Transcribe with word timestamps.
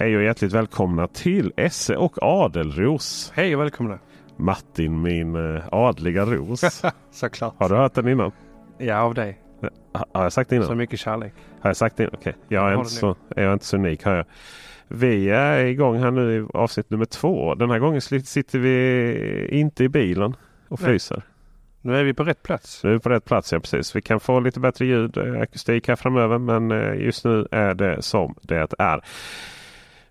Hej 0.00 0.16
och 0.16 0.22
hjärtligt 0.22 0.52
välkomna 0.52 1.06
till 1.06 1.52
Esse 1.56 1.96
och 1.96 2.18
Adelros. 2.22 3.32
Hej 3.34 3.56
och 3.56 3.62
välkomna. 3.62 3.98
Martin 4.36 5.02
min 5.02 5.54
eh, 5.56 5.62
adliga 5.72 6.24
ros. 6.24 6.82
Såklart. 7.10 7.54
Har 7.58 7.68
du 7.68 7.74
hört 7.74 7.94
den 7.94 8.08
innan? 8.08 8.32
Ja, 8.78 8.98
av 9.00 9.14
dig. 9.14 9.40
Ha- 9.92 10.06
Har 10.12 10.22
jag 10.22 10.32
sagt 10.32 10.50
det 10.50 10.56
innan? 10.56 10.68
Så 10.68 10.74
mycket 10.74 11.00
kärlek. 11.00 11.32
Har 11.60 11.70
jag 11.70 11.76
sagt 11.76 11.96
det? 11.96 12.08
Okej, 12.12 12.34
jag, 12.48 12.72
är 12.72 12.74
inte 12.78 12.90
så, 12.90 13.16
jag 13.28 13.44
är 13.44 13.52
inte 13.52 13.64
så 13.64 13.76
unik. 13.76 14.04
Har 14.04 14.14
jag. 14.14 14.24
Vi 14.88 15.28
är 15.30 15.64
igång 15.64 15.96
här 15.98 16.10
nu 16.10 16.36
i 16.40 16.46
avsnitt 16.54 16.90
nummer 16.90 17.04
två. 17.04 17.54
Den 17.54 17.70
här 17.70 17.78
gången 17.78 18.00
sitter 18.00 18.58
vi 18.58 19.48
inte 19.50 19.84
i 19.84 19.88
bilen 19.88 20.36
och 20.68 20.80
Nej. 20.80 20.88
fryser. 20.90 21.22
Nu 21.82 21.96
är 21.96 22.04
vi 22.04 22.14
på 22.14 22.24
rätt 22.24 22.42
plats. 22.42 22.84
Nu 22.84 22.90
är 22.90 22.94
vi 22.94 23.00
på 23.00 23.08
rätt 23.08 23.24
plats, 23.24 23.52
ja 23.52 23.60
precis. 23.60 23.96
Vi 23.96 24.02
kan 24.02 24.20
få 24.20 24.40
lite 24.40 24.60
bättre 24.60 24.86
ljud, 24.86 25.16
eh, 25.16 25.40
akustik 25.40 25.88
här 25.88 25.96
framöver. 25.96 26.38
Men 26.38 26.70
eh, 26.70 26.94
just 27.04 27.24
nu 27.24 27.46
är 27.50 27.74
det 27.74 28.02
som 28.02 28.34
det 28.42 28.74
är. 28.78 29.00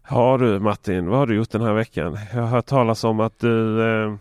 Har 0.09 0.37
du 0.37 0.59
Martin, 0.59 1.09
vad 1.09 1.19
har 1.19 1.27
du 1.27 1.35
gjort 1.35 1.49
den 1.49 1.61
här 1.61 1.73
veckan? 1.73 2.17
Jag 2.33 2.41
har 2.41 2.47
hört 2.47 2.65
talas 2.65 3.03
om 3.03 3.19
att 3.19 3.39
du... 3.39 3.81
Eh... 3.83 4.15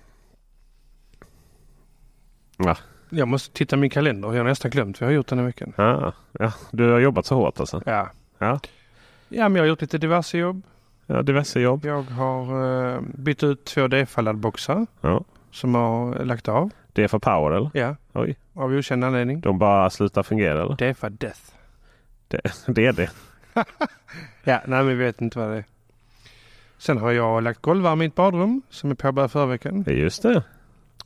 Ja, 2.56 2.76
Jag 3.10 3.28
måste 3.28 3.54
titta 3.54 3.76
i 3.76 3.78
min 3.78 3.90
kalender. 3.90 4.28
Jag 4.32 4.36
har 4.36 4.44
nästan 4.48 4.70
glömt 4.70 5.00
vad 5.00 5.06
jag 5.06 5.12
har 5.12 5.16
gjort 5.16 5.26
den 5.26 5.38
här 5.38 5.46
veckan. 5.46 5.72
ah, 5.76 6.12
ja, 6.32 6.52
du 6.70 6.90
har 6.90 6.98
jobbat 6.98 7.26
så 7.26 7.34
hårt 7.34 7.60
alltså? 7.60 7.82
Ja. 7.86 8.08
Ja. 8.38 8.60
Ja, 9.28 9.48
men 9.48 9.56
jag 9.56 9.62
har 9.62 9.68
gjort 9.68 9.80
lite 9.80 9.98
diverse 9.98 10.38
jobb. 10.38 10.62
Ja, 11.06 11.22
diverse 11.22 11.60
jobb. 11.60 11.84
Jag 11.84 12.02
har 12.02 12.42
eh, 12.94 13.00
bytt 13.14 13.42
ut 13.42 13.64
två 13.64 13.80
DFA-laddboxar 13.88 14.86
Ja. 15.00 15.24
som 15.50 15.74
har 15.74 16.24
lagt 16.24 16.48
av. 16.48 16.70
Det 16.92 17.04
är 17.04 17.08
för 17.08 17.18
power 17.18 17.50
eller? 17.56 17.70
Ja, 17.74 17.96
Oj, 18.12 18.36
av 18.54 18.70
okänd 18.72 19.04
anledning. 19.04 19.40
de 19.40 19.58
bara 19.58 19.90
slutar 19.90 20.22
fungera 20.22 20.62
eller? 20.62 20.92
DFA 20.92 21.08
Death. 21.10 21.40
Det, 22.28 22.40
det 22.66 22.86
är 22.86 22.92
det. 22.92 23.10
Ja, 24.44 24.60
nej 24.66 24.84
men 24.84 24.86
vi 24.88 24.94
vet 24.94 25.20
inte 25.20 25.38
vad 25.38 25.48
det 25.50 25.56
är. 25.56 25.64
Sen 26.78 26.98
har 26.98 27.12
jag 27.12 27.42
lagt 27.42 27.62
golvvärme 27.62 28.04
i 28.04 28.06
mitt 28.06 28.14
badrum 28.14 28.62
som 28.70 28.90
är 28.90 28.94
påbörjat 28.94 29.32
förra 29.32 29.46
veckan. 29.46 29.84
Just 29.86 30.22
det. 30.22 30.42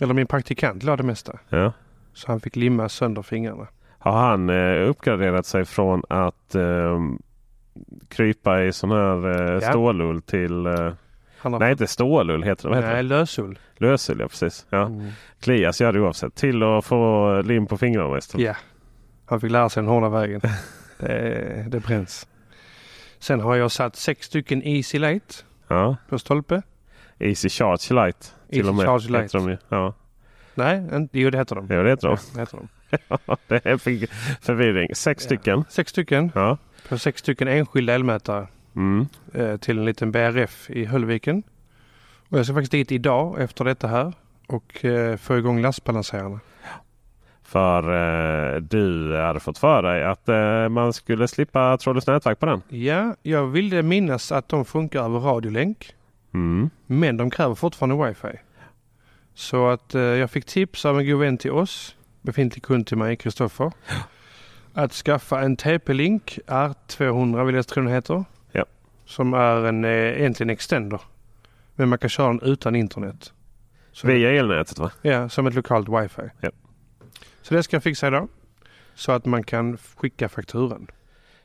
Eller 0.01 0.15
min 0.15 0.27
praktikant 0.27 0.83
la 0.83 0.97
det 0.97 1.03
mesta. 1.03 1.39
Ja. 1.49 1.73
Så 2.15 2.27
han 2.33 2.41
fick 2.41 2.57
limma 2.57 2.89
sönder 2.89 3.23
fingrarna. 3.23 3.67
Har 3.99 4.13
han 4.13 4.51
eh, 4.51 4.89
uppgraderat 4.89 5.47
sig 5.47 5.65
från 5.65 6.03
att 6.09 6.55
eh, 6.55 7.01
krypa 8.09 8.65
i 8.65 8.73
sån 8.73 8.91
här 8.91 9.41
eh, 9.41 9.53
Ja. 9.63 9.71
stålull 9.71 10.23
till... 10.23 10.67
Eh, 10.67 10.93
har 11.39 11.59
nej, 11.59 11.73
inte 11.73 11.87
stålull 11.87 12.43
heter 12.43 12.63
det. 12.63 12.69
Vad 12.69 12.79
heter 12.85 12.95
Nej, 12.95 13.03
lösull. 13.03 13.59
Lösull, 13.77 14.21
ja 14.21 14.29
precis. 14.29 14.67
Ja. 14.71 14.87
Mm. 14.87 15.11
Klias 15.41 15.81
gör 15.81 15.93
det 15.93 16.01
oavsett. 16.01 16.35
Till 16.35 16.63
att 16.63 16.85
få 16.85 17.43
lim 17.43 17.67
på 17.67 17.79
fingrarna 17.79 18.19
istället. 18.19 18.47
Ja, 18.47 18.55
han 19.27 19.41
fick 19.41 19.51
lära 19.51 19.69
sig 19.69 19.83
den 19.83 19.91
hårda 19.91 20.09
vägen. 20.09 20.41
det, 20.99 21.67
det 21.69 21.81
bränns. 21.81 22.27
Sen 23.19 23.41
har 23.41 23.57
jag 23.57 23.71
satt 23.73 23.97
sex 23.97 24.27
stycken 24.27 24.63
Easy 24.63 24.99
Light 24.99 25.45
Ja. 26.11 26.19
stolpe. 26.19 26.63
Easy 27.19 27.49
Charge 27.49 27.95
Light. 27.95 28.35
Till 28.51 28.59
Easy 28.59 28.69
och 28.69 28.75
med. 28.75 28.87
Charge 28.87 29.11
Light. 29.11 29.33
de. 29.33 29.57
Ja, 29.69 29.95
Nej, 30.55 30.83
inte, 30.93 31.19
jo 31.21 31.31
det 31.31 31.39
heter 31.39 31.57
de. 31.57 31.67
ja 31.71 31.83
det 31.83 31.91
heter 31.91 32.09
de. 32.09 32.17
Ja, 32.17 32.19
det 32.35 32.41
heter 32.41 32.57
de. 32.59 32.69
det 33.49 33.67
är 33.67 33.77
för- 33.77 34.07
förvirring. 34.45 34.95
Sex 34.95 35.25
Ja. 35.25 35.27
stycken. 35.27 35.65
Sex 35.69 35.91
stycken 35.91 36.33
Ja. 36.35 36.59
på 36.89 36.99
sex 36.99 37.21
stycken 37.21 37.49
enskilda 37.49 37.93
elmätare 37.95 38.47
Mm. 38.77 39.07
eh, 39.35 39.57
till 39.57 39.79
en 39.79 39.85
liten 39.85 40.13
BRF 40.13 40.71
i 40.71 40.85
Höllviken. 40.85 41.43
Och 42.29 42.39
jag 42.39 42.47
ska 42.47 42.55
faktiskt 42.55 42.73
dit 42.73 42.93
idag 42.93 43.41
efter 43.41 43.65
detta 43.65 43.87
här 43.89 44.13
och 44.47 44.85
eh, 44.85 45.17
få 45.17 45.39
igång 45.39 45.63
lastbalanserarna. 45.63 46.41
För 47.53 47.83
eh, 48.55 48.61
du 48.61 49.17
hade 49.17 49.41
fått 49.41 49.59
för 49.59 49.83
dig 49.83 50.05
att 50.05 50.29
eh, 50.29 50.69
man 50.69 50.93
skulle 50.93 51.29
slippa 51.29 51.79
trådlöst 51.79 52.07
nätverk 52.07 52.39
på 52.41 52.47
den. 52.47 52.63
Ja, 52.69 53.15
jag 53.23 53.47
ville 53.47 53.83
minnas 53.83 54.33
att 54.33 54.49
de 54.49 54.65
funkar 54.65 55.05
över 55.05 55.19
radiolänk. 55.19 55.95
Mm. 56.35 56.71
Men 56.87 57.17
de 57.17 57.31
kräver 57.31 57.55
fortfarande 57.55 58.07
wifi. 58.07 58.39
Så 59.35 59.69
att 59.69 59.95
eh, 59.95 60.03
jag 60.03 60.31
fick 60.31 60.45
tips 60.45 60.85
av 60.85 60.99
en 60.99 61.07
god 61.07 61.21
vän 61.21 61.39
till 61.39 61.51
oss, 61.51 61.97
befintlig 62.23 62.63
kund 62.63 62.87
till 62.87 62.97
mig, 62.97 63.17
Kristoffer. 63.17 63.73
Att 64.73 64.93
skaffa 64.93 65.41
en 65.41 65.57
TP-Link 65.57 66.39
R200 66.47 67.45
vill 67.45 67.55
jag 67.55 67.67
tro 67.67 67.83
den 67.83 67.93
heter. 67.93 68.25
Ja. 68.53 68.65
Som 69.05 69.35
är 69.35 69.65
en, 69.65 69.85
eh, 69.85 69.91
egentligen 69.91 70.51
extender. 70.51 71.01
Men 71.75 71.89
man 71.89 71.99
kan 71.99 72.11
köra 72.11 72.29
den 72.29 72.41
utan 72.43 72.77
internet. 72.77 73.33
Så, 73.93 74.07
Via 74.07 74.31
elnätet 74.31 74.79
va? 74.79 74.91
Ja, 75.03 75.29
som 75.29 75.47
ett 75.47 75.55
lokalt 75.55 75.89
wifi. 75.89 76.23
Ja. 76.41 76.51
Så 77.43 77.55
det 77.55 77.63
ska 77.63 77.77
jag 77.77 77.83
fixa 77.83 78.07
idag. 78.07 78.29
Så 78.95 79.13
att 79.13 79.25
man 79.27 79.43
kan 79.43 79.77
skicka 79.77 80.29
fakturan. 80.29 80.87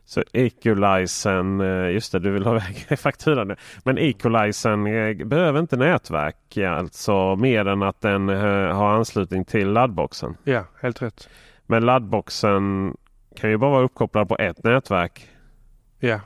Så 0.05 0.23
equalizern, 0.33 1.61
eh, 1.61 1.91
just 1.91 2.11
det 2.11 2.19
du 2.19 2.31
vill 2.31 2.45
ha 2.45 2.55
iväg 2.55 2.99
fakturan. 2.99 3.55
Men 3.83 3.97
equalizern 3.97 4.87
eh, 4.87 5.25
behöver 5.27 5.59
inte 5.59 5.77
nätverk 5.77 6.57
alltså 6.57 7.35
mer 7.35 7.67
än 7.67 7.83
att 7.83 8.01
den 8.01 8.29
eh, 8.29 8.75
har 8.75 8.89
anslutning 8.95 9.45
till 9.45 9.69
laddboxen. 9.71 10.37
Ja, 10.43 10.63
helt 10.81 11.01
rätt. 11.01 11.29
Men 11.65 11.85
laddboxen 11.85 12.95
kan 13.35 13.49
ju 13.49 13.57
bara 13.57 13.71
vara 13.71 13.83
uppkopplad 13.83 14.27
på 14.29 14.37
ett 14.37 14.63
nätverk. 14.63 15.29
Ja. 15.99 16.19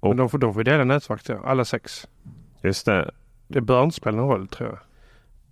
Och- 0.00 0.08
Men 0.08 0.16
de 0.16 0.28
får, 0.28 0.38
de 0.38 0.54
får 0.54 0.64
dela 0.64 0.84
nätverk 0.84 1.24
då, 1.26 1.40
alla 1.44 1.64
sex. 1.64 2.08
Just 2.62 2.86
det. 2.86 3.10
Det 3.48 3.60
bör 3.60 3.82
inte 3.84 3.96
spela 3.96 4.16
någon 4.16 4.28
roll 4.30 4.48
tror 4.48 4.68
jag. 4.68 4.78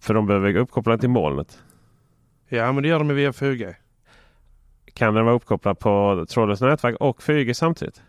För 0.01 0.15
de 0.15 0.27
behöver 0.27 0.57
uppkoppla 0.57 0.99
till 0.99 1.11
molnet. 1.11 1.59
Ja, 2.53 2.73
men 2.73 2.83
det 2.83 2.89
gör 2.89 2.99
de 2.99 3.09
via 3.09 3.31
4G. 3.31 3.75
Kan 4.95 5.15
den 5.15 5.25
vara 5.25 5.35
uppkopplad 5.35 5.79
på 5.79 6.25
trådlöst 6.29 6.63
nätverk 6.63 6.97
och 7.01 7.21
4G 7.23 7.53
samtidigt? 7.53 8.03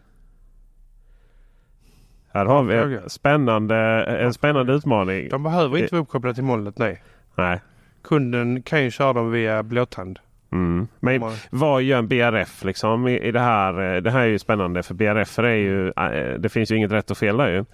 Här 2.33 2.45
har 2.45 2.63
vi 2.63 2.75
en 2.75 3.09
spännande, 3.09 3.75
en 4.05 4.33
spännande 4.33 4.73
utmaning. 4.73 5.29
De 5.29 5.43
behöver 5.43 5.77
inte 5.77 5.95
vara 5.95 6.01
uppkopplade 6.01 6.35
till 6.35 6.43
molnet, 6.43 6.77
nej. 6.77 7.03
Nej. 7.35 7.59
Kunden 8.03 8.61
kan 8.63 8.83
ju 8.83 8.91
köra 8.91 9.13
dem 9.13 9.31
via 9.31 9.63
blåtand. 9.63 10.19
Mm. 10.51 10.87
Men 10.99 11.23
vad 11.49 11.81
gör 11.81 11.99
en 11.99 12.07
BRF 12.07 12.63
liksom 12.63 13.07
i, 13.07 13.19
i 13.19 13.31
det 13.31 13.39
här? 13.39 13.95
Eh, 13.95 14.01
Det 14.01 14.11
här 14.11 14.19
är 14.21 14.25
ju 14.25 14.39
spännande 14.39 14.83
för 14.83 14.93
BRF 14.93 15.39
är 15.39 15.43
ju, 15.43 15.87
eh, 15.87 16.39
det 16.39 16.49
finns 16.49 16.71
ju 16.71 16.75
inget 16.75 16.91
rätt 16.91 17.11
och 17.11 17.17
fel 17.17 17.37
där 17.37 17.47
ju. 17.49 17.65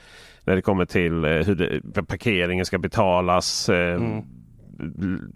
När 0.44 0.56
det 0.56 0.62
kommer 0.62 0.86
till 0.86 1.26
eh, 1.26 1.32
hur 1.32 1.56
det, 1.56 2.04
parkeringen 2.04 2.66
ska 2.66 2.78
betalas, 2.78 3.70
Mm. 3.70 4.24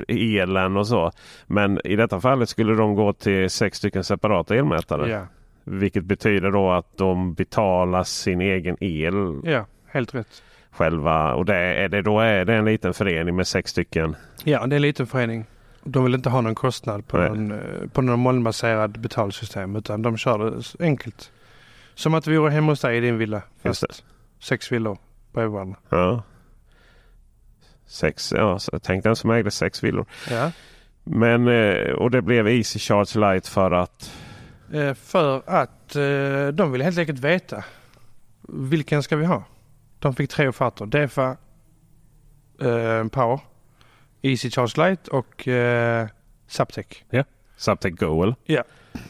Elen 0.07 0.77
och 0.77 0.87
så. 0.87 1.11
Men 1.47 1.79
i 1.83 1.95
detta 1.95 2.21
fallet 2.21 2.49
skulle 2.49 2.73
de 2.73 2.95
gå 2.95 3.13
till 3.13 3.49
sex 3.49 3.77
stycken 3.77 4.03
separata 4.03 4.55
elmätare. 4.55 5.09
Ja. 5.09 5.25
Vilket 5.63 6.03
betyder 6.03 6.51
då 6.51 6.71
att 6.71 6.97
de 6.97 7.33
betalar 7.33 8.03
sin 8.03 8.41
egen 8.41 8.77
el 8.79 9.41
ja, 9.43 9.65
helt 9.87 10.15
rätt. 10.15 10.43
själva. 10.71 11.33
Och 11.33 11.45
det 11.45 11.55
är 11.55 11.89
det, 11.89 12.01
då 12.01 12.19
är 12.19 12.45
det 12.45 12.55
en 12.55 12.65
liten 12.65 12.93
förening 12.93 13.35
med 13.35 13.47
sex 13.47 13.71
stycken. 13.71 14.15
Ja, 14.43 14.67
det 14.67 14.73
är 14.73 14.77
en 14.77 14.81
liten 14.81 15.07
förening. 15.07 15.45
De 15.83 16.03
vill 16.03 16.15
inte 16.15 16.29
ha 16.29 16.41
någon 16.41 16.55
kostnad 16.55 17.07
på 17.07 17.17
Nej. 17.17 17.29
någon, 17.29 17.51
eh, 17.51 17.89
på 17.93 18.01
någon 18.01 18.19
molnbaserad 18.19 18.99
betalsystem 18.99 19.75
utan 19.75 20.01
de 20.01 20.17
kör 20.17 20.39
det 20.39 20.85
enkelt. 20.85 21.31
Som 21.95 22.13
att 22.13 22.27
vi 22.27 22.37
vore 22.37 22.51
hemma 22.51 22.71
hos 22.71 22.81
dig 22.81 22.97
i 22.97 22.99
din 22.99 23.17
villa. 23.17 23.41
Fast 23.63 24.03
sex 24.39 24.71
villor 24.71 24.97
bredvid 25.33 25.51
varandra. 25.53 25.77
Ja. 25.89 26.23
Sex, 27.91 28.33
ja, 28.37 28.59
så 28.59 28.69
jag 28.73 28.83
tänkte 28.83 29.09
en 29.09 29.15
som 29.15 29.31
ägde 29.31 29.51
sex 29.51 29.83
villor. 29.83 30.05
Ja. 30.29 30.51
Men, 31.03 31.47
eh, 31.47 31.91
och 31.91 32.11
det 32.11 32.21
blev 32.21 32.47
Easy 32.47 32.79
Charge 32.79 33.19
Light 33.19 33.47
för 33.47 33.71
att 33.71 34.11
Eh, 34.73 34.93
För 34.93 35.41
att 35.45 35.95
eh, 35.95 36.47
de 36.47 36.71
vill 36.71 36.81
helt 36.81 36.97
enkelt 36.97 37.19
veta 37.19 37.63
vilken 38.47 39.03
ska 39.03 39.15
vi 39.15 39.25
ha? 39.25 39.43
De 39.99 40.15
fick 40.15 40.29
tre 40.29 40.47
offerter. 40.47 40.85
DEFA 40.85 41.37
Power, 43.11 43.39
Easy 44.21 44.49
Charge 44.51 44.87
Light 44.87 45.07
och 45.07 45.47
eh, 45.47 46.07
Zaptec. 46.47 46.85
Subtech 47.57 47.93
Go 47.93 48.23
eller? 48.23 48.35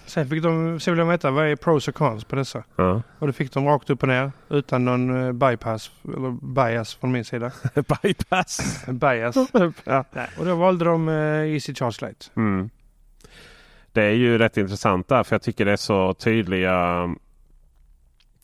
Sen 0.05 0.29
fick 0.29 0.43
de, 0.43 0.79
så 0.79 0.91
vill 0.91 0.97
de 0.97 1.07
veta 1.07 1.31
vad 1.31 1.47
är 1.47 1.55
pros 1.55 1.87
och 1.87 1.95
cons 1.95 2.23
på 2.23 2.35
dessa. 2.35 2.63
Ja. 2.75 3.01
Och 3.19 3.27
det 3.27 3.33
fick 3.33 3.53
de 3.53 3.65
rakt 3.65 3.89
upp 3.89 4.01
och 4.01 4.07
ner 4.09 4.31
utan 4.49 4.85
någon 4.85 5.25
eh, 5.25 5.31
bypass 5.31 5.91
eller 6.03 6.31
bias 6.53 6.95
från 6.95 7.11
min 7.11 7.25
sida. 7.25 7.51
Bypass! 8.03 8.85
Bias. 8.87 9.35
ja. 9.83 10.05
Och 10.39 10.45
då 10.45 10.55
valde 10.55 10.85
de 10.85 11.09
eh, 11.09 11.53
Easy 11.53 11.75
Charge 11.75 11.97
Light. 12.01 12.31
mm. 12.35 12.69
Det 13.93 14.03
är 14.03 14.11
ju 14.11 14.37
rätt 14.37 14.57
intressant 14.57 15.07
där 15.07 15.23
för 15.23 15.35
jag 15.35 15.41
tycker 15.41 15.65
det 15.65 15.71
är 15.71 15.75
så 15.77 16.13
tydliga 16.13 17.07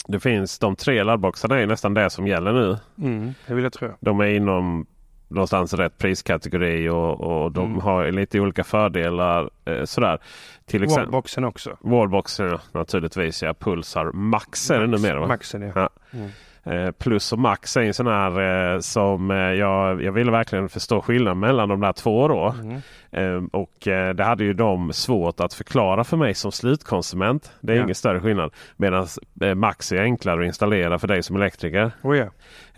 Det 0.07 0.19
finns 0.19 0.59
de 0.59 0.75
tre 0.75 1.03
laddboxarna 1.03 1.59
är 1.59 1.65
nästan 1.67 1.93
det 1.93 2.09
som 2.09 2.27
gäller 2.27 2.53
nu. 2.53 2.77
Mm, 3.07 3.33
det 3.47 3.53
vill 3.53 3.63
jag 3.63 3.73
tro. 3.73 3.89
De 3.99 4.19
är 4.19 4.25
inom 4.25 4.85
någonstans 5.27 5.73
rätt 5.73 5.97
priskategori 5.97 6.89
och, 6.89 7.21
och 7.21 7.51
de 7.51 7.65
Mm. 7.65 7.79
har 7.81 8.11
lite 8.11 8.39
olika 8.39 8.63
fördelar. 8.63 9.49
Eh, 9.65 9.83
sådär. 9.83 10.19
Till 10.65 10.83
exempel 10.83 11.03
Wallboxen 11.05 11.43
också. 11.43 11.77
Wallboxen 11.81 12.57
naturligtvis. 12.71 13.43
Ja, 13.43 13.53
Pulsar 13.53 14.11
Max 14.11 14.71
är 14.71 14.79
det 14.79 14.87
numera? 14.87 15.27
Maxen 15.27 15.61
ja. 15.61 15.71
Ja. 15.75 15.89
Mm. 16.13 16.29
Eh, 16.69 16.91
plus 16.91 17.33
och 17.33 17.39
max 17.39 17.77
är 17.77 17.81
en 17.81 17.93
sån 17.93 18.07
här 18.07 18.73
eh, 18.73 18.79
som 18.79 19.31
eh, 19.31 19.37
jag, 19.37 20.03
jag 20.03 20.11
ville 20.11 20.31
verkligen 20.31 20.69
förstå 20.69 21.01
skillnaden 21.01 21.39
mellan 21.39 21.69
de 21.69 21.79
där 21.79 21.93
två. 21.93 22.27
Då. 22.27 22.55
Mm. 22.61 22.81
Eh, 23.11 23.43
och 23.59 23.73
det 24.15 24.23
hade 24.23 24.43
ju 24.43 24.53
de 24.53 24.93
svårt 24.93 25.39
att 25.39 25.53
förklara 25.53 26.03
för 26.03 26.17
mig 26.17 26.33
som 26.33 26.51
slutkonsument. 26.51 27.51
Det 27.61 27.73
är 27.73 27.77
Ja. 27.77 27.83
ingen 27.83 27.95
större 27.95 28.19
skillnad. 28.19 28.53
Medan 28.77 29.07
max 29.55 29.91
är 29.91 30.01
enklare 30.01 30.39
att 30.41 30.45
installera 30.45 30.99
för 30.99 31.07
dig 31.07 31.23
som 31.23 31.35
elektriker. 31.35 31.91
Oh, 32.01 32.17
ja. 32.17 32.25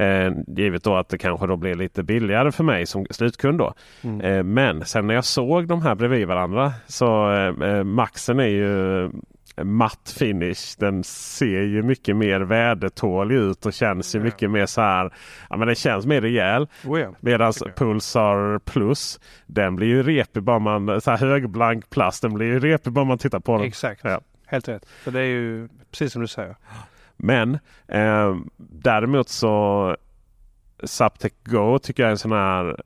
Eh, 0.06 0.32
givet 0.48 0.84
då 0.84 0.96
att 0.96 1.10
det 1.10 1.18
kanske 1.18 1.48
då 1.48 1.56
blir 1.56 1.76
lite 1.76 2.04
billigare 2.04 2.52
för 2.52 2.64
mig 2.64 2.86
som 2.86 3.06
slutkund. 3.10 3.58
Då. 3.60 3.74
Mm. 4.04 4.22
Eh, 4.22 4.44
men 4.44 4.86
sen 4.86 5.08
när 5.08 5.14
jag 5.14 5.26
såg 5.26 5.68
de 5.68 5.82
här 5.82 5.96
bredvid 5.96 6.28
varandra 6.28 6.72
så 6.88 7.30
Maxen 7.86 8.40
är 8.40 8.46
ju 8.48 9.10
matt 9.64 10.16
finish. 10.18 10.76
Den 10.78 11.04
ser 11.04 11.62
ju 11.62 11.84
mycket 11.84 12.16
mer 12.16 12.40
vädertålig 12.40 13.36
ut 13.36 13.66
och 13.66 13.74
känns 13.74 14.16
ju 14.16 14.20
mycket 14.20 14.52
mer 14.52 14.66
så 14.66 14.82
här. 14.82 15.14
Ja 15.50 15.58
men 15.58 15.68
det 15.68 15.76
känns 15.76 16.06
mer 16.06 16.22
rejäl. 16.22 16.68
Oh, 16.86 17.00
ja. 17.00 17.14
Medan. 17.20 17.54
Pulsar 17.76 18.60
Plus 18.60 19.20
den 19.46 19.76
blir 19.76 19.88
ju 19.88 20.04
repig 20.04 20.44
bara 20.44 20.60
man 20.60 21.02
så 21.02 21.12
här 21.12 21.18
högblank 21.18 21.90
plast. 21.90 22.22
Den 22.22 22.34
blir 22.34 22.48
ju 22.48 22.60
repig 22.60 22.94
bara 22.94 23.06
man 23.06 23.18
tittar 23.18 23.40
på 23.40 23.58
den. 23.58 23.68
Exakt. 23.68 24.02
Ja. 24.04 24.22
Helt 24.46 24.68
rätt. 24.68 24.86
För 25.04 25.12
det 25.12 25.20
är 25.20 25.26
ju 25.26 25.68
precis 25.92 26.14
som 26.14 26.22
du 26.22 26.28
säger. 26.28 26.56
Men 27.18 27.60
eh, 27.88 28.36
däremot 28.58 29.30
så 29.30 29.96
Zaptec 30.84 31.34
Go 31.44 31.80
tycker 31.80 32.04
jag 32.04 32.08
är 32.08 32.12
en 32.12 32.18
sån 32.18 32.32
här 32.32 32.82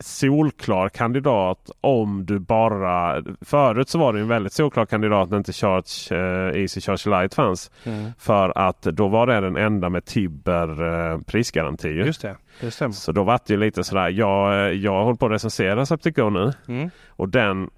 solklar 0.00 0.88
kandidat 0.88 1.70
om 1.80 2.26
du 2.26 2.38
bara... 2.38 3.22
Förut 3.40 3.88
så 3.88 3.98
var 3.98 4.12
det 4.12 4.20
en 4.20 4.28
väldigt 4.28 4.52
solklar 4.52 4.86
kandidat 4.86 5.30
när 5.30 5.38
inte 5.38 5.52
Charge, 5.52 6.16
eh, 6.16 6.60
Easy 6.60 6.80
Charge 6.80 7.22
Lite 7.22 7.36
fanns. 7.36 7.70
Mm. 7.84 8.12
För 8.18 8.58
att 8.58 8.82
då 8.82 9.08
var 9.08 9.26
det 9.26 9.40
den 9.40 9.56
enda 9.56 9.88
med 9.88 10.04
Tibber 10.04 10.82
eh, 11.12 11.20
prisgaranti. 11.20 11.88
ju. 11.88 12.04
Just 12.04 12.22
det, 12.22 12.36
det 12.60 12.70
stämmer. 12.70 12.92
Så 12.92 13.12
då 13.12 13.22
var 13.22 13.40
det 13.46 13.52
ju 13.52 13.60
lite 13.60 13.84
sådär. 13.84 14.08
Jag, 14.08 14.52
eh, 14.52 14.72
jag 14.72 15.04
håller 15.04 15.16
på 15.16 15.26
att 15.26 15.32
recensera 15.32 15.86
Go 16.10 16.30
nu. 16.30 16.52
Mm. 16.68 16.90
Och 17.08 17.28
den 17.28 17.70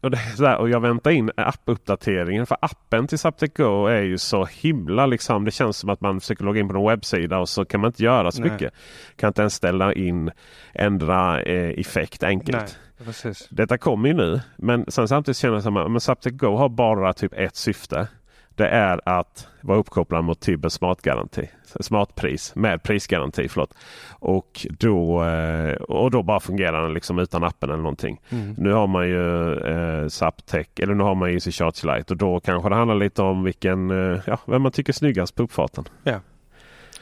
och, 0.00 0.10
det 0.10 0.16
är 0.16 0.46
här, 0.46 0.58
och 0.58 0.70
jag 0.70 0.80
väntar 0.80 1.10
in 1.10 1.30
appuppdateringen 1.36 2.46
för 2.46 2.56
appen 2.60 3.06
till 3.06 3.18
Zaptec 3.18 3.52
Go 3.56 3.86
är 3.86 4.02
ju 4.02 4.18
så 4.18 4.44
himla 4.44 5.06
liksom. 5.06 5.44
Det 5.44 5.50
känns 5.50 5.76
som 5.76 5.90
att 5.90 6.00
man 6.00 6.20
försöker 6.20 6.44
logga 6.44 6.60
in 6.60 6.68
på 6.68 6.74
någon 6.74 6.88
webbsida 6.90 7.38
och 7.38 7.48
så 7.48 7.64
kan 7.64 7.80
man 7.80 7.88
inte 7.88 8.04
göra 8.04 8.32
så 8.32 8.42
Nej. 8.42 8.50
mycket. 8.50 8.74
Kan 9.16 9.28
inte 9.28 9.42
ens 9.42 9.54
ställa 9.54 9.94
in 9.94 10.30
ändra 10.74 11.42
eh, 11.42 11.80
effekt 11.80 12.22
enkelt. 12.22 12.78
Nej, 12.98 13.06
precis. 13.06 13.48
Detta 13.50 13.78
kommer 13.78 14.08
ju 14.08 14.14
nu. 14.14 14.40
Men 14.56 14.84
sen 14.88 15.08
samtidigt 15.08 15.36
känner 15.38 15.62
jag 15.64 15.96
att 15.96 16.02
Zaptec 16.02 16.32
Go 16.32 16.56
har 16.56 16.68
bara 16.68 17.12
typ 17.12 17.32
ett 17.32 17.56
syfte. 17.56 18.08
Det 18.56 18.68
är 18.68 19.00
att 19.04 19.48
vara 19.60 19.78
uppkopplad 19.78 20.24
mot 20.24 20.40
Tibbers 20.40 20.72
smartgaranti. 20.72 21.48
Smartpris 21.80 22.54
med 22.54 22.82
prisgaranti. 22.82 23.48
Förlåt. 23.48 23.74
Och, 24.10 24.66
då, 24.70 25.24
eh, 25.24 25.72
och 25.72 26.10
då 26.10 26.22
bara 26.22 26.40
fungerar 26.40 26.82
den 26.82 26.94
liksom 26.94 27.18
utan 27.18 27.44
appen 27.44 27.70
eller 27.70 27.82
någonting. 27.82 28.20
Mm. 28.30 28.54
Nu 28.58 28.72
har 28.72 28.86
man 28.86 29.08
ju 29.08 29.52
eh, 29.54 30.08
Zaptec 30.08 30.66
eller 30.76 30.94
nu 30.94 31.04
har 31.04 31.14
man 31.14 31.30
Easy 31.30 31.52
Charge 31.52 31.96
Lite 31.96 32.12
och 32.12 32.16
då 32.16 32.40
kanske 32.40 32.68
det 32.68 32.74
handlar 32.74 32.96
lite 32.96 33.22
om 33.22 33.44
vilken, 33.44 33.90
eh, 33.90 34.20
ja, 34.26 34.38
vem 34.46 34.62
man 34.62 34.72
tycker 34.72 34.92
är 34.92 34.94
snyggast 34.94 35.34
på 35.34 35.42
uppfarten. 35.42 35.84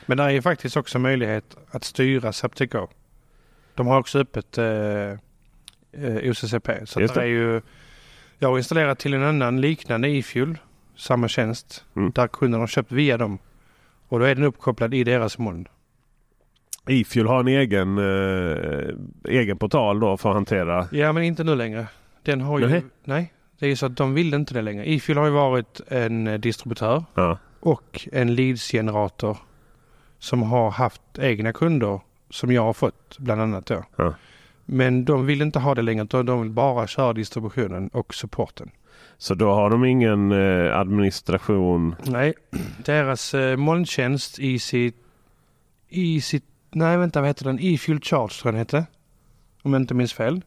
Men 0.06 0.16
där 0.16 0.24
är 0.24 0.30
ju 0.30 0.42
faktiskt 0.42 0.76
också 0.76 0.98
möjlighet 0.98 1.56
att 1.70 1.84
styra 1.84 2.32
Zaptec 2.32 2.70
Go. 2.70 2.88
De 3.74 3.86
har 3.86 3.98
också 3.98 4.18
öppet 4.18 4.58
eh, 4.58 4.66
eh, 4.66 6.30
OCCP. 6.30 6.86
Så 6.86 7.00
det 7.00 7.14
det. 7.14 7.20
är 7.20 7.26
ju, 7.26 7.60
jag 8.38 8.48
har 8.48 8.58
installerat 8.58 8.98
till 8.98 9.14
en 9.14 9.22
annan 9.22 9.60
liknande 9.60 10.08
e-fuel, 10.08 10.58
samma 10.96 11.28
tjänst, 11.28 11.84
Mm. 11.96 12.10
där 12.14 12.26
kunden 12.28 12.60
har 12.60 12.66
köpt 12.66 12.92
via 12.92 13.16
dem. 13.18 13.38
Och 14.08 14.18
då 14.18 14.24
är 14.24 14.34
den 14.34 14.44
uppkopplad 14.44 14.94
i 14.94 15.04
deras 15.04 15.38
moln. 15.38 15.68
Efuel 16.86 17.26
har 17.26 17.40
en 17.40 17.48
egen, 17.48 17.98
eh, 17.98 18.94
egen 19.28 19.58
portal 19.58 20.00
då 20.00 20.16
för 20.16 20.28
att 20.28 20.34
hantera. 20.34 20.88
Ja, 20.92 21.12
men 21.12 21.22
inte 21.22 21.44
nu 21.44 21.54
längre. 21.54 21.86
Den 22.22 22.40
har 22.40 22.58
ju... 22.58 22.68
Nej. 22.68 22.82
Nej. 23.04 23.32
Det 23.58 23.66
är 23.66 23.76
så 23.76 23.86
att 23.86 23.96
de 23.96 24.14
vill 24.14 24.34
inte 24.34 24.54
det 24.54 24.62
längre. 24.62 24.90
E-fuel 24.90 25.18
har 25.18 25.24
ju 25.26 25.30
varit 25.32 25.80
en 25.88 26.26
eh, 26.26 26.38
distributör 26.40 27.04
Ja, 27.14 27.38
och 27.60 28.08
en 28.12 28.34
leadsgenerator 28.34 29.36
som 30.18 30.42
har 30.42 30.70
haft 30.70 31.02
egna 31.18 31.52
kunder 31.52 32.00
som 32.30 32.52
jag 32.52 32.62
har 32.62 32.72
fått 32.72 33.18
bland 33.18 33.40
annat 33.42 33.66
då. 33.66 33.82
Ja. 33.96 34.14
Men 34.64 35.04
de 35.04 35.26
vill 35.26 35.42
inte 35.42 35.58
ha 35.58 35.74
det 35.74 35.82
längre 35.82 36.04
utan 36.04 36.26
de 36.26 36.42
vill 36.42 36.50
bara 36.50 36.86
köra 36.86 37.12
distributionen 37.12 37.88
och 37.88 38.14
supporten. 38.14 38.70
Så 39.18 39.34
då 39.34 39.54
har 39.54 39.70
de 39.70 39.84
ingen 39.84 40.32
eh, 40.32 40.78
administration. 40.78 41.94
Nej, 42.04 42.34
deras 42.84 43.34
eh, 43.34 43.56
molntjänst 43.56 44.38
i 44.38 44.58
sitt... 44.58 44.96
I 45.88 46.20
sitt... 46.20 46.44
Nej 46.70 46.96
vänta 46.96 47.20
vad 47.20 47.28
heter 47.28 47.44
den? 47.44 47.58
E-fuel 47.60 48.00
charge 48.00 48.28
tror 48.28 48.48
jag 48.48 48.54
den 48.54 48.58
hette. 48.58 48.86
Om 49.62 49.72
jag 49.72 49.82
inte 49.82 49.94
minns 49.94 50.12
fel. 50.12 50.42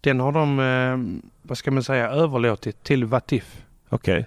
Den 0.00 0.20
har 0.20 0.32
de, 0.32 0.60
eh, 0.60 1.22
vad 1.42 1.58
ska 1.58 1.70
man 1.70 1.82
säga, 1.82 2.10
överlåtit 2.10 2.82
till 2.82 3.04
Vatif. 3.04 3.64
Okej. 3.88 4.26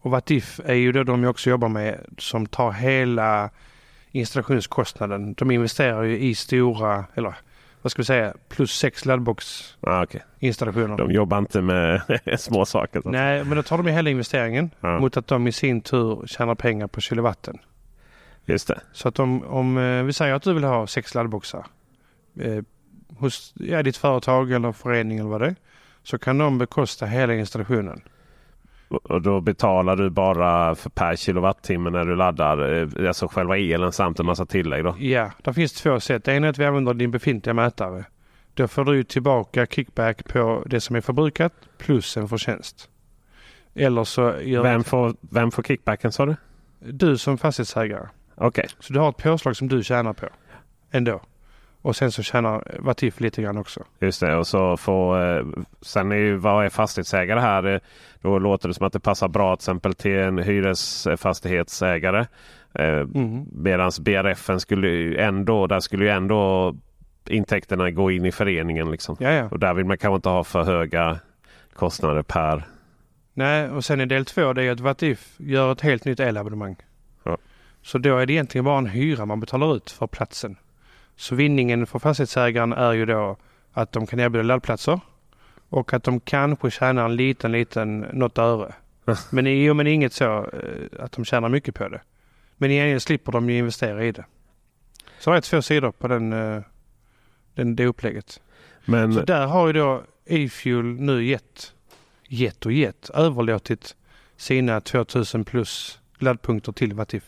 Och 0.00 0.10
Vatif 0.10 0.60
är 0.64 0.74
ju 0.74 0.92
då 0.92 1.02
de 1.02 1.24
också 1.24 1.50
jobbar 1.50 1.68
med 1.68 2.00
som 2.18 2.46
tar 2.46 2.72
hela 2.72 3.50
installationskostnaden. 4.10 5.34
De 5.34 5.50
investerar 5.50 6.02
ju 6.02 6.18
i 6.18 6.34
stora, 6.34 7.04
eller 7.14 7.34
vad 7.82 7.90
ska 7.90 8.02
vi 8.02 8.06
säga, 8.06 8.34
plus 8.48 8.72
sex 8.78 9.04
laddbox-installationer. 9.04 10.90
Ah, 10.90 10.94
okej. 10.94 11.06
De 11.06 11.12
jobbar 11.12 11.38
inte 11.38 11.62
med 11.62 12.02
små 12.38 12.64
saker. 12.66 13.02
Nej, 13.04 13.44
men 13.44 13.56
då 13.56 13.62
tar 13.62 13.76
de 13.78 13.86
hela 13.86 14.10
investeringen 14.10 14.70
Ja, 14.80 15.00
mot 15.00 15.16
att 15.16 15.26
de 15.26 15.46
i 15.46 15.52
sin 15.52 15.80
tur 15.80 16.26
tjänar 16.26 16.54
pengar 16.54 16.86
på 16.86 17.00
kilowatten. 17.00 17.58
just 18.44 18.68
det. 18.68 18.80
Så 18.92 19.08
att 19.08 19.18
om, 19.18 19.42
om 19.44 19.78
eh, 19.78 20.02
vi 20.02 20.12
säger 20.12 20.34
att 20.34 20.42
du 20.42 20.54
vill 20.54 20.64
ha 20.64 20.86
sex 20.86 21.14
laddboxar 21.14 21.66
eh, 22.40 22.62
hos 23.18 23.52
ja, 23.56 23.82
ditt 23.82 23.96
företag 23.96 24.52
eller 24.52 24.72
förening 24.72 25.18
eller 25.18 25.30
vad 25.30 25.40
det 25.40 25.46
är. 25.46 25.54
Så 26.02 26.18
kan 26.18 26.38
de 26.38 26.58
bekosta 26.58 27.06
hela 27.06 27.34
installationen. 27.34 28.02
Och- 28.92 29.22
då 29.22 29.40
betalar 29.40 29.96
du 29.96 30.10
bara 30.10 30.74
för 30.74 30.90
per 30.90 31.16
kilowattimme 31.16 31.90
när 31.90 32.04
du 32.04 32.16
laddar. 32.16 32.72
eh, 33.00 33.08
Alltså 33.08 33.28
själva 33.28 33.58
elen 33.58 33.92
samt 33.92 34.20
en 34.20 34.26
massa 34.26 34.46
tillägg 34.46 34.84
då. 34.84 34.96
Ja, 34.98 35.30
det 35.42 35.54
finns 35.54 35.72
två 35.72 36.00
sätt. 36.00 36.24
Det 36.24 36.32
ena 36.34 36.46
är 36.46 36.50
att 36.50 36.58
vi 36.58 36.64
använder 36.64 36.94
din 36.94 37.10
befintliga 37.10 37.54
mätare. 37.54 38.04
Då 38.54 38.68
får 38.68 38.84
du 38.84 39.04
tillbaka 39.04 39.66
kickback 39.66 40.24
på 40.28 40.62
det 40.66 40.80
som 40.80 40.96
är 40.96 41.00
förbrukat 41.00 41.52
plus 41.78 42.16
en 42.16 42.28
förtjänst. 42.28 42.88
Eller 43.74 44.04
så 44.04 44.32
Vem 44.62 44.84
får, 44.84 45.14
vem 45.20 45.50
får 45.50 45.62
kickbacken 45.62 46.12
sa 46.12 46.26
du? 46.26 46.36
du 46.80 47.18
som 47.18 47.38
fastighetsägare. 47.38 48.06
Okej. 48.34 48.66
Så 48.78 48.92
du 48.92 48.98
har 48.98 49.08
ett 49.08 49.16
påslag 49.16 49.56
som 49.56 49.68
du 49.68 49.82
tjänar 49.82 50.12
på 50.12 50.26
ändå. 50.90 51.20
Och 51.82 51.96
sen 51.96 52.12
så 52.12 52.22
tjänar 52.22 52.76
Vatif 52.78 53.20
lite 53.20 53.42
grann 53.42 53.56
också. 53.58 53.84
Just 54.00 54.20
det. 54.20 54.36
Och 54.36 54.46
så 54.46 54.76
får, 54.76 55.36
eh, 55.38 55.44
sen 55.80 56.12
är 56.12 56.16
ju 56.16 56.36
vad 56.36 56.64
är 56.64 56.68
fastighetsägare 56.68 57.40
här? 57.40 57.74
Eh, 57.74 57.80
Då 58.20 58.38
låter 58.38 58.68
det 58.68 58.74
som 58.74 58.86
att 58.86 58.92
det 58.92 59.00
passar 59.00 59.28
bra 59.28 59.56
till 59.56 59.60
exempel 59.62 59.94
till 59.94 60.18
en 60.18 60.38
hyresfastighetsägare. 60.38 62.26
Eh, 62.74 62.84
Mm. 63.14 63.44
Medan 63.52 63.90
BRFen 64.00 64.60
skulle 64.60 65.20
ändå, 65.22 65.66
där 65.66 65.80
skulle 65.80 66.04
ju 66.04 66.10
ändå 66.10 66.74
intäkterna 67.28 67.90
gå 67.90 68.10
in 68.10 68.24
i 68.24 68.32
föreningen. 68.32 68.90
Liksom. 68.90 69.16
Och 69.50 69.58
där 69.58 69.74
vill 69.74 69.84
man 69.86 69.98
kanske 69.98 70.16
inte 70.16 70.28
ha 70.28 70.44
för 70.44 70.62
höga 70.62 71.18
kostnader 71.74 72.22
per. 72.22 72.64
Nej, 73.34 73.68
och 73.70 73.84
sen 73.84 74.00
i 74.00 74.06
del 74.06 74.24
två 74.24 74.52
det 74.52 74.64
är 74.64 74.70
att 74.72 74.80
Vatif 74.80 75.34
gör 75.38 75.72
ett 75.72 75.80
helt 75.80 76.04
nytt 76.04 76.20
elabonnemang. 76.20 76.76
Ja. 77.24 77.36
Så 77.82 77.98
då 77.98 78.18
är 78.18 78.26
det 78.26 78.32
egentligen 78.32 78.64
bara 78.64 78.78
en 78.78 78.86
hyra 78.86 79.26
man 79.26 79.40
betalar 79.40 79.76
ut 79.76 79.90
för 79.90 80.06
platsen. 80.06 80.56
Så 81.22 81.34
vinningen 81.34 81.86
för 81.86 81.98
fastighetsägaren 81.98 82.72
är 82.72 82.92
ju 82.92 83.06
då 83.06 83.36
att 83.72 83.92
de 83.92 84.06
kan 84.06 84.20
erbjuda 84.20 84.42
laddplatser 84.42 85.00
och 85.68 85.92
att 85.92 86.04
de 86.04 86.20
kanske 86.20 86.70
tjänar 86.70 87.04
en 87.04 87.16
liten, 87.16 87.52
liten, 87.52 88.00
något 88.00 88.38
öre. 88.38 88.74
Men, 89.30 89.62
jo, 89.62 89.74
men 89.74 89.86
inget 89.86 90.12
så 90.12 90.24
eh, 90.24 91.04
att 91.04 91.12
de 91.12 91.24
tjänar 91.24 91.48
mycket 91.48 91.74
på 91.74 91.88
det. 91.88 92.00
Men 92.56 92.70
i 92.70 92.74
gengäld 92.74 93.02
slipper 93.02 93.32
de 93.32 93.50
ju 93.50 93.58
investera 93.58 94.04
i 94.04 94.12
det. 94.12 94.24
Så 95.18 95.30
det 95.30 95.36
är 95.36 95.40
två 95.40 95.62
sidor 95.62 95.92
på 95.92 96.08
den, 96.08 96.32
eh, 96.32 96.62
den, 97.54 97.76
det 97.76 97.86
upplägget. 97.86 98.40
Men 98.84 99.14
Så 99.14 99.20
där 99.20 99.46
har 99.46 99.66
ju 99.66 99.72
då 99.72 100.02
E-fuel 100.26 100.84
nu 100.84 101.24
gett, 101.24 101.74
gett 102.28 102.66
och 102.66 102.72
gett, 102.72 103.10
överlåtit 103.10 103.96
sina 104.36 104.80
2000 104.80 105.44
plus 105.44 106.00
laddpunkter 106.18 106.72
till 106.72 106.94
Vatif. 106.94 107.24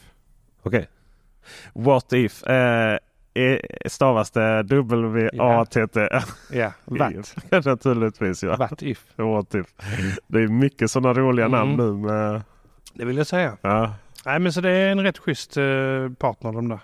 okej. 0.62 0.88
What 1.72 2.12
if 2.12 2.42
eh, 2.42 2.98
stavas 3.86 4.30
det 4.30 4.62
W-A-T-T? 4.62 6.08
Ja, 6.50 6.72
Watt. 6.84 7.64
Naturligtvis 7.66 8.42
ja. 8.42 8.56
What 9.16 9.54
if. 9.54 9.68
Det 10.26 10.38
är 10.38 10.48
mycket 10.48 10.90
sådana 10.90 11.20
roliga 11.20 11.46
Mm. 11.46 11.58
namn 11.58 11.76
nu. 11.76 12.06
Med, 12.08 12.42
Det 12.94 13.04
vill 13.04 13.16
jag 13.16 13.26
säga. 13.26 13.56
ja. 13.62 13.94
Nej 14.26 14.38
men 14.38 14.52
så 14.52 14.60
det 14.60 14.70
är 14.70 14.90
en 14.90 15.02
rätt 15.02 15.18
schysst 15.18 15.56
eh, 15.56 15.64
partner 16.18 16.52
de 16.52 16.68
där. 16.68 16.80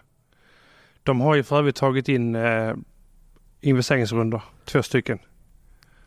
De 1.03 1.21
har 1.21 1.35
ju 1.35 1.43
för 1.43 1.59
övrigt 1.59 1.77
tagit 1.77 2.09
in 2.09 2.35
eh, 2.35 2.75
investeringsrundor, 3.61 4.41
två 4.65 4.83
stycken. 4.83 5.19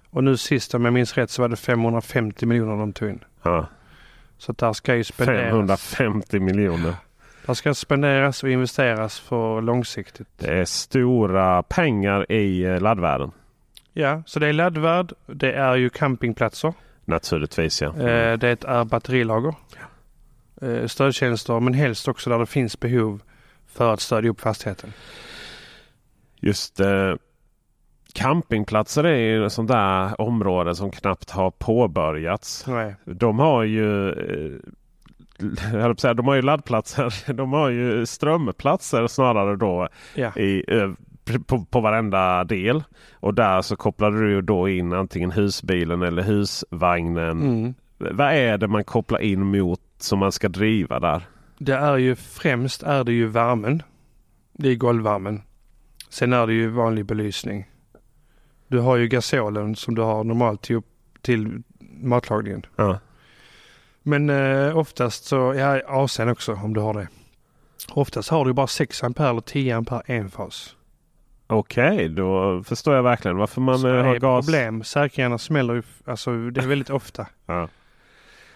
Och 0.09 0.23
nu 0.23 0.37
sist 0.37 0.73
om 0.73 0.85
jag 0.85 0.93
minns 0.93 1.17
rätt 1.17 1.29
så 1.29 1.41
var 1.41 1.49
det 1.49 1.55
550 1.55 2.45
miljoner 2.45 2.77
de 2.77 2.93
tog 2.93 3.09
in. 3.09 3.23
Ja. 3.43 3.67
Så 4.37 4.51
där 4.53 4.73
ska 4.73 4.95
ju 4.95 5.03
spenderas. 5.03 5.43
550 5.95 6.39
miljoner. 6.39 6.95
Där 7.45 7.53
ska 7.53 7.73
spenderas 7.73 8.43
och 8.43 8.49
investeras 8.49 9.19
för 9.19 9.61
långsiktigt. 9.61 10.27
Det 10.37 10.53
är 10.53 10.65
stora 10.65 11.63
pengar 11.63 12.31
i 12.31 12.63
eh, 12.63 12.81
laddvärlden. 12.81 13.31
Ja, 13.93 14.23
så 14.25 14.39
det 14.39 14.47
är 14.47 14.53
laddvärd. 14.53 15.13
Det 15.25 15.53
är 15.53 15.75
ju 15.75 15.89
campingplatser. 15.89 16.73
Naturligtvis 17.05 17.81
ja. 17.81 17.87
Eh, 17.87 18.37
det 18.37 18.63
är 18.63 18.83
batterilager. 18.83 19.55
Eh, 20.61 20.87
stödtjänster 20.87 21.59
men 21.59 21.73
helst 21.73 22.07
också 22.07 22.29
där 22.29 22.39
det 22.39 22.45
finns 22.45 22.79
behov 22.79 23.21
för 23.67 23.93
att 23.93 23.99
stödja 23.99 24.29
upp 24.29 24.41
fastigheten. 24.41 24.93
Just 26.39 26.79
eh, 26.79 27.13
campingplatser 28.13 29.03
är 29.03 29.17
ju 29.17 29.45
ett 29.45 29.53
sånt 29.53 29.67
där 29.67 30.21
område 30.21 30.75
som 30.75 30.91
knappt 30.91 31.29
har 31.29 31.51
påbörjats. 31.51 32.67
Nej. 32.67 32.95
De 33.05 33.39
har 33.39 33.63
ju 33.63 34.09
eh, 34.09 34.59
säga, 35.97 36.13
de 36.13 36.27
har 36.27 36.35
ju 36.35 36.41
laddplatser. 36.41 37.33
De 37.33 37.53
har 37.53 37.69
ju 37.69 38.05
strömplatser 38.05 39.07
snarare 39.07 39.55
då 39.55 39.87
Ja. 40.15 40.35
i, 40.35 40.63
eh, 40.67 40.91
på, 41.47 41.65
på 41.65 41.79
varenda 41.81 42.43
del. 42.43 42.83
Och 43.13 43.33
där 43.33 43.61
så 43.61 43.75
kopplar 43.75 44.11
du 44.11 44.41
då 44.41 44.69
in 44.69 44.93
antingen 44.93 45.31
husbilen 45.31 46.01
eller 46.01 46.23
husvagnen. 46.23 47.41
Mm. 47.41 47.73
Vad 47.97 48.33
är 48.33 48.57
det 48.57 48.67
man 48.67 48.83
kopplar 48.83 49.19
in 49.19 49.45
mot 49.45 49.79
som 49.97 50.19
man 50.19 50.31
ska 50.31 50.49
driva 50.49 50.99
där? 50.99 51.21
Det 51.57 51.73
är 51.73 51.97
ju 51.97 52.15
främst 52.15 52.83
är 52.83 53.03
det 53.03 53.13
ju 53.13 53.27
värmen. 53.27 53.83
Det 54.53 54.69
är 54.69 54.75
golvvärmen. 54.75 55.41
Sen 56.09 56.33
är 56.33 56.47
det 56.47 56.53
ju 56.53 56.67
vanlig 56.69 57.05
belysning. 57.05 57.69
Du 58.67 58.79
har 58.79 58.95
ju 58.97 59.07
gasolen 59.07 59.75
som 59.75 59.95
du 59.95 60.01
har 60.01 60.23
normalt 60.23 60.61
till, 60.61 60.81
till 61.21 61.63
matlagningen. 62.01 62.65
Ja. 62.75 62.99
Men 64.03 64.29
eh, 64.29 64.77
oftast 64.77 65.25
så, 65.25 65.35
ja 65.57 65.79
AC'n 65.87 66.31
också 66.31 66.53
om 66.53 66.73
du 66.73 66.79
har 66.81 66.93
det. 66.93 67.07
Oftast 67.91 68.29
har 68.29 68.45
du 68.45 68.53
bara 68.53 68.67
6 68.67 69.03
ampere 69.03 69.29
eller 69.29 69.41
10 69.41 69.75
ampere 69.77 70.01
enfas. 70.05 70.75
Okej, 71.47 72.09
då 72.09 72.63
förstår 72.63 72.95
jag 72.95 73.03
verkligen 73.03 73.37
varför 73.37 73.61
man 73.61 73.79
Så 73.79 73.87
eh, 73.95 74.05
har 74.05 74.15
gas. 74.19 74.45
problem. 74.45 74.83
Säkringarna 74.83 75.37
smäller 75.37 75.73
ju, 75.73 75.83
alltså 76.05 76.49
det 76.49 76.61
är 76.61 76.67
väldigt 76.67 76.89
ofta. 76.89 77.27
Ja. 77.45 77.67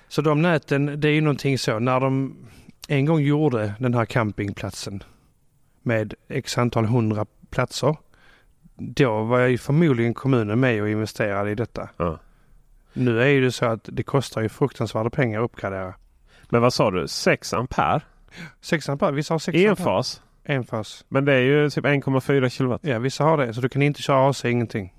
Så 0.07 0.21
de 0.21 0.41
näten, 0.41 0.99
det 0.99 1.07
är 1.07 1.11
ju 1.13 1.21
någonting 1.21 1.57
så. 1.57 1.79
När 1.79 1.99
de 1.99 2.35
en 2.87 3.05
gång 3.05 3.19
gjorde 3.19 3.73
den 3.79 3.93
här 3.93 4.05
campingplatsen 4.05 5.03
med 5.81 6.13
x 6.27 6.57
antal 6.57 6.85
hundra 6.85 7.25
platser. 7.49 7.95
Då 8.77 9.23
var 9.23 9.39
ju 9.39 9.57
förmodligen 9.57 10.13
kommunen 10.13 10.59
med 10.59 10.81
och 10.81 10.89
investerade 10.89 11.51
i 11.51 11.55
detta. 11.55 11.89
Ja. 11.97 12.19
Nu 12.97 13.21
är 13.21 13.27
ju 13.27 13.41
det 13.41 13.51
så 13.51 13.65
att 13.65 13.79
det 13.83 14.03
kostar 14.03 14.41
ju 14.41 14.49
fruktansvärda 14.49 15.09
pengar 15.09 15.39
att 15.39 15.45
uppgradera. 15.45 15.93
Men 16.49 16.61
vad 16.61 16.73
sa 16.73 16.91
du? 16.91 17.07
6 17.07 17.53
ampere? 17.53 18.01
6 18.61 18.89
ampere, 18.89 19.11
vissa 19.11 19.33
har 19.33 19.39
6 19.39 19.55
ampere. 19.55 19.69
Enfas? 19.69 20.21
Enfas. 20.43 21.05
Men 21.07 21.25
det 21.25 21.33
är 21.33 21.39
ju 21.41 21.69
typ 21.69 21.85
1,4 21.85 22.49
kilowatt. 22.49 22.81
Ja, 22.83 22.99
vissa 22.99 23.23
har 23.23 23.37
det. 23.37 23.53
Så 23.53 23.61
du 23.61 23.69
kan 23.69 23.81
inte 23.81 24.01
köra 24.01 24.29
AC, 24.29 24.45
ingenting. 24.45 24.93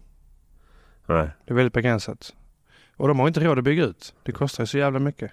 Nej. 1.07 1.28
Det 1.45 1.52
är 1.52 1.55
väldigt 1.55 1.73
begränsat. 1.73 2.35
Och 2.97 3.09
de 3.09 3.19
har 3.19 3.28
inte 3.28 3.40
råd 3.40 3.59
att 3.59 3.64
bygga 3.64 3.85
ut. 3.85 4.14
Det 4.23 4.33
kostar 4.33 4.62
ju 4.62 4.67
så 4.67 4.78
jävla 4.78 4.99
mycket. 4.99 5.31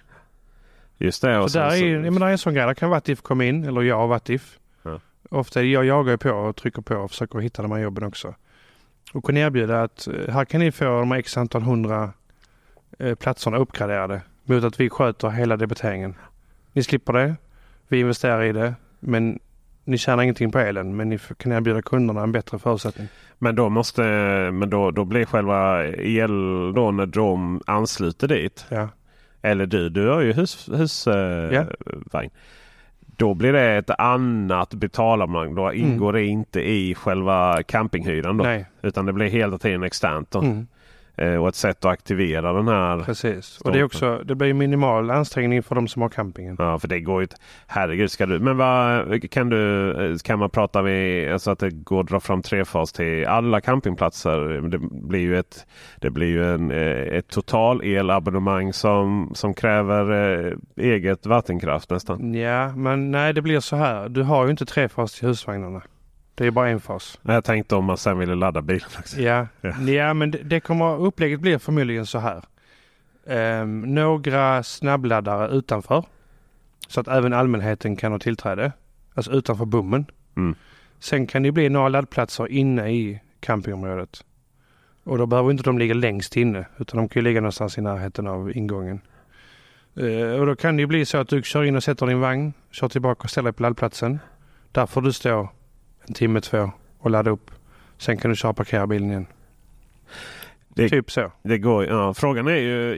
Just 0.98 1.22
det. 1.22 1.38
Och 1.38 1.50
Så 1.50 1.58
där 1.58 1.66
är, 1.66 1.70
sen 1.70 1.78
ju- 1.78 1.94
ja, 2.04 2.10
men 2.10 2.14
där 2.20 2.26
är 2.26 2.30
en 2.30 2.38
sån 2.38 2.54
grej. 2.54 2.66
Där 2.66 2.74
kan 2.74 2.90
Vattif 2.90 3.22
komma 3.22 3.44
in, 3.44 3.64
eller 3.64 3.82
jag 3.82 4.02
och 4.02 4.08
Vattif. 4.08 4.58
Ja. 4.82 5.00
Ofta 5.30 5.62
jag 5.62 5.84
jagar 5.84 6.10
ju 6.12 6.18
på 6.18 6.30
och 6.30 6.56
trycker 6.56 6.82
på 6.82 6.96
och 6.96 7.10
försöker 7.10 7.38
hitta 7.38 7.62
de 7.62 7.72
här 7.72 7.78
jobben 7.78 8.04
också. 8.04 8.34
Och 9.12 9.24
kunna 9.24 9.40
erbjuda 9.40 9.82
att 9.82 10.08
eh, 10.08 10.34
här 10.34 10.44
kan 10.44 10.60
ni 10.60 10.72
få 10.72 10.84
de 10.84 11.10
här 11.10 11.18
x 11.18 11.36
antal 11.36 11.62
hundra 11.62 12.12
platserna 13.18 13.56
uppgraderade 13.56 14.20
mot 14.44 14.64
att 14.64 14.80
vi 14.80 14.90
sköter 14.90 15.28
hela 15.30 15.56
debiteringen. 15.56 16.14
Ni 16.72 16.82
slipper 16.82 17.12
det. 17.12 17.34
Vi 17.88 18.00
investerar 18.00 18.42
i 18.42 18.52
det. 18.52 18.74
Men 19.00 19.38
ni 19.84 19.98
tjänar 19.98 20.22
ingenting 20.22 20.52
på 20.52 20.58
elen. 20.58 20.96
Men 20.96 21.08
ni 21.08 21.18
kan 21.36 21.52
erbjuda 21.52 21.82
kunderna 21.82 22.22
en 22.22 22.32
bättre 22.32 22.58
förutsättning. 22.58 23.08
Men 23.38 23.54
då 23.54 23.68
måste, 23.68 24.02
men 24.52 24.70
då, 24.70 24.90
då 24.90 25.04
blir 25.04 25.24
själva 25.24 25.84
el 25.86 26.72
då 26.74 26.90
när 26.90 27.06
de 27.06 27.60
ansluter 27.66 28.28
dit. 28.28 28.64
Ja. 28.68 28.88
Eller 29.42 29.66
du, 29.66 29.88
du 29.88 30.08
har 30.08 30.20
ju 30.20 30.32
husvagn. 30.32 30.80
Hus, 30.80 31.06
eh, 31.06 31.64
Ja. 32.12 32.22
Då 33.18 33.34
blir 33.34 33.52
det 33.52 33.76
ett 33.76 33.90
annat 33.90 34.74
betalabonnemang. 34.74 35.54
Då 35.54 35.72
ingår 35.72 36.12
det 36.12 36.24
inte 36.24 36.60
i 36.70 36.94
själva 36.94 37.62
campinghyran. 37.62 38.36
Då, 38.36 38.44
Mm. 38.44 38.56
Nej. 38.56 38.66
Utan 38.82 39.06
det 39.06 39.12
blir 39.12 39.26
hela 39.26 39.58
tiden 39.58 39.82
externt. 39.82 40.30
Då. 40.30 40.38
Mm. 40.40 40.66
Eh, 41.18 41.34
och 41.34 41.48
ett 41.48 41.54
sätt 41.54 41.84
att 41.84 41.92
aktivera 41.92 42.52
den 42.52 42.68
här. 42.68 42.98
Precis. 43.04 43.60
Och 43.60 43.72
det 43.72 43.78
är 43.78 43.84
också, 43.84 44.22
det 44.24 44.34
blir 44.34 44.54
minimal 44.54 45.10
ansträngning 45.10 45.62
för 45.62 45.74
de 45.74 45.88
som 45.88 46.02
har 46.02 46.08
campingen. 46.08 46.56
Ja, 46.58 46.78
för 46.78 46.88
det 46.88 47.00
går 47.00 47.20
ju 47.20 47.22
inte. 47.24 47.36
Herregud, 47.66 48.10
ska 48.10 48.26
du. 48.26 48.38
Men 48.38 48.56
vad 48.56 49.30
kan 49.30 49.48
du? 49.50 49.90
eh, 50.12 50.16
Kan 50.16 50.38
man 50.38 50.50
prata 50.50 50.82
med 50.82 51.32
alltså 51.32 51.50
att 51.50 51.58
det 51.58 51.70
går 51.70 52.00
att 52.00 52.08
dra 52.08 52.20
fram 52.20 52.42
trefas 52.42 52.92
till 52.92 53.26
alla 53.26 53.60
campingplatser? 53.60 54.60
Det 54.68 54.78
blir 54.78 55.20
ju 55.20 55.38
ett. 55.38 55.66
Det 56.00 56.10
blir 56.10 56.26
ju 56.28 56.54
en, 56.54 56.70
eh, 56.70 57.16
ett 57.16 57.28
total 57.28 57.82
elabonnemang 57.84 58.72
som 58.72 59.30
som 59.34 59.54
kräver 59.54 60.56
eget 60.76 61.26
vattenkraft 61.26 61.90
nästan. 61.90 62.34
Ja, 62.34 62.72
men 62.76 63.10
nej 63.10 63.32
det 63.34 63.42
blir 63.42 63.60
så 63.60 63.76
här. 63.76 64.08
Du 64.08 64.22
har 64.22 64.44
ju 64.44 64.50
inte 64.50 64.66
trefas 64.66 65.12
till 65.12 65.28
husvagnarna. 65.28 65.82
Det 66.36 66.46
är 66.46 66.50
bara 66.50 66.68
en 66.68 66.80
fas. 66.80 67.18
Jag 67.22 67.44
tänkte 67.44 67.74
om 67.76 67.84
man 67.84 67.96
sen 67.96 68.18
ville 68.18 68.34
ladda 68.34 68.62
bilen 68.62 68.88
också. 68.98 69.20
Ja, 69.20 69.46
Ja. 69.60 69.70
ja. 69.80 70.14
men 70.14 70.30
det, 70.30 70.38
det 70.38 70.60
kommer, 70.60 71.00
upplägget 71.00 71.40
blir 71.40 71.58
förmodligen 71.58 72.06
så 72.06 72.18
här. 72.18 72.42
Ehm, 73.26 73.80
några 73.80 74.62
snabbladdare 74.62 75.48
utanför. 75.48 76.04
Så 76.88 77.00
att 77.00 77.08
även 77.08 77.32
allmänheten 77.32 77.96
kan 77.96 78.12
ha 78.12 78.18
tillträde. 78.18 78.72
Alltså 79.14 79.32
utanför 79.32 79.64
bommen. 79.64 80.06
Mm. 80.36 80.54
Sen 80.98 81.26
kan 81.26 81.42
det 81.42 81.52
bli 81.52 81.68
några 81.68 81.88
laddplatser 81.88 82.48
inne 82.52 82.90
i 82.90 83.20
campingområdet. 83.40 84.24
Och 85.04 85.18
då 85.18 85.26
behöver 85.26 85.50
inte 85.50 85.62
de 85.62 85.78
ligga 85.78 85.94
längst 85.94 86.36
inne. 86.36 86.66
Utan 86.78 86.98
de 86.98 87.08
kan 87.08 87.20
ju 87.20 87.24
ligga 87.24 87.40
någonstans 87.40 87.78
i 87.78 87.80
närheten 87.80 88.26
av 88.26 88.56
ingången. 88.56 89.00
Eh, 89.96 90.40
och 90.40 90.46
då 90.46 90.56
kan 90.56 90.76
det 90.76 90.86
bli 90.86 91.04
så 91.04 91.18
att 91.18 91.28
du 91.28 91.42
kör 91.42 91.64
in 91.64 91.76
och 91.76 91.82
sätter 91.84 92.06
din 92.06 92.20
vagn. 92.20 92.52
Kör 92.70 92.88
tillbaka 92.88 93.22
och 93.24 93.30
ställer 93.30 93.50
dig 93.50 93.56
på 93.56 93.62
laddplatsen. 93.62 94.18
Där 94.72 94.86
får 94.86 95.02
du 95.02 95.12
stå 95.12 95.50
en 96.08 96.14
timme, 96.14 96.40
två 96.40 96.70
och 96.98 97.10
ladda 97.10 97.30
upp. 97.30 97.50
Sen 97.98 98.16
kan 98.16 98.30
du 98.30 98.36
köra 98.36 98.50
och 98.50 98.56
parkera 98.56 98.86
bilen 98.86 99.10
igen. 99.10 99.26
Det- 100.68 100.88
Typ 100.88 101.10
så. 101.10 101.32
Det 101.42 101.58
går, 101.58 101.86
ja, 101.86 102.14
frågan 102.14 102.48
är 102.48 102.56
ju 102.56 102.94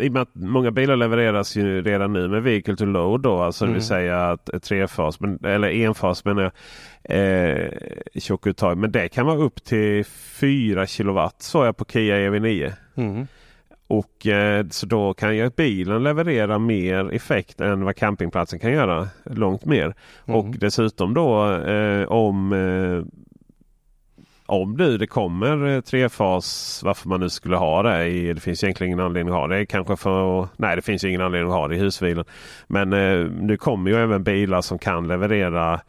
i 0.00 0.08
och 0.08 0.12
med 0.12 0.22
att 0.22 0.34
många 0.34 0.70
bilar 0.70 0.96
levereras 0.96 1.56
ju 1.56 1.82
redan 1.82 2.12
nu 2.12 2.28
med 2.28 2.42
vehicle 2.42 2.76
to 2.76 2.84
load 2.84 3.20
då. 3.22 3.40
Alltså 3.42 3.64
det 3.64 3.68
Mm. 3.68 3.74
vill 3.74 3.86
säga 3.86 4.30
att 4.30 4.62
trefas 4.62 5.20
men, 5.20 5.38
eller 5.44 5.68
enfas 5.68 6.24
menar 6.24 6.42
jag. 6.42 6.52
Eh, 7.04 7.68
tjockuttag. 8.14 8.78
Men 8.78 8.92
det 8.92 9.08
kan 9.08 9.26
vara 9.26 9.36
upp 9.38 9.64
till 9.64 10.04
4 10.04 10.86
kilowatt 10.86 11.42
såg 11.42 11.66
jag 11.66 11.76
på 11.76 11.84
Kia 11.84 12.16
EV9. 12.16 12.72
Mm. 12.94 13.26
Och 13.92 14.26
eh, 14.26 14.66
så 14.70 14.86
då 14.86 15.14
kan 15.14 15.36
ju 15.36 15.50
bilen 15.56 16.02
leverera 16.02 16.58
mer 16.58 17.14
effekt 17.14 17.60
än 17.60 17.84
vad 17.84 17.96
campingplatsen 17.96 18.58
kan 18.58 18.72
göra. 18.72 19.08
Långt 19.24 19.64
mer. 19.64 19.94
Och 20.24 20.44
Mm. 20.44 20.58
dessutom 20.58 21.14
då 21.14 21.50
eh, 21.52 22.04
om 22.08 22.52
eh, 22.52 23.04
om 24.46 24.72
nu 24.74 24.98
det 24.98 25.06
kommer 25.06 25.66
eh, 25.66 25.80
trefas, 25.80 26.80
varför 26.84 27.08
man 27.08 27.20
nu 27.20 27.30
skulle 27.30 27.56
ha 27.56 27.82
det. 27.82 28.08
I, 28.08 28.32
det 28.32 28.40
finns 28.40 28.64
egentligen 28.64 28.88
ingen 28.92 29.04
anledning 29.06 29.34
att 29.34 29.40
ha 29.40 29.46
det. 29.46 29.66
Kanske 29.66 29.96
för 29.96 30.48
Nej, 30.56 30.76
det 30.76 30.82
finns 30.82 31.04
ingen 31.04 31.20
anledning 31.20 31.50
att 31.52 31.58
ha 31.58 31.68
det 31.68 31.74
i 31.74 31.78
husbilen. 31.78 32.24
Men 32.66 32.92
eh, 32.92 33.26
nu 33.30 33.56
kommer 33.56 33.90
ju 33.90 33.96
även 33.96 34.22
bilar 34.22 34.60
som 34.60 34.78
kan 34.78 35.08
leverera 35.08 35.80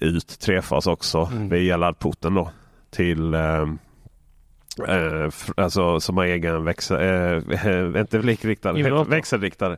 ut 0.00 0.38
trefas 0.40 0.86
också 0.86 1.28
Mm. 1.32 1.48
via 1.48 1.76
laddporten 1.76 2.34
då. 2.34 2.50
Till 2.90 3.34
eh, 3.34 3.66
eh, 4.78 5.30
alltså 5.56 6.00
som 6.00 6.16
har 6.16 6.24
egen 6.24 6.64
växel, 6.64 6.96
eh, 7.50 8.00
inte 8.00 8.18
likriktad, 8.18 8.78
Inverter. 8.78 9.10
växelriktare. 9.10 9.76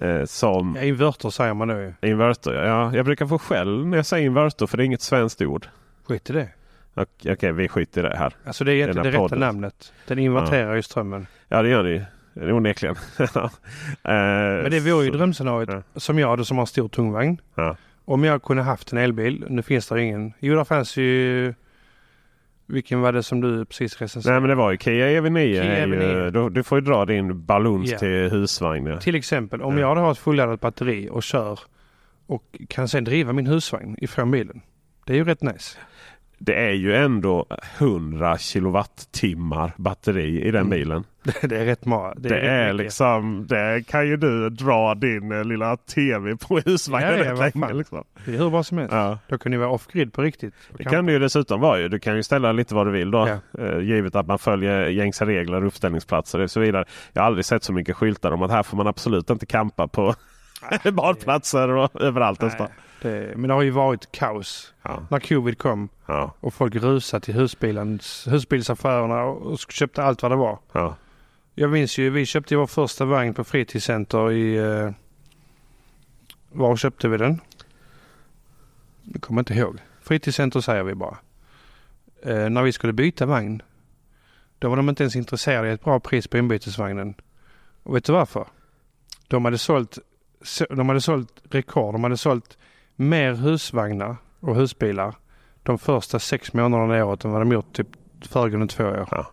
Eh, 0.00 0.24
som 0.24 0.76
Ja, 0.78 0.82
inverter 0.84 1.30
säger 1.30 1.54
man 1.54 1.68
ju. 1.68 1.92
inverter. 2.02 2.52
Ja, 2.64 2.94
jag 2.94 3.04
brukar 3.04 3.26
få 3.26 3.38
skäll 3.38 3.86
när 3.86 3.96
jag 3.98 4.06
säger 4.06 4.26
inverter 4.26 4.66
för 4.66 4.76
det 4.76 4.82
är 4.82 4.84
inget 4.84 5.02
svenskt 5.02 5.42
ord. 5.42 5.66
Skit 6.08 6.30
i 6.30 6.32
det. 6.32 6.48
Okej, 6.94 7.32
okej, 7.32 7.52
vi 7.52 7.68
skiter 7.68 8.00
i 8.06 8.08
det 8.08 8.16
här. 8.16 8.32
Alltså 8.44 8.64
det 8.64 8.72
är 8.72 8.74
egentligen 8.74 9.12
det 9.12 9.18
rätta 9.24 9.34
namnet. 9.36 9.92
Den 10.06 10.18
inverterar 10.18 10.74
ju 10.74 10.82
strömmen. 10.82 11.26
Ja, 11.48 11.62
det 11.62 11.68
gör 11.68 11.84
det 11.84 11.90
ju. 11.90 12.02
Det 12.34 12.52
Onekligen. 12.52 12.96
eh, 13.18 13.50
Men 14.02 14.70
det 14.70 14.80
vore 14.80 15.04
ju 15.04 15.10
drömscenariot 15.10 15.68
Ja. 15.68 16.00
som 16.00 16.18
jag 16.18 16.28
hade 16.28 16.44
som 16.44 16.58
har 16.58 16.66
stor 16.66 16.88
tungvagn. 16.88 17.40
Ja. 17.54 17.76
Om 18.04 18.24
jag 18.24 18.42
kunde 18.42 18.62
haft 18.62 18.92
en 18.92 18.98
elbil. 18.98 19.44
Nu 19.48 19.62
finns 19.62 19.88
det 19.88 20.02
ingen. 20.02 20.32
Jo, 20.38 20.54
där 20.56 20.64
fanns 20.64 20.96
ju... 20.96 21.54
Vilken 22.70 23.00
var 23.00 23.12
det 23.12 23.22
som 23.22 23.40
du 23.40 23.64
precis 23.64 24.00
recenserade? 24.00 24.34
Nej 24.34 24.40
men 24.40 24.48
det 24.48 24.54
var 24.54 24.70
ju 24.70 24.78
Kia 24.78 25.06
EV9. 25.20 25.52
Kia 25.52 25.62
är 25.76 25.86
ju, 25.86 25.94
EV9. 25.94 26.30
du, 26.30 26.50
du 26.50 26.62
får 26.62 26.78
ju 26.78 26.84
dra 26.84 27.04
din 27.04 27.44
baluns 27.44 27.90
Ja. 27.90 27.98
till 27.98 28.08
husvagn. 28.30 28.86
Ja. 28.86 29.00
Till 29.00 29.14
exempel 29.14 29.62
om 29.62 29.78
Ja. 29.78 29.80
jag 29.80 29.96
har 30.02 30.12
ett 30.12 30.18
fulladdat 30.18 30.60
batteri 30.60 31.08
och 31.12 31.22
kör 31.22 31.58
och 32.26 32.56
kan 32.68 32.88
sen 32.88 33.04
driva 33.04 33.32
min 33.32 33.46
husvagn 33.46 33.96
ifrån 33.98 34.30
bilen. 34.30 34.60
Det 35.06 35.12
är 35.12 35.16
ju 35.16 35.24
rätt 35.24 35.42
nice. 35.42 35.78
det 36.38 36.54
är 36.54 36.72
ju 36.72 36.94
ändå 36.96 37.46
100 37.78 38.38
kilowattimmar 38.38 39.72
batteri 39.76 40.40
i 40.42 40.50
den 40.50 40.60
Mm. 40.66 40.70
bilen. 40.70 41.04
Det 41.42 41.56
är 41.56 41.64
rätt 41.64 41.84
många. 41.84 42.14
Det, 42.16 42.28
är, 42.28 42.40
rätt 42.40 42.74
mycket. 42.74 42.84
liksom, 42.84 43.46
det 43.46 43.84
kan 43.88 44.06
ju 44.06 44.16
du 44.16 44.50
dra 44.50 44.94
din 44.94 45.32
eh, 45.32 45.44
lilla 45.44 45.76
tv 45.76 46.36
på 46.36 46.58
husvagnen 46.58 47.18
Ja, 47.18 47.24
ja, 47.24 47.50
länge. 47.54 47.74
Liksom. 47.74 48.04
Det 48.24 48.34
är 48.34 48.38
hur 48.38 48.50
bra 48.50 48.62
som 48.62 48.78
helst. 48.78 48.94
Ja. 48.94 49.18
Då 49.28 49.38
kan 49.38 49.52
det 49.52 49.58
vara 49.58 49.70
off-grid 49.70 50.12
på 50.12 50.22
riktigt. 50.22 50.54
Det 50.78 50.84
kan 50.84 51.06
det 51.06 51.12
ju 51.12 51.18
dessutom 51.18 51.60
vara. 51.60 51.78
Ju. 51.78 51.88
Du 51.88 51.98
kan 51.98 52.16
ju 52.16 52.22
ställa 52.22 52.52
lite 52.52 52.74
vad 52.74 52.86
du 52.86 52.90
vill 52.90 53.10
då. 53.10 53.26
Eh, 53.58 53.78
givet 53.80 54.16
att 54.16 54.26
man 54.26 54.38
följer 54.38 54.88
gängse 54.88 55.26
regler, 55.26 55.64
uppställningsplatser 55.64 56.38
och 56.38 56.50
så 56.50 56.60
vidare. 56.60 56.84
Jag 57.12 57.22
har 57.22 57.26
aldrig 57.26 57.44
sett 57.44 57.64
så 57.64 57.72
mycket 57.72 57.96
skyltar 57.96 58.32
om 58.32 58.42
att 58.42 58.50
här 58.50 58.62
får 58.62 58.76
man 58.76 58.86
absolut 58.86 59.30
inte 59.30 59.46
campa 59.46 59.88
på 59.88 60.14
badplatser 60.92 61.68
och 61.68 62.00
överallt 62.00 62.40
nästan. 62.40 62.68
Det, 63.02 63.36
men 63.36 63.48
det 63.48 63.54
har 63.54 63.62
ju 63.62 63.70
varit 63.70 64.12
kaos 64.12 64.74
Ja, 64.82 65.02
när 65.10 65.20
covid 65.20 65.58
kom 65.58 65.88
ja, 66.06 66.34
och 66.40 66.54
folk 66.54 66.74
rusade 66.74 67.24
till 67.24 67.34
husbilens, 67.34 68.26
husbilsaffärerna 68.30 69.22
och, 69.22 69.52
och 69.52 69.58
köpte 69.58 70.02
allt 70.02 70.22
vad 70.22 70.32
det 70.32 70.36
var. 70.36 70.58
ja. 70.72 70.96
Jag 71.60 71.70
minns 71.70 71.98
ju, 71.98 72.10
vi 72.10 72.26
köpte 72.26 72.56
vår 72.56 72.66
första 72.66 73.04
vagn 73.04 73.34
på 73.34 73.44
fritidscenter 73.44 74.32
i... 74.32 74.56
Eh, 74.56 74.90
var 76.52 76.76
köpte 76.76 77.08
vi 77.08 77.16
den? 77.16 77.40
Jag 79.02 79.22
kommer 79.22 79.40
inte 79.40 79.54
ihåg. 79.54 79.78
Fritidscenter 80.00 80.60
säger 80.60 80.82
vi 80.82 80.94
bara. 80.94 81.16
Eh, 82.22 82.48
när 82.50 82.62
vi 82.62 82.72
skulle 82.72 82.92
byta 82.92 83.26
vagn. 83.26 83.62
Då 84.58 84.68
var 84.68 84.76
de 84.76 84.88
inte 84.88 85.02
ens 85.02 85.16
intresserade 85.16 85.68
i 85.68 85.72
ett 85.72 85.84
bra 85.84 86.00
pris 86.00 86.28
på 86.28 86.38
inbytesvagnen. 86.38 87.14
Och 87.82 87.96
vet 87.96 88.04
du 88.04 88.12
varför? 88.12 88.46
De 89.28 89.44
hade 89.44 89.58
sålt, 89.58 89.98
så- 90.42 90.66
de 90.70 90.88
hade 90.88 91.00
sålt 91.00 91.42
rekord. 91.50 91.94
De 91.94 92.02
hade 92.04 92.16
sålt 92.16 92.58
mer 92.96 93.32
husvagnar 93.34 94.16
och 94.40 94.56
husbilar 94.56 95.14
de 95.62 95.78
första 95.78 96.18
sex 96.18 96.52
månaderna 96.52 96.98
i 96.98 97.02
året 97.02 97.24
än 97.24 97.30
vad 97.30 97.40
de 97.40 97.52
gjort 97.52 97.72
typ 97.72 97.88
föregående 98.22 98.66
två 98.66 98.84
år. 98.84 99.08
Ja. 99.10 99.32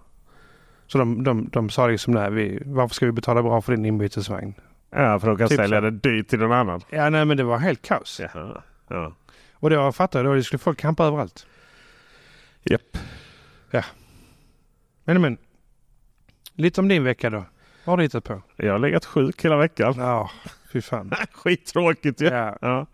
Så 0.88 0.98
de, 0.98 1.24
de, 1.24 1.50
de 1.50 1.70
sa 1.70 1.88
liksom 1.88 2.14
nej, 2.14 2.32
vi, 2.32 2.62
varför 2.66 2.96
ska 2.96 3.06
vi 3.06 3.12
betala 3.12 3.44
bra 3.44 3.62
för 3.62 3.76
din 3.76 3.86
inbytesvagn? 3.86 4.54
ja 4.90 5.20
för 5.20 5.28
de 5.28 5.38
kan 5.38 5.48
Typ 5.48 5.58
sälja 5.58 5.82
det 5.82 5.92
dyrt 5.92 6.28
till 6.28 6.40
någon 6.40 6.52
annan. 6.52 6.82
Ja, 6.90 7.10
nej 7.10 7.26
men 7.26 7.38
det 7.38 7.44
var 7.44 7.58
helt 7.58 7.82
kaos. 7.82 8.22
Jaha. 8.34 8.64
Ja. 8.88 9.16
Och 9.54 9.70
då 9.70 9.92
fattar 9.92 10.26
jag, 10.26 10.38
då 10.38 10.44
skulle 10.44 10.60
folk 10.60 10.80
campa 10.80 11.06
överallt. 11.06 11.48
Japp. 12.64 12.98
Men 15.06 15.22
men, 15.22 15.38
lite 16.54 16.82
om 16.82 16.88
din 16.88 17.04
vecka 17.04 17.30
då. 17.30 17.38
Vad 17.38 17.94
har 17.94 17.98
du 17.98 18.04
hittat 18.04 18.24
på? 18.24 18.42
Jag 18.56 18.72
har 18.72 18.80
legat 18.80 19.06
sjuk 19.06 19.46
hela 19.46 19.58
veckan. 19.58 19.94
Ja, 19.98 20.32
fy 20.72 20.82
fan. 20.82 21.12
Skittråkigt 21.32 22.22
ju. 22.22 22.26
Ja, 22.26 22.58
Ja. 22.62 22.86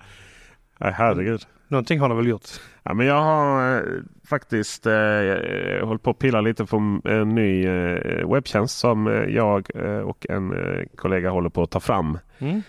Nej, 0.78 0.92
herregud. 0.92 1.48
Någonting 1.72 2.00
har 2.00 2.10
du 2.10 2.16
väl 2.16 2.28
gjort? 2.28 2.48
Ja, 2.84 2.94
men 2.94 3.06
jag 3.08 3.22
har 3.22 3.76
eh, 3.78 3.82
faktiskt 4.30 4.86
eh, 4.86 4.94
eh, 4.94 5.86
hållit 5.88 6.04
på 6.04 6.10
att 6.10 6.20
pilla 6.20 6.42
lite 6.42 6.66
på 6.66 7.00
en 7.06 7.30
ny 7.36 7.66
eh, 7.68 8.30
webbtjänst 8.34 8.78
som 8.80 9.08
eh, 9.08 9.14
jag 9.14 9.68
eh, 9.76 9.98
och 10.00 10.26
en 10.30 10.54
kollega 10.96 11.30
håller 11.30 11.50
på 11.50 11.64
att 11.64 11.72
ta 11.72 11.80
fram. 11.80 12.18
Mm. 12.40 12.62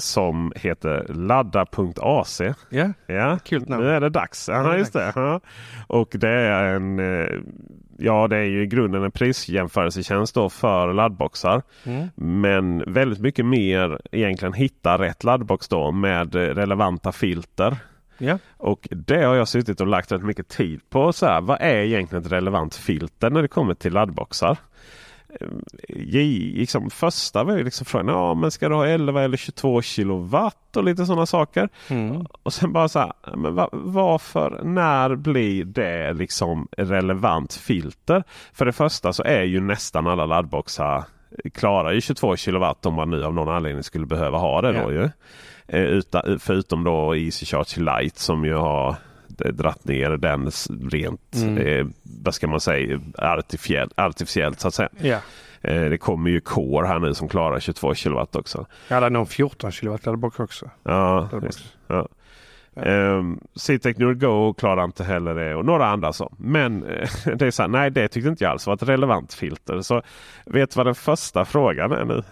Som 0.00 0.52
heter 0.56 1.06
ladda.ac. 1.08 2.40
Ja, 2.70 2.92
Ja, 3.06 3.38
Kul 3.44 3.68
namn. 3.68 3.84
nu 3.84 3.90
är 3.90 4.00
det 4.00 4.08
dags. 4.08 4.48
Är 4.48 4.52
Ja, 4.54 4.76
just 4.76 4.92
det. 4.92 5.12
Ja. 5.14 5.40
Och 5.86 6.08
det 6.12 6.28
är 6.30 6.64
en 6.74 6.98
Ja, 8.00 8.28
det 8.28 8.36
är 8.36 8.42
ju 8.44 8.62
i 8.62 8.66
grunden 8.66 9.02
en 9.02 9.10
prisjämförelsetjänst 9.10 10.34
då 10.34 10.48
för 10.48 10.92
laddboxar. 10.92 11.62
mm. 11.84 12.08
Men 12.42 12.92
väldigt 12.92 13.20
mycket 13.20 13.46
mer 13.46 14.00
egentligen 14.12 14.52
hitta 14.52 14.98
rätt 14.98 15.24
laddbox 15.24 15.68
då 15.68 15.90
med 15.90 16.34
relevanta 16.34 17.12
filter. 17.12 17.76
Ja. 18.18 18.38
Och 18.56 18.88
det 18.90 19.22
har 19.24 19.34
jag 19.34 19.48
suttit 19.48 19.80
och 19.80 19.86
lagt 19.86 20.12
rätt 20.12 20.22
mycket 20.22 20.48
tid 20.48 20.80
på. 20.90 21.12
Så 21.12 21.26
här, 21.26 21.40
vad 21.40 21.60
är 21.60 21.76
egentligen 21.76 22.24
ett 22.24 22.32
relevant 22.32 22.74
filter 22.74 23.30
när 23.30 23.42
det 23.42 23.48
kommer 23.48 23.74
till 23.74 23.92
laddboxar? 23.92 24.56
Eh, 25.40 25.48
Ge- 25.88 26.52
Liksom, 26.58 26.90
första 26.90 27.44
var 27.44 27.56
ju 27.56 27.64
liksom 27.64 27.84
frågan, 27.86 28.08
ja 28.08 28.34
men 28.34 28.50
ska 28.50 28.68
du 28.68 28.74
ha 28.74 28.86
11 28.86 29.22
eller 29.22 29.36
22 29.36 29.82
kilowatt 29.82 30.76
och 30.76 30.84
lite 30.84 31.06
sådana 31.06 31.26
saker. 31.26 31.68
Mm. 31.88 32.26
Och 32.42 32.52
sen 32.52 32.72
bara 32.72 32.88
så 32.88 32.98
här, 32.98 33.12
men 33.36 33.54
va, 33.54 33.68
varför, 33.72 34.60
när 34.64 35.14
blir 35.16 35.64
det 35.64 36.12
liksom 36.12 36.68
relevant 36.76 37.54
filter? 37.54 38.24
För 38.52 38.64
det 38.64 38.72
första 38.72 39.12
så 39.12 39.22
är 39.22 39.42
ju 39.42 39.60
nästan 39.60 40.06
alla 40.06 40.26
laddboxar 40.26 41.04
klarar 41.54 41.92
ju 41.92 42.00
22 42.00 42.36
kilowatt 42.36 42.86
om 42.86 42.94
man 42.94 43.10
nu 43.10 43.24
av 43.24 43.34
någon 43.34 43.48
anledning 43.56 43.82
skulle 43.82 44.06
behöva 44.06 44.38
ha 44.38 44.60
det 44.62 44.72
då 44.72 44.78
Ja. 44.78 44.90
ju. 44.92 45.10
Eh, 45.68 45.80
Utan, 45.82 46.38
förutom 46.40 46.84
då 46.84 47.16
Easy 47.16 47.46
Charge 47.46 48.00
Lite 48.02 48.20
som 48.20 48.44
ju 48.44 48.54
har 48.54 48.96
dratt 49.52 49.84
ner 49.84 50.10
den 50.10 50.50
rent, 50.90 51.36
Mm. 51.36 51.58
eh, 51.58 51.86
vad 52.24 52.34
ska 52.34 52.46
man 52.46 52.60
säga, 52.60 53.00
artificiellt, 53.18 53.92
artificiellt 53.96 54.60
så 54.60 54.68
att 54.68 54.74
säga. 54.74 54.88
ja. 55.00 55.18
Eh, 55.62 55.84
det 55.84 55.98
kommer 55.98 56.30
ju 56.30 56.40
Core 56.40 56.86
här 56.86 56.98
nu 56.98 57.14
som 57.14 57.28
klarar 57.28 57.60
22 57.60 57.94
kilowatt 57.94 58.36
också. 58.36 58.66
Jag 58.88 58.94
hade 58.94 59.10
nog 59.10 59.28
14 59.28 59.72
kilowatt 59.72 60.06
laddbox 60.06 60.40
också. 60.40 60.70
Ja, 60.82 61.20
Laddbox. 61.20 61.44
just, 61.44 61.76
ja. 61.86 62.08
Ja. 62.74 62.82
Um, 63.16 63.40
Citec 63.54 63.96
Nur 63.98 64.14
Go 64.14 64.54
klarar 64.54 64.84
inte 64.84 65.04
heller 65.04 65.34
det 65.34 65.54
och 65.54 65.64
några 65.64 65.86
andra 65.86 66.12
så. 66.12 66.32
Men 66.38 66.84
eh, 66.86 67.08
det 67.36 67.46
är 67.46 67.50
så 67.50 67.62
här, 67.62 67.68
nej 67.68 67.90
det 67.90 68.08
tyckte 68.08 68.28
inte 68.28 68.44
jag 68.44 68.50
alls 68.50 68.66
var 68.66 68.74
ett 68.74 68.82
relevant 68.82 69.34
filter. 69.34 69.80
Så 69.80 70.02
vet 70.46 70.70
du 70.70 70.76
vad 70.76 70.86
den 70.86 70.94
första 70.94 71.44
frågan 71.44 71.92
är 71.92 72.04
nu? 72.04 72.22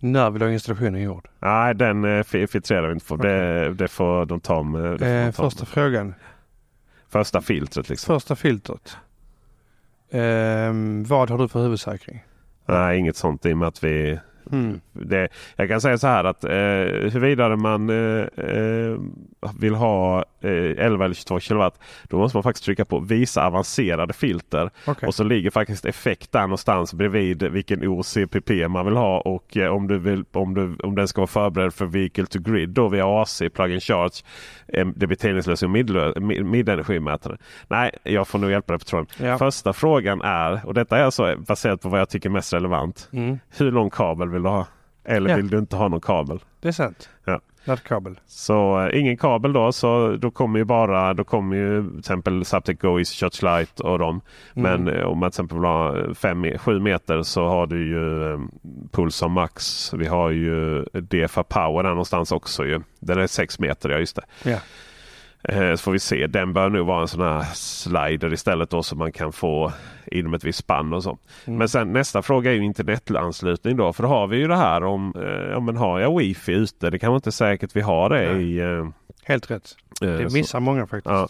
När 0.00 0.30
vill 0.30 0.40
du 0.40 0.46
ha 0.46 0.52
installationen 0.52 1.02
gjord? 1.02 1.28
Nej 1.38 1.74
den 1.74 2.04
eh, 2.04 2.22
fi- 2.22 2.46
filtrerar 2.46 2.86
vi 2.88 2.92
inte 2.94 3.06
på. 3.06 3.16
Det, 3.16 3.74
det 3.74 3.88
får 3.88 4.26
de 4.26 4.40
ta 4.40 4.62
med. 4.62 5.02
Eh, 5.02 5.32
ta 5.32 5.42
första 5.42 5.60
med. 5.62 5.68
frågan. 5.68 6.14
första 7.08 7.40
filtret 7.40 7.88
liksom. 7.88 8.14
Första 8.14 8.36
filtret. 8.36 8.96
Ehm, 10.10 11.04
vad 11.04 11.30
har 11.30 11.38
du 11.38 11.48
för 11.48 11.62
huvudsäkring? 11.62 12.24
Nej 12.66 12.98
inget 12.98 13.16
sånt 13.16 13.46
i 13.46 13.52
och 13.52 13.58
med 13.58 13.68
att 13.68 13.84
vi 13.84 14.18
Mm. 14.52 14.80
Det, 14.92 15.28
jag 15.56 15.68
kan 15.68 15.80
säga 15.80 15.98
så 15.98 16.06
här 16.06 16.24
att 16.24 16.44
eh, 16.44 16.50
huruvida 17.12 17.56
man 17.56 17.90
eh, 17.90 18.26
eh, 18.36 18.98
vill 19.60 19.74
ha 19.74 20.24
eh, 20.40 20.50
11 20.84 21.04
eller 21.04 21.14
22 21.14 21.40
kilowatt. 21.40 21.80
Då 22.08 22.18
måste 22.18 22.36
man 22.36 22.42
faktiskt 22.42 22.64
trycka 22.64 22.84
på 22.84 22.98
visa 23.00 23.46
avancerade 23.46 24.12
filter. 24.12 24.70
Okej. 24.86 25.06
Och 25.06 25.14
så 25.14 25.24
ligger 25.24 25.50
faktiskt 25.50 25.84
effekt 25.86 26.32
där 26.32 26.40
någonstans 26.40 26.94
bredvid 26.94 27.42
vilken 27.42 27.88
OCPP 27.88 28.68
man 28.68 28.84
vill 28.86 28.96
ha. 28.96 29.20
Och 29.20 29.56
eh, 29.56 29.72
om, 29.74 29.88
du 29.88 29.98
vill, 29.98 30.24
om, 30.32 30.54
du, 30.54 30.76
om 30.86 30.94
den 30.94 31.08
ska 31.08 31.20
vara 31.20 31.26
förberedd 31.26 31.74
för 31.74 31.86
Vehicle 31.86 32.26
to 32.26 32.38
Grid 32.40 32.68
då 32.68 32.88
via 32.88 33.06
AC, 33.22 33.42
Plug-in 33.54 33.80
Charge, 33.80 34.12
eh, 34.68 34.86
debiteringslösning 34.86 35.70
och 35.70 35.76
mid- 35.76 36.44
midenergimätare. 36.44 37.36
Nej, 37.68 37.90
jag 38.02 38.28
får 38.28 38.38
nog 38.38 38.50
hjälpa 38.50 38.72
dig 38.72 38.78
på 38.78 38.84
tråden. 38.84 39.06
Ja. 39.20 39.38
Första 39.38 39.72
frågan 39.72 40.20
är, 40.22 40.66
och 40.66 40.74
detta 40.74 40.98
är 40.98 41.02
alltså 41.02 41.36
baserat 41.36 41.80
på 41.82 41.88
vad 41.88 42.00
jag 42.00 42.08
tycker 42.08 42.28
är 42.28 42.32
mest 42.32 42.52
relevant. 42.52 43.08
Mm. 43.12 43.38
Hur 43.58 43.70
lång 43.72 43.90
kabel 43.90 44.28
vill 44.38 44.42
du 44.42 44.48
ha? 44.48 44.66
Eller 45.04 45.30
Ja. 45.30 45.36
vill 45.36 45.48
du 45.48 45.58
inte 45.58 45.76
ha 45.76 45.88
någon 45.88 46.00
kabel? 46.00 46.40
Det 46.60 46.68
är 46.68 46.72
sant. 46.72 47.08
Ja. 47.24 47.40
Laddkabel. 47.64 48.20
Så 48.26 48.80
eh, 48.86 49.00
ingen 49.00 49.16
kabel 49.16 49.52
då. 49.52 49.72
Så 49.72 50.16
då 50.16 50.30
kommer 50.30 50.58
ju 50.58 50.64
bara 50.64 51.14
då 51.14 51.24
kommer 51.24 51.56
ju 51.56 51.90
till 51.90 51.98
exempel 51.98 52.44
Zaptec 52.44 52.78
Go, 52.78 52.98
Easy 52.98 53.16
Shots 53.16 53.42
Lite 53.42 53.82
och 53.82 53.98
dem. 53.98 54.20
Mm. 54.56 54.84
Men 54.84 54.94
eh, 54.94 55.02
om 55.06 55.18
man 55.18 55.30
till 55.30 55.34
exempel 55.40 55.58
vill 55.58 55.66
ha 55.66 56.58
7 56.58 56.80
meter 56.80 57.22
så 57.22 57.46
har 57.48 57.66
du 57.66 57.88
ju 57.88 58.32
eh, 58.32 58.40
Pulsar 58.92 59.28
Max. 59.28 59.92
Vi 59.94 60.06
har 60.06 60.30
ju 60.30 60.84
DFA 60.84 61.42
Power 61.42 61.82
där 61.82 61.90
någonstans 61.90 62.32
också 62.32 62.64
ju. 62.66 62.80
Den 63.00 63.18
är 63.18 63.26
6 63.26 63.58
meter, 63.58 63.88
ja 63.90 63.98
just 63.98 64.16
det. 64.16 64.50
Ja. 64.50 64.58
Eh, 65.44 65.70
Så 65.74 65.76
får 65.82 65.92
vi 65.92 65.98
se. 65.98 66.26
Den 66.26 66.52
bör 66.52 66.68
nog 66.70 66.86
vara 66.86 67.00
en 67.00 67.08
sån 67.08 67.20
här 67.20 67.42
slider 67.54 68.32
istället 68.32 68.70
då 68.70 68.82
så 68.82 68.96
man 68.96 69.12
kan 69.12 69.32
få 69.32 69.72
inom 70.06 70.34
ett 70.34 70.44
visst 70.44 70.58
spann 70.58 70.92
och 70.92 71.02
så. 71.02 71.18
Mm. 71.46 71.58
Men 71.58 71.68
sen 71.68 71.92
nästa 71.92 72.22
fråga 72.22 72.50
är 72.50 72.54
ju 72.54 72.64
internetanslutning 72.64 73.76
då. 73.76 73.92
För 73.92 74.02
då 74.02 74.08
har 74.08 74.26
vi 74.26 74.36
ju 74.36 74.48
det 74.48 74.56
här 74.56 74.84
om, 74.84 75.14
eh, 75.16 75.50
ja 75.50 75.60
men 75.60 75.76
har 75.76 76.00
jag 76.00 76.18
wifi 76.18 76.52
ute? 76.52 76.90
Det 76.90 76.98
kan 76.98 77.08
vara 77.10 77.16
inte 77.16 77.32
säkert 77.32 77.76
vi 77.76 77.80
har 77.80 78.10
det 78.10 78.32
Nej. 78.32 78.42
i... 78.42 78.58
eh, 78.60 78.88
Helt 79.24 79.50
rätt. 79.50 79.76
Det 80.00 80.30
så- 80.30 80.36
missar 80.36 80.60
många 80.60 80.86
faktiskt. 80.86 81.06
Ja. 81.14 81.28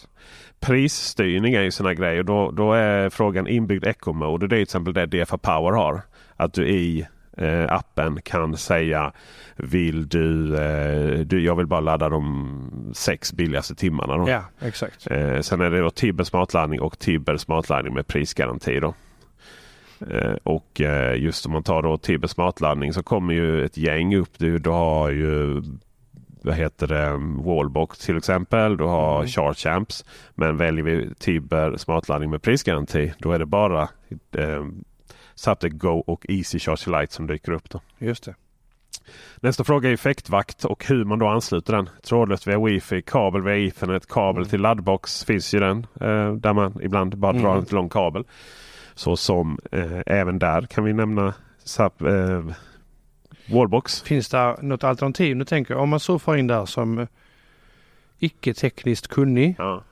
Prisstyrning 0.59 1.53
är 1.53 1.61
ju 1.61 1.71
såna 1.71 1.93
grejer. 1.93 2.23
Då, 2.23 2.51
då 2.51 2.73
är 2.73 3.09
frågan 3.09 3.47
inbyggd 3.47 3.85
Eco 3.85 4.13
Mode. 4.13 4.47
Det 4.47 4.55
är 4.55 4.57
till 4.57 4.63
exempel 4.63 4.93
det 4.93 5.05
DFA 5.05 5.37
Power 5.37 5.71
har. 5.71 6.01
Att 6.35 6.53
du 6.53 6.67
i 6.67 7.07
eh, 7.37 7.65
appen 7.69 8.21
kan 8.21 8.57
säga 8.57 9.11
Vill 9.55 10.09
du, 10.09 10.55
eh, 10.57 11.19
du, 11.19 11.43
jag 11.43 11.55
vill 11.55 11.67
bara 11.67 11.79
ladda 11.79 12.09
de 12.09 12.58
sex 12.93 13.33
billigaste 13.33 13.75
timmarna. 13.75 14.17
Då. 14.17 14.29
Ja, 14.29 14.43
exakt. 14.59 15.11
Eh, 15.11 15.39
sen 15.39 15.61
är 15.61 15.69
det 15.69 15.79
då 15.81 15.89
Tibber 15.89 16.23
smartladdning 16.23 16.81
och 16.81 16.99
Tibber 16.99 17.37
smartladdning 17.37 17.93
med 17.93 18.07
prisgaranti. 18.07 18.79
Då. 18.79 18.93
Eh, 20.11 20.35
och 20.43 20.81
eh, 20.81 21.21
just 21.21 21.45
om 21.45 21.51
man 21.51 21.63
tar 21.63 21.81
då 21.81 21.97
Tibber 21.97 22.27
smartladdning 22.27 22.93
så 22.93 23.03
kommer 23.03 23.33
ju 23.33 23.65
ett 23.65 23.77
gäng 23.77 24.15
upp. 24.15 24.31
Du, 24.37 24.59
du 24.59 24.69
har 24.69 25.09
ju 25.09 25.61
vad 26.41 26.55
heter 26.55 26.87
det, 26.87 27.09
Wallbox 27.43 27.99
till 27.99 28.17
exempel. 28.17 28.77
Du 28.77 28.83
har 28.83 29.15
Mm. 29.15 29.27
Charge 29.27 29.75
Amps. 29.75 30.05
Men 30.35 30.57
väljer 30.57 30.83
vi 30.83 31.09
Tibber 31.19 31.77
smartladdning 31.77 32.29
med 32.29 32.41
prisgaranti 32.41 33.13
då 33.19 33.31
är 33.31 33.39
det 33.39 33.45
bara 33.45 33.81
eh, 34.37 34.65
Zaptec 35.35 35.73
Go 35.73 36.03
och 36.07 36.25
Easy 36.29 36.59
Charge 36.59 37.01
Lite 37.01 37.13
som 37.13 37.27
dyker 37.27 37.51
upp. 37.51 37.69
Då. 37.69 37.81
Just 37.97 38.23
det. 38.23 38.35
Nästa 39.41 39.63
fråga 39.63 39.89
är 39.89 39.93
effektvakt 39.93 40.65
och 40.65 40.85
hur 40.85 41.05
man 41.05 41.19
då 41.19 41.27
ansluter 41.27 41.73
den. 41.73 41.89
Trådlöst 42.03 42.47
via 42.47 42.59
wifi, 42.59 43.01
kabel 43.01 43.41
via 43.41 43.57
ethernet, 43.67 44.07
kabel 44.07 44.37
Mm. 44.41 44.49
till 44.49 44.61
laddbox 44.61 45.23
finns 45.23 45.53
ju 45.53 45.59
den. 45.59 45.87
Eh, 46.01 46.33
där 46.33 46.53
man 46.53 46.79
ibland 46.81 47.17
bara 47.17 47.33
drar 47.33 47.51
Mm. 47.51 47.59
en 47.69 47.75
lång 47.75 47.89
kabel. 47.89 48.23
Så 48.95 49.17
som 49.17 49.59
eh, 49.71 49.99
även 50.05 50.39
där 50.39 50.61
kan 50.61 50.83
vi 50.83 50.93
nämna 50.93 51.33
SAP, 51.63 52.01
eh, 52.01 52.43
Wallbox. 53.53 54.01
Finns 54.01 54.29
det 54.29 54.55
något 54.61 54.83
alternativ? 54.83 55.35
Nu 55.37 55.45
tänker 55.45 55.73
jag 55.73 55.83
om 55.83 55.89
man 55.89 55.99
surfar 55.99 56.35
in 56.37 56.47
där 56.47 56.65
som 56.65 57.07
icke 58.19 58.53
tekniskt 58.53 59.07
kunnig 59.07 59.55
Ja. 59.57 59.83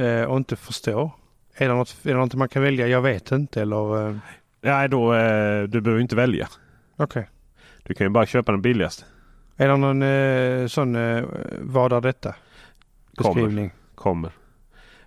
eh, 0.00 0.22
och 0.24 0.36
inte 0.36 0.56
förstår. 0.56 1.10
Är 1.56 1.68
det, 1.68 1.74
något, 1.74 1.96
är 2.02 2.08
det 2.12 2.18
något 2.20 2.34
man 2.34 2.48
kan 2.48 2.62
välja? 2.62 2.86
Jag 2.88 3.02
vet 3.02 3.32
inte 3.32 3.62
eller? 3.62 4.08
Eh, 4.08 4.16
Nej, 4.60 4.88
då, 4.88 5.14
eh, 5.14 5.62
du 5.62 5.80
behöver 5.80 6.02
inte 6.02 6.16
välja. 6.16 6.48
Okej. 6.96 7.28
Du 7.82 7.94
kan 7.94 8.04
ju 8.04 8.10
bara 8.10 8.26
köpa 8.26 8.52
den 8.52 8.62
billigaste. 8.62 9.04
Är 9.56 9.68
det 9.68 9.76
någon 9.76 10.02
eh, 10.02 10.66
sån 10.66 10.96
eh, 10.96 11.24
vad 11.60 11.92
är 11.92 12.00
detta? 12.00 12.34
Kommer. 13.14 13.34
Beskrivning. 13.34 13.70
Kommer. 13.94 14.32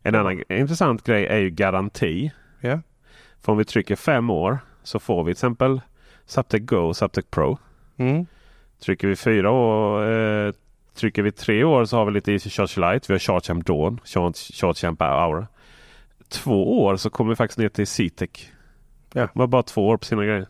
En 0.01 0.15
annan 0.15 0.43
intressant 0.49 1.03
grej 1.03 1.25
är 1.25 1.37
ju 1.37 1.49
garanti. 1.49 2.31
Ja. 2.59 2.79
För 3.41 3.51
om 3.51 3.57
vi 3.57 3.65
trycker 3.65 3.95
fem 3.95 4.29
år 4.29 4.59
så 4.83 4.99
får 4.99 5.23
vi 5.23 5.27
till 5.27 5.37
exempel 5.37 5.81
Zaptec 6.25 6.61
Go 6.65 6.77
och 6.77 6.97
Zaptec 6.97 7.25
Pro. 7.29 7.57
Mm. 7.97 8.25
Trycker 8.83 9.07
vi 9.07 9.15
fyra 9.15 9.51
år, 9.51 10.11
eh, 10.11 10.53
trycker 10.95 11.23
vi 11.23 11.31
tre 11.31 11.63
år 11.63 11.85
så 11.85 11.97
har 11.97 12.05
vi 12.05 12.11
lite 12.11 12.31
Easy 12.31 12.49
Charge 12.49 12.93
Lite. 12.93 13.05
Vi 13.07 13.13
har 13.13 13.19
ChargeAmp 13.19 13.65
Dawn, 13.65 13.99
Charge, 14.03 14.53
ChargeAmp 14.53 15.01
Hour. 15.01 15.47
Två 16.29 16.83
år 16.83 16.95
så 16.95 17.09
kommer 17.09 17.29
vi 17.29 17.35
faktiskt 17.35 17.57
ner 17.57 17.69
till 17.69 17.87
C-Tech. 17.87 18.51
Ja. 19.13 19.27
De 19.33 19.39
har 19.39 19.47
bara 19.47 19.63
två 19.63 19.87
år 19.87 19.97
på 19.97 20.05
sina 20.05 20.25
grejer. 20.25 20.47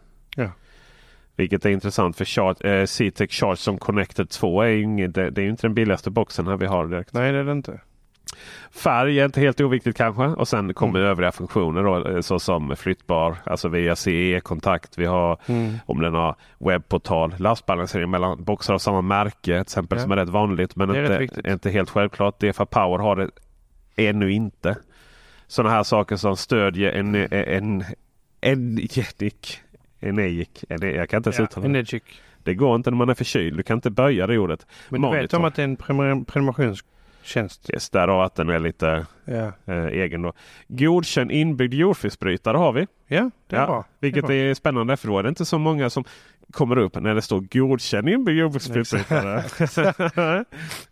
Vilket 1.36 1.66
är 1.66 1.70
intressant 1.70 2.18
för 2.18 2.26
Charge, 2.26 2.80
eh, 2.80 2.86
C-Tech 2.86 3.32
Charge 3.32 3.56
som 3.58 3.78
Connected 3.78 4.30
2 4.30 4.62
är 4.62 4.68
inget, 4.78 5.16
det, 5.16 5.30
det 5.30 5.42
är 5.42 5.48
inte 5.50 5.68
den 5.68 5.74
billigaste 5.74 6.10
boxen 6.10 6.48
här 6.48 6.58
vi 6.58 6.66
har 6.66 6.88
direkt. 6.88 7.14
Nej 7.14 7.32
det 7.32 7.40
är 7.40 7.44
det 7.44 7.52
inte. 7.52 7.80
Färg 8.72 9.20
är 9.20 9.26
inte 9.26 9.40
helt 9.42 9.62
oviktigt 9.62 9.98
kanske. 9.98 10.24
Och 10.24 10.48
sen 10.48 10.74
kommer 10.74 11.00
Mm. 11.00 11.12
övriga 11.12 11.32
funktioner 11.32 11.84
då, 11.84 12.10
eh, 12.10 12.22
såsom 12.22 12.76
flyttbar, 12.76 13.36
alltså 13.46 13.68
via 13.68 13.96
CE-kontakt. 13.96 14.98
Vi 14.98 15.06
har 15.06 15.38
Mm. 15.46 15.74
om 15.86 16.02
den 16.02 16.14
har 16.14 16.36
webbportal, 16.60 17.36
lastbalansering 17.38 18.10
mellan 18.10 18.44
boxar 18.44 18.74
av 18.74 18.78
samma 18.80 19.02
märke 19.02 19.42
till 19.42 19.56
exempel 19.56 19.98
Ja. 19.98 20.02
som 20.04 20.12
är 20.12 20.16
rätt 20.16 20.30
vanligt 20.30 20.76
men 20.76 20.90
är 20.90 20.94
rätt 20.94 21.22
inte, 21.22 21.52
inte 21.52 21.70
helt 21.70 21.90
självklart. 21.90 22.40
DFA 22.40 22.66
Power 22.66 22.98
har 23.00 23.16
det 23.16 23.30
ännu 23.96 24.32
inte. 24.32 24.78
Sådana 25.48 25.76
här 25.76 25.84
saker 25.84 26.16
som 26.16 26.38
stödjer 26.38 26.92
en, 26.92 27.16
en, 27.16 27.28
en, 27.32 27.84
Enegic. 28.42 28.98
Enegic. 29.22 29.62
En, 30.10 30.96
jag 30.96 31.10
kan 31.10 31.18
inte 31.18 31.28
ens 31.30 31.38
Ja, 31.40 31.44
uttala 31.44 31.64
det. 31.68 31.70
Energic. 31.70 32.04
Det 32.44 32.54
går 32.56 32.76
inte 32.76 32.90
när 32.92 32.98
man 32.98 33.10
är 33.10 33.14
förkyld. 33.14 33.58
Du 33.58 33.64
kan 33.64 33.78
inte 33.78 33.90
böja 33.90 34.28
det 34.28 34.38
ordet. 34.38 34.68
Men 34.90 35.02
du 35.02 35.08
vet 35.08 35.16
Monitor. 35.16 35.38
om 35.38 35.46
att 35.46 35.56
det 35.56 35.62
är 35.62 35.64
en 35.64 35.78
prenumer- 35.78 36.26
prenumerationstjänst? 36.26 37.70
Yes, 37.74 37.90
därav 37.90 38.22
att 38.22 38.36
den 38.36 38.50
är 38.50 38.60
lite 38.60 39.06
Ja, 39.26 39.52
eh, 39.66 39.86
egen 39.86 40.22
då. 40.22 40.34
Godkänd 40.68 41.32
inbyggd 41.32 41.74
jordfelsbrytare 41.74 42.58
har 42.58 42.74
vi. 42.74 42.88
ja 43.08 43.32
det 43.48 43.56
är 43.56 43.60
Ja, 43.60 43.66
bra. 43.66 43.86
Vilket 44.00 44.28
det 44.28 44.34
är 44.36 44.50
är 44.50 44.54
spännande 44.54 44.98
för 44.98 45.08
då 45.08 45.20
är 45.20 45.24
det 45.24 45.30
inte 45.30 45.46
så 45.46 45.58
många 45.58 45.90
som 45.90 46.04
kommer 46.52 46.78
upp 46.78 46.96
när 46.96 47.16
det 47.16 47.22
står 47.22 47.40
godkänd 47.52 48.10
inbyggd 48.10 48.40
jordbruksbrytare. 48.40 49.44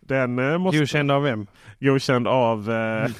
Den 0.00 0.38
eh, 0.38 0.58
måste 0.58 0.78
Godkänd 0.78 1.10
av 1.10 1.22
vem? 1.22 1.46
godkänd 1.80 2.28
av 2.28 2.70
eh, 2.70 3.10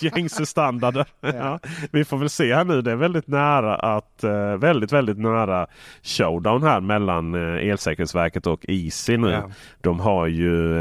gängse 0.00 0.46
standarder. 0.46 1.06
ja. 1.20 1.58
Vi 1.90 2.04
får 2.04 2.16
väl 2.18 2.30
se 2.30 2.54
här 2.54 2.64
nu. 2.64 2.82
Det 2.82 2.90
är 2.90 2.96
väldigt 2.96 3.26
nära 3.26 3.76
att 3.76 4.24
eh, 4.24 4.56
väldigt, 4.56 4.92
väldigt 4.92 5.18
nära 5.18 5.66
showdown 6.02 6.62
här 6.62 6.80
mellan 6.80 7.34
eh, 7.34 7.68
Elsäkerhetsverket 7.68 8.46
och 8.46 8.64
Easy 8.68 9.16
nu. 9.16 9.30
Ja. 9.30 9.50
De 9.80 10.00
har 10.00 10.26
ju 10.26 10.78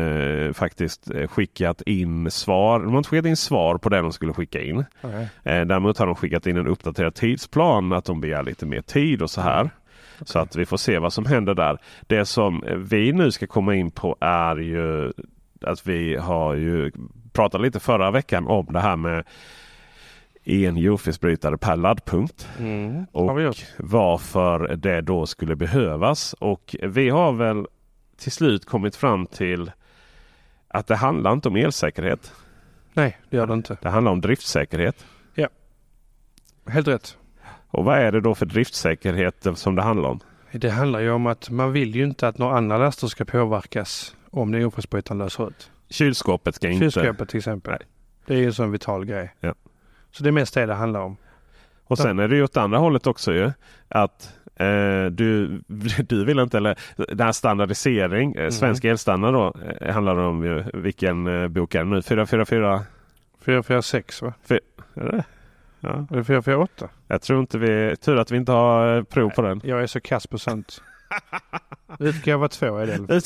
eh, 0.47 0.53
faktiskt 0.53 1.11
eh, 1.11 1.27
skickat 1.27 1.81
in 1.81 2.31
svar. 2.31 2.79
De 2.79 2.89
har 2.89 2.97
inte 2.97 3.09
skickat 3.09 3.25
in 3.25 3.37
svar 3.37 3.77
på 3.77 3.89
det 3.89 4.01
de 4.01 4.11
skulle 4.11 4.33
skicka 4.33 4.61
in. 4.61 4.85
Nej. 5.01 5.29
Eh, 5.43 5.65
däremot 5.65 5.97
har 5.97 6.05
de 6.05 6.15
skickat 6.15 6.47
in 6.47 6.57
en 6.57 6.67
uppdaterad 6.67 7.15
tidsplan. 7.15 7.93
Att 7.93 8.05
de 8.05 8.21
begär 8.21 8.43
lite 8.43 8.65
mer 8.65 8.81
tid 8.81 9.21
och 9.21 9.29
så 9.29 9.41
här. 9.41 9.69
Så 10.25 10.39
att 10.39 10.55
vi 10.55 10.65
får 10.65 10.77
se 10.77 10.99
vad 10.99 11.13
som 11.13 11.25
händer 11.25 11.53
där. 11.53 11.77
Det 12.07 12.25
som 12.25 12.63
vi 12.77 13.11
nu 13.11 13.31
ska 13.31 13.47
komma 13.47 13.75
in 13.75 13.91
på 13.91 14.17
är 14.19 14.55
ju 14.55 15.13
att 15.61 15.87
vi 15.87 16.15
har 16.15 16.53
ju 16.53 16.91
pratat 17.33 17.61
lite 17.61 17.79
förra 17.79 18.11
veckan 18.11 18.47
om 18.47 18.65
det 18.69 18.79
här 18.79 18.95
med 18.95 19.23
en 20.43 20.77
jordfelsbrytare 20.77 21.57
per 21.57 21.75
laddpunkt. 21.75 22.49
Mm. 22.59 23.05
Och 23.11 23.27
varför 23.77 24.75
det 24.75 25.01
då 25.01 25.25
skulle 25.25 25.55
behövas. 25.55 26.33
Och 26.33 26.75
vi 26.83 27.09
har 27.09 27.31
väl 27.31 27.65
till 28.17 28.31
slut 28.31 28.65
kommit 28.65 28.95
fram 28.95 29.25
till 29.25 29.71
att 30.67 30.87
det 30.87 30.95
handlar 30.95 31.33
inte 31.33 31.47
om 31.47 31.55
elsäkerhet. 31.55 32.33
Nej, 32.93 33.17
det 33.29 33.37
gör 33.37 33.47
det 33.47 33.53
inte. 33.53 33.77
Det 33.81 33.89
handlar 33.89 34.11
om 34.11 34.21
driftsäkerhet. 34.21 35.05
Helt 36.69 36.87
rätt. 36.87 37.17
Och 37.71 37.85
vad 37.85 37.97
är 37.97 38.11
det 38.11 38.21
då 38.21 38.35
för 38.35 38.45
driftsäkerhet 38.45 39.47
som 39.55 39.75
det 39.75 39.81
handlar 39.81 40.09
om? 40.09 40.19
Det 40.51 40.69
handlar 40.69 40.99
ju 40.99 41.11
om 41.11 41.27
att 41.27 41.49
man 41.49 41.71
vill 41.71 41.95
ju 41.95 42.03
inte 42.03 42.27
att 42.27 42.37
några 42.37 42.57
andra 42.57 42.77
laster 42.77 43.07
ska 43.07 43.25
påverkas 43.25 44.15
om 44.31 44.51
den 44.51 44.61
jordfelsbrytaren 44.61 45.17
löser 45.17 45.47
ut. 45.47 45.71
Kylskåpet 45.89 46.55
ska 46.55 46.69
inte... 46.69 46.91
Kylskåpet 46.91 47.29
till 47.29 47.37
exempel. 47.37 47.71
Nej. 47.71 47.87
Det 48.25 48.33
är 48.33 48.37
ju 48.37 48.45
en 48.45 48.53
sån 48.53 48.71
vital 48.71 49.05
grej. 49.05 49.35
Ja. 49.39 49.53
Så 50.11 50.23
det 50.23 50.29
är 50.29 50.31
mest 50.31 50.53
det 50.53 50.65
det 50.65 50.73
handlar 50.73 50.99
om. 50.99 51.17
Och 51.83 51.97
sen 51.97 52.19
är 52.19 52.27
det 52.27 52.35
ju 52.35 52.43
åt 52.43 52.57
andra 52.57 52.77
hållet 52.77 53.07
också 53.07 53.33
ju. 53.33 53.51
Att 53.87 54.33
eh, 54.55 55.05
du, 55.05 55.61
du 56.07 56.25
vill 56.25 56.39
inte, 56.39 56.57
eller 56.57 56.77
den 56.95 57.19
här 57.19 57.31
standardisering, 57.31 58.35
eh, 58.35 58.49
svensk 58.49 58.83
elstandard 58.83 59.33
då, 59.33 59.53
eh, 59.81 59.93
handlar 59.93 60.15
det 60.15 60.21
om 60.21 60.43
ju, 60.43 60.63
vilken 60.73 61.27
eh, 61.27 61.47
bok 61.47 61.75
är 61.75 61.79
det 61.79 61.89
nu? 61.89 62.01
444? 62.01 62.83
446 63.41 64.21
va? 64.21 64.33
Är 64.47 65.11
det? 65.11 65.23
Ja. 65.79 66.07
Eller 66.11 66.23
448? 66.23 66.89
Jag 67.07 67.21
tror 67.21 67.39
inte 67.39 67.57
vi, 67.57 67.95
tur 67.95 68.17
att 68.17 68.31
vi 68.31 68.37
inte 68.37 68.51
har 68.51 68.97
eh, 68.97 69.03
prov 69.03 69.29
på 69.29 69.41
den. 69.41 69.61
Jag 69.63 69.83
är 69.83 69.87
så 69.87 70.01
kass 70.01 70.27
på 70.27 70.37
sånt. 70.37 70.81
Utgåva 71.99 72.47
två 72.47 72.77
är 72.77 72.85
det. 72.85 73.19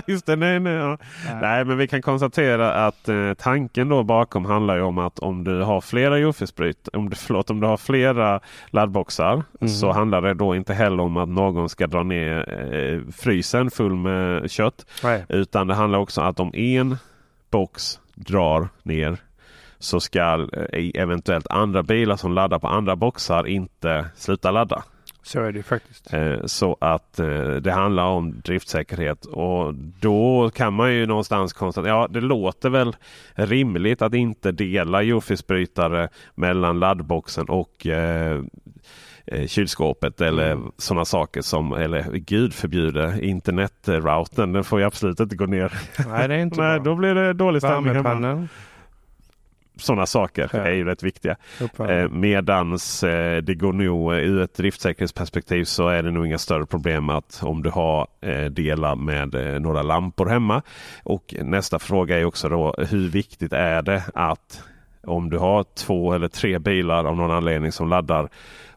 Just 0.06 0.26
det, 0.26 0.36
nej, 0.36 0.60
nej, 0.60 0.72
ja. 0.72 0.98
nej, 1.40 1.64
men 1.64 1.78
vi 1.78 1.88
kan 1.88 2.02
konstatera 2.02 2.86
att 2.86 3.08
eh, 3.08 3.34
tanken 3.34 3.88
då 3.88 4.02
bakom 4.02 4.44
handlar 4.44 4.76
ju 4.76 4.82
om 4.82 4.98
att 4.98 5.18
om 5.18 5.44
du 5.44 5.62
har 5.62 5.80
flera 5.80 6.18
jordfelsbryt, 6.18 6.88
om 6.92 7.10
du, 7.10 7.16
förlåt, 7.26 7.50
om 7.50 7.60
du 7.60 7.66
har 7.66 7.76
flera 7.76 8.40
laddboxar 8.70 9.42
Mm. 9.60 9.68
så 9.72 9.92
handlar 9.92 10.22
det 10.22 10.34
då 10.34 10.56
inte 10.56 10.74
heller 10.74 11.02
om 11.02 11.16
att 11.16 11.28
någon 11.28 11.68
ska 11.68 11.86
dra 11.86 12.02
ner 12.02 12.54
eh, 12.74 13.12
frysen 13.12 13.70
full 13.70 13.94
med 13.94 14.50
kött. 14.50 14.86
Nej. 15.02 15.24
Utan 15.28 15.66
det 15.66 15.74
handlar 15.74 15.98
också 15.98 16.20
om 16.20 16.26
att 16.26 16.40
om 16.40 16.54
en 16.54 16.96
box 17.50 17.98
drar 18.14 18.68
ner 18.82 19.16
så 19.80 20.00
ska 20.00 20.46
eh, 20.72 20.90
eventuellt 20.94 21.46
andra 21.50 21.82
bilar 21.82 22.16
som 22.16 22.32
laddar 22.32 22.58
på 22.58 22.68
andra 22.68 22.96
boxar 22.96 23.46
inte 23.46 24.06
sluta 24.16 24.50
ladda. 24.50 24.82
Så 25.22 25.40
är 25.40 25.52
det 25.52 25.62
faktiskt. 25.62 26.12
Eh, 26.14 26.36
Så 26.44 26.76
att 26.80 27.18
eh, 27.18 27.50
det 27.50 27.72
handlar 27.72 28.04
om 28.04 28.40
driftsäkerhet 28.44 29.24
och 29.24 29.74
då 30.00 30.50
kan 30.54 30.72
man 30.74 30.92
ju 30.94 31.06
någonstans 31.06 31.52
konstatera. 31.52 31.92
Ja, 31.92 32.08
det 32.10 32.20
låter 32.20 32.70
väl 32.70 32.96
rimligt 33.34 34.02
att 34.02 34.14
inte 34.14 34.52
dela 34.52 35.02
jordfelsbrytare 35.02 36.08
mellan 36.34 36.78
laddboxen 36.78 37.44
och 37.48 37.86
eh, 37.86 38.42
kylskåpet 39.46 40.20
eller 40.20 40.50
Mm. 40.52 40.72
sådana 40.78 41.04
saker 41.04 41.40
som, 41.42 41.72
eller 41.72 42.02
gud 42.12 42.54
förbjude 42.54 43.18
internetroutern. 43.22 44.52
Den 44.52 44.64
får 44.64 44.80
ju 44.80 44.86
absolut 44.86 45.20
inte 45.20 45.36
gå 45.36 45.46
ner. 45.46 45.72
Nej, 46.08 46.28
det 46.28 46.34
är 46.34 46.38
inte 46.38 46.60
Nej, 46.62 46.80
bra. 46.80 46.84
då 46.92 46.96
blir 46.98 47.14
det 47.14 47.32
dålig 47.32 47.62
stämning 47.62 47.94
hemma. 47.94 48.48
Sådana 49.80 50.06
saker 50.06 50.50
Ja. 50.52 50.58
är 50.58 50.70
ju 50.72 50.84
rätt 50.84 51.02
viktiga. 51.02 51.36
Eh, 51.78 52.08
medans 52.10 53.04
eh, 53.04 53.42
det 53.42 53.54
går 53.54 53.72
nog 53.72 54.12
eh, 54.12 54.18
ur 54.18 54.40
ett 54.42 54.54
driftsäkerhetsperspektiv 54.54 55.64
så 55.64 55.88
är 55.88 56.02
det 56.02 56.10
nog 56.10 56.26
inga 56.26 56.38
större 56.38 56.66
problem 56.66 57.08
att 57.10 57.40
om 57.42 57.62
du 57.62 57.70
har 57.70 58.06
eh, 58.20 58.44
delar 58.44 58.96
med 58.96 59.34
eh, 59.34 59.60
några 59.60 59.82
lampor 59.82 60.26
hemma. 60.26 60.62
Och 61.02 61.34
nästa 61.42 61.78
fråga 61.78 62.18
är 62.20 62.24
också 62.24 62.48
då 62.48 62.74
hur 62.78 63.08
viktigt 63.10 63.52
är 63.52 63.82
det 63.82 64.02
att 64.14 64.62
om 65.02 65.30
du 65.30 65.38
har 65.38 65.64
två 65.78 66.12
eller 66.12 66.28
tre 66.28 66.58
bilar 66.58 67.04
av 67.04 67.16
någon 67.16 67.30
anledning 67.30 67.72
som 67.72 67.88
laddar 67.88 68.28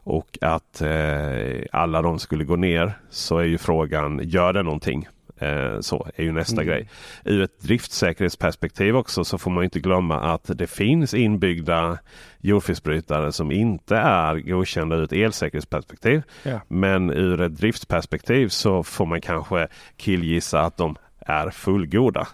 och 0.04 0.38
att 0.40 0.80
eh, 0.80 1.62
alla 1.72 2.02
de 2.02 2.18
skulle 2.18 2.44
gå 2.44 2.56
ner 2.56 2.92
så 3.10 3.38
är 3.38 3.44
ju 3.44 3.58
frågan 3.58 4.20
gör 4.22 4.52
det 4.52 4.62
någonting? 4.62 5.08
Eh, 5.38 5.80
så 5.80 6.06
är 6.16 6.22
ju 6.24 6.32
nästa 6.32 6.62
Mm. 6.62 6.66
grej. 6.66 6.88
Ur 7.24 7.42
ett 7.42 7.60
driftsäkerhetsperspektiv 7.60 8.96
också 8.96 9.24
så 9.24 9.38
får 9.38 9.50
man 9.50 9.64
inte 9.64 9.80
glömma 9.80 10.20
att 10.20 10.50
det 10.58 10.66
finns 10.66 11.14
inbyggda 11.14 11.98
jordfelsbrytare 12.40 13.32
som 13.32 13.52
inte 13.52 13.96
är 13.96 14.36
godkända 14.40 14.96
ur 14.96 15.02
ett 15.04 15.12
elsäkerhetsperspektiv. 15.12 16.22
Ja. 16.42 16.60
Men 16.68 17.10
ur 17.10 17.40
ett 17.40 17.56
driftsperspektiv 17.56 18.48
så 18.48 18.82
får 18.82 19.06
man 19.06 19.20
kanske 19.20 19.68
killgissa 19.96 20.60
att 20.60 20.76
de 20.76 20.96
är 21.20 21.50
fullgoda. 21.50 22.28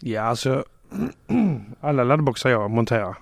ja, 0.00 0.22
alltså 0.22 0.64
alla 1.80 2.04
laddboxar 2.04 2.50
jag 2.50 2.70
monterar. 2.70 3.16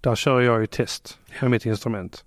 Där 0.00 0.14
kör 0.14 0.40
jag 0.40 0.60
ju 0.60 0.66
test 0.66 1.18
med 1.40 1.50
mitt 1.50 1.66
instrument. 1.66 2.24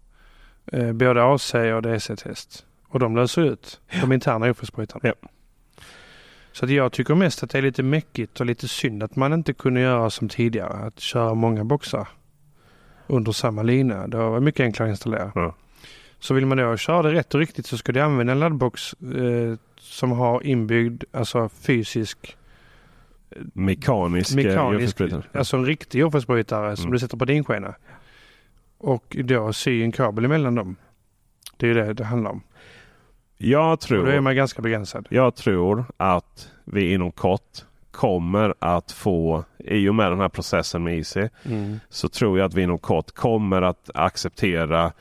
Eh, 0.71 0.91
både 0.93 1.23
AC 1.23 1.53
och 1.53 1.81
DC-test. 1.81 2.65
Och 2.88 2.99
de 2.99 3.15
löser 3.15 3.41
ut 3.41 3.81
de 4.01 4.12
interna 4.12 4.47
jordfelsbrytarna. 4.47 5.01
Ja. 5.03 5.29
Så 6.56 6.65
att 6.65 6.72
jag 6.72 6.91
tycker 6.91 7.15
mest 7.15 7.44
att 7.44 7.50
det 7.50 7.58
är 7.58 7.62
lite 7.62 7.84
mäckigt 7.84 8.39
och 8.39 8.46
lite 8.46 8.68
synd 8.68 9.04
att 9.04 9.15
man 9.15 9.34
inte 9.34 9.54
kunde 9.54 9.80
göra 9.82 10.10
som 10.10 10.30
tidigare. 10.30 10.74
Att 10.74 11.00
köra 11.00 11.34
många 11.34 11.63
boxar 11.63 12.08
under 13.08 13.32
samma 13.32 13.63
lina. 13.63 14.08
Det 14.08 14.18
var 14.18 14.39
mycket 14.39 14.60
enklare 14.63 14.89
att 14.89 14.94
installera. 14.94 15.32
Ja. 15.36 15.56
Så 16.20 16.34
vill 16.34 16.46
man 16.46 16.58
då 16.58 16.78
köra 16.78 17.02
det 17.02 17.13
rätt 17.13 17.34
och 17.34 17.39
riktigt 17.39 17.65
så 17.65 17.78
ska 17.78 17.91
du 17.91 18.00
använda 18.00 18.34
en 18.34 18.39
laddbox 18.39 18.94
eh, 18.94 19.58
som 19.80 20.12
har 20.12 20.44
inbyggd, 20.44 21.04
alltså 21.12 21.50
fysisk, 21.50 22.38
Mekanisk, 23.54 24.36
mekanisk, 24.36 25.00
mekanisk 25.00 25.28
alltså 25.36 25.58
en 25.58 25.65
riktig 25.65 26.00
jordfelsbrytare 26.00 26.76
som 26.76 26.84
Mm. 26.84 26.94
du 26.94 27.00
sätter 27.00 27.18
på 27.18 27.26
din 27.26 27.44
skena. 27.44 27.76
Och 28.78 29.18
då 29.24 29.54
sy 29.54 29.84
en 29.84 29.91
kabel 29.91 30.26
emellan 30.26 30.56
dem. 30.56 30.76
Det 31.58 31.65
är 31.65 31.68
ju 31.68 31.74
det 31.74 31.94
det 31.94 32.04
handlar 32.04 32.32
om. 32.32 32.41
Jag 33.38 33.71
Och 33.71 33.78
då 33.89 33.95
är 33.95 34.02
tror, 34.02 34.21
man 34.21 34.36
ganska 34.36 34.62
begränsad. 34.62 35.08
jag 35.10 35.36
tror 35.36 35.86
att 35.98 36.52
vi 36.65 36.93
inom 36.93 37.12
kort 37.12 37.41
kommer 37.91 38.54
att 38.60 38.91
få, 38.91 39.43
i 39.58 39.89
och 39.89 39.95
med 39.95 40.12
den 40.12 40.19
här 40.19 40.30
processen 40.30 40.84
med 40.84 40.98
IC, 40.98 41.17
Mm. 41.45 41.80
så 41.89 42.10
tror 42.10 42.38
jag 42.39 42.45
att 42.45 42.54
vi 42.54 42.62
inom 42.62 42.78
kort 42.78 43.12
kommer 43.12 43.62
att 43.62 43.89
acceptera 43.93 44.91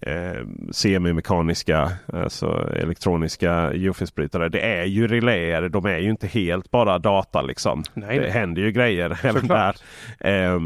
eh, 0.00 0.46
semimekaniska, 0.70 1.92
alltså 2.12 2.70
elektroniska 2.76 3.74
geofilsbrytare. 3.74 4.48
Det 4.48 4.60
är 4.60 4.84
ju 4.84 5.08
reläer, 5.08 5.68
de 5.68 5.84
är 5.86 5.98
ju 5.98 6.10
inte 6.10 6.26
helt 6.26 6.70
bara 6.70 6.98
data 6.98 7.42
liksom. 7.42 7.82
Nej, 7.94 8.16
det 8.16 8.22
nej. 8.22 8.30
händer 8.30 8.62
ju 8.62 8.72
grejer 8.72 9.18
även 9.26 9.46
där. 9.48 9.76
Eh, 10.20 10.60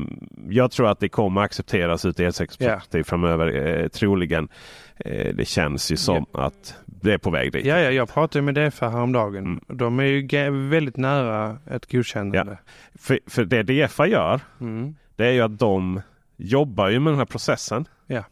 jag 0.49 0.71
tror 0.71 0.89
att 0.89 1.01
det 1.01 1.09
kommer 1.09 1.41
accepteras 1.41 2.05
ut 2.05 2.21
i 2.21 2.25
elsäkerhetsperspektiv 2.25 3.03
framöver, 3.03 3.67
eh, 3.83 3.89
troligen. 3.89 4.49
Eh, 4.99 5.35
det 5.35 5.49
känns 5.49 5.93
ju 5.93 5.97
som 5.97 6.27
att 6.33 6.77
det 7.01 7.13
är 7.13 7.19
på 7.19 7.31
väg 7.31 7.53
dit. 7.53 7.67
Ja, 7.67 7.79
ja, 7.79 7.91
jag 7.91 8.09
pratade 8.09 8.43
med 8.43 8.55
DFA 8.55 8.89
häromdagen. 8.89 9.37
Mm. 9.45 9.61
De 9.69 10.01
är 10.01 10.05
ju 10.05 10.51
väldigt 10.69 10.97
nära 10.97 11.59
ett 11.71 11.93
godkännande. 11.93 12.59
För, 12.95 13.19
för 13.27 13.45
det 13.45 13.63
DFA 13.63 14.07
gör, 14.07 14.41
Mm. 14.61 14.95
det 15.17 15.27
är 15.27 15.33
ju 15.33 15.41
att 15.41 15.59
de 15.59 16.01
jobbar 16.37 16.89
ju 16.89 17.01
med 17.01 17.13
den 17.13 17.19
här 17.19 17.27
processen. 17.27 17.89
Ja. 18.07 18.25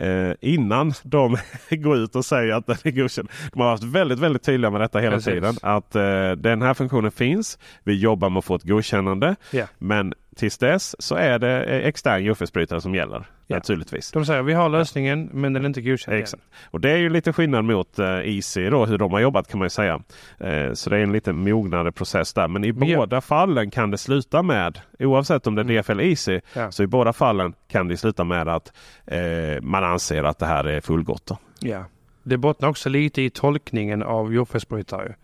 Eh, 0.00 0.32
innan 0.40 0.92
de 1.02 1.36
går 1.70 1.96
ut 1.96 2.16
och 2.16 2.24
säger 2.24 2.52
att 2.52 2.66
den 2.66 2.76
är 2.84 2.90
godkänd. 2.90 3.28
De 3.52 3.60
har 3.60 3.68
varit 3.70 3.82
väldigt, 3.84 4.18
väldigt 4.18 4.42
tydliga 4.42 4.70
med 4.70 4.80
detta 4.80 4.98
hela 4.98 5.16
Precis. 5.16 5.32
tiden. 5.34 5.54
Att 5.62 5.94
eh, 5.96 6.30
den 6.30 6.62
här 6.62 6.74
funktionen 6.74 7.10
finns. 7.10 7.58
Vi 7.84 7.94
jobbar 8.00 8.30
med 8.30 8.38
att 8.38 8.44
få 8.44 8.54
ett 8.54 8.62
godkännande. 8.62 9.36
Ja. 9.50 9.66
Men 9.78 10.14
tills 10.36 10.58
dess 10.58 10.96
så 11.02 11.14
är 11.14 11.38
det 11.38 11.62
eh, 11.64 11.86
extern 11.86 12.24
jordfelsbrytare 12.24 12.80
som 12.80 12.94
gäller. 12.94 13.24
Ja. 13.50 13.56
Naturligtvis. 13.56 14.10
De 14.10 14.26
säger 14.26 14.42
vi 14.42 14.52
har 14.52 14.68
lösningen 14.68 15.28
men 15.32 15.52
den 15.52 15.62
är 15.64 15.66
inte 15.66 15.80
godkänd 15.82 16.16
än. 16.16 16.22
Exakt. 16.22 16.42
Och 16.64 16.80
det 16.80 16.90
är 16.90 16.96
ju 16.96 17.10
lite 17.10 17.32
skillnad 17.32 17.64
mot 17.64 17.98
eh, 17.98 18.20
IC 18.28 18.54
då, 18.54 18.86
hur 18.86 18.98
de 18.98 19.12
har 19.12 19.20
jobbat 19.20 19.48
kan 19.48 19.58
man 19.58 19.66
ju 19.66 19.70
säga. 19.70 20.02
Eh, 20.38 20.72
så 20.72 20.90
det 20.90 20.96
är 20.96 21.02
en 21.02 21.12
lite 21.12 21.32
mognare 21.32 21.92
process 21.92 22.32
där. 22.32 22.48
Men 22.48 22.64
i 22.64 22.72
Men 22.72 22.96
båda 22.96 23.20
fallen 23.20 23.70
kan 23.70 23.90
det 23.90 23.98
sluta 23.98 24.42
med, 24.42 24.80
oavsett 24.98 25.46
om 25.46 25.54
det 25.54 25.60
är 25.60 25.64
Mm. 25.64 25.76
DFL 25.76 25.92
eller 25.92 26.04
IC, 26.04 26.28
Ja. 26.52 26.70
så 26.72 26.82
i 26.82 26.86
båda 26.86 27.12
fallen 27.12 27.52
kan 27.68 27.88
det 27.88 27.96
sluta 27.96 28.24
med 28.24 28.48
att 28.48 28.72
eh, 29.06 29.20
man 29.62 29.84
anser 29.84 30.24
att 30.24 30.38
det 30.38 30.46
här 30.46 30.64
är 30.64 30.80
fullgott. 30.80 31.26
Då. 31.26 31.38
Ja. 31.60 31.84
Det 32.22 32.36
bottnar 32.36 32.68
också 32.68 32.88
lite 32.88 33.22
i 33.22 33.30
tolkningen 33.30 34.02
av 34.02 34.34
jordfelsbrytare. 34.34 35.14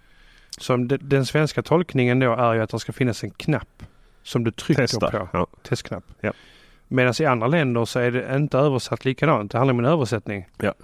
Som 0.58 0.88
de, 0.88 0.96
den 0.96 1.26
svenska 1.26 1.62
tolkningen 1.62 2.18
då 2.20 2.32
är 2.34 2.54
ju 2.54 2.62
att 2.62 2.70
det 2.70 2.78
ska 2.78 2.92
finnas 2.92 3.24
en 3.24 3.30
knapp 3.30 3.82
som 4.22 4.44
du 4.44 4.50
trycker 4.50 4.82
Testa. 4.82 5.10
på. 5.10 5.28
Ja. 5.32 5.46
Testknapp. 5.62 6.04
Ja. 6.20 6.32
Medan 6.88 7.14
i 7.20 7.24
andra 7.24 7.46
länder 7.46 7.84
så 7.84 7.98
är 7.98 8.10
det 8.10 8.36
inte 8.36 8.58
översatt 8.58 9.04
likadant. 9.04 9.52
Det 9.52 9.58
handlar 9.58 9.74
om 9.74 9.78
en 9.78 9.84
översättning. 9.84 10.46
Ja. 10.56 10.74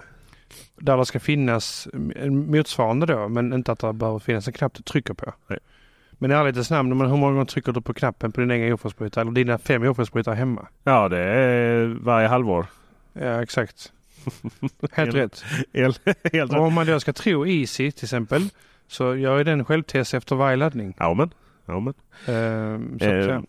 Där 0.77 0.97
det 0.97 1.05
ska 1.07 1.21
finnas 1.21 1.88
en 2.17 2.51
motsvarande 2.51 3.07
då 3.07 3.29
men 3.29 3.53
inte 3.53 3.73
att 3.73 3.79
det 3.79 3.93
behöver 3.93 4.19
finnas 4.19 4.47
en 4.47 4.53
knapp 4.53 4.75
du 4.75 4.83
trycker 4.83 5.15
på. 5.15 5.33
Nej. 5.47 5.59
Men 6.11 6.31
i 6.31 6.35
ärlighetens 6.35 6.71
namn, 6.71 6.99
men 6.99 7.11
hur 7.11 7.17
många 7.17 7.33
gånger 7.33 7.45
trycker 7.45 7.73
du 7.73 7.81
på 7.81 7.95
knappen 7.95 8.33
på 8.33 8.41
din 8.41 8.51
egen 8.51 8.69
jordfelsbrytare 8.69 9.23
eller 9.23 9.33
dina 9.33 9.59
fem 9.59 9.85
jordfelsbrytare 9.85 10.35
hemma? 10.35 10.67
ja, 10.85 11.09
det 11.09 11.19
är 11.19 11.87
varje 11.87 12.29
halvår. 12.29 12.67
Ja, 13.12 13.43
exakt. 13.43 13.93
Helt 14.93 15.15
rätt. 15.15 15.45
Helt, 15.75 16.01
helt 16.33 16.53
om 16.53 16.73
man 16.75 16.87
då 16.87 17.01
ska 17.01 17.12
tro 17.12 17.47
Easy 17.47 17.91
till 17.93 18.05
exempel 18.05 18.43
så 18.88 19.17
gör 19.17 19.38
ju 19.38 19.45
den 19.45 19.65
självtest 19.65 20.15
efter 20.15 20.37
varje 20.37 20.57
laddning. 20.57 20.95
Ja, 20.99 21.15
men. 21.15 21.31
Ja, 21.67 21.81
men. 21.81 21.95
Ehm, 22.37 22.99
så 22.99 23.05
att 23.05 23.12
Eh, 23.12 23.23
säga. 23.23 23.43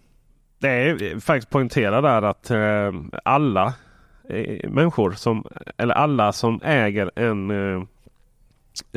Det 0.63 0.69
är 0.69 1.19
faktiskt 1.19 1.49
poängtera 1.49 2.01
där 2.01 2.21
att 2.21 2.49
eh, 2.51 2.91
alla 3.25 3.73
eh, 4.29 4.69
människor 4.69 5.11
som, 5.11 5.45
eller 5.77 5.93
alla 5.93 6.31
som 6.31 6.59
äger 6.63 7.11
en 7.15 7.51
eh, 7.51 7.81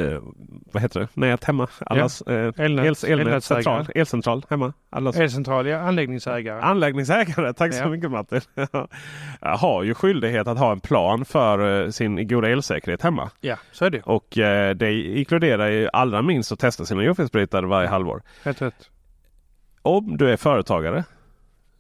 eh, 0.05 0.21
vad 0.73 0.83
heter 0.83 1.01
det? 1.01 1.09
Nät 1.15 1.45
hemma. 1.45 1.69
Allas 1.87 2.23
eh, 2.23 2.33
Elnät- 2.35 2.59
el, 2.61 2.67
elnät, 2.67 3.05
elnätsägare. 3.05 3.63
central, 3.63 3.87
elcentral 3.95 4.43
hemma. 4.51 4.73
Allas 4.91 5.17
Elcentral, 5.17 5.67
ja, 5.67 5.79
anläggningsägare. 5.81 6.61
anläggningsägare, 6.61 7.53
tack 7.53 7.75
så 7.75 7.81
Ja. 7.83 7.89
mycket 7.89 8.11
Martin. 8.11 8.41
har 9.41 9.83
ju 9.83 9.95
skyldighet 9.95 10.49
att 10.49 10.59
ha 10.59 10.73
en 10.73 10.81
plan 10.81 11.25
för 11.25 11.85
eh, 11.85 11.91
sin 11.91 12.29
goda 12.29 12.49
elsäkerhet 12.49 13.03
hemma. 13.03 13.31
ja, 13.41 13.57
så 13.73 13.85
är 13.85 13.91
det. 13.91 14.03
Och 14.03 14.39
eh, 14.39 14.75
det 14.75 14.93
inkluderar 14.93 15.67
ju 15.69 15.89
allra 15.93 16.23
minst 16.23 16.53
att 16.53 16.59
testa 16.59 16.85
sina 16.85 17.03
jordfelsbrytare 17.03 17.67
varje 17.67 17.89
halvår. 17.89 18.23
Helt 18.45 18.63
rätt. 18.63 18.91
Om 19.83 20.17
du 20.17 20.31
är 20.31 20.37
företagare 20.37 21.05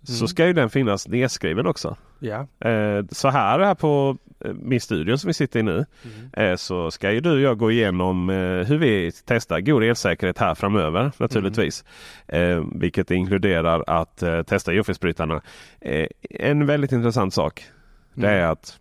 så 0.07 0.23
Mm. 0.23 0.29
ska 0.29 0.47
ju 0.47 0.53
den 0.53 0.71
finnas 0.71 1.09
nedskriven 1.09 1.67
också. 1.67 1.97
Ja. 2.19 2.47
Eh, 2.69 3.05
så 3.11 3.29
här, 3.29 3.59
här 3.59 3.75
på 3.75 4.17
eh, 4.45 4.53
min 4.53 4.81
studio 4.81 5.17
som 5.17 5.29
vi 5.29 5.35
sitter 5.35 5.61
i 5.61 5.63
nu 5.63 5.85
Mm. 6.05 6.51
eh, 6.53 6.57
så 6.57 6.91
ska 6.91 7.13
ju 7.13 7.21
du 7.21 7.33
och 7.33 7.41
jag 7.41 7.59
gå 7.59 7.71
igenom 7.71 8.31
eh, 8.31 8.37
hur 8.67 8.79
vi 8.79 9.13
testar 9.25 9.61
god 9.61 9.83
elsäkerhet 9.85 10.39
här 10.39 10.55
framöver 10.55 11.13
naturligtvis. 11.19 11.85
Eh, 12.29 12.65
vilket 12.75 13.11
inkluderar 13.11 13.85
att 13.87 14.23
eh, 14.23 14.43
testa 14.43 14.73
jordfelsbrytarna. 14.73 15.43
En 16.31 16.67
väldigt 16.67 16.93
intressant 16.93 17.35
sak 17.35 17.65
det 18.15 18.27
Mm. 18.29 18.41
är 18.41 18.47
att 18.53 18.79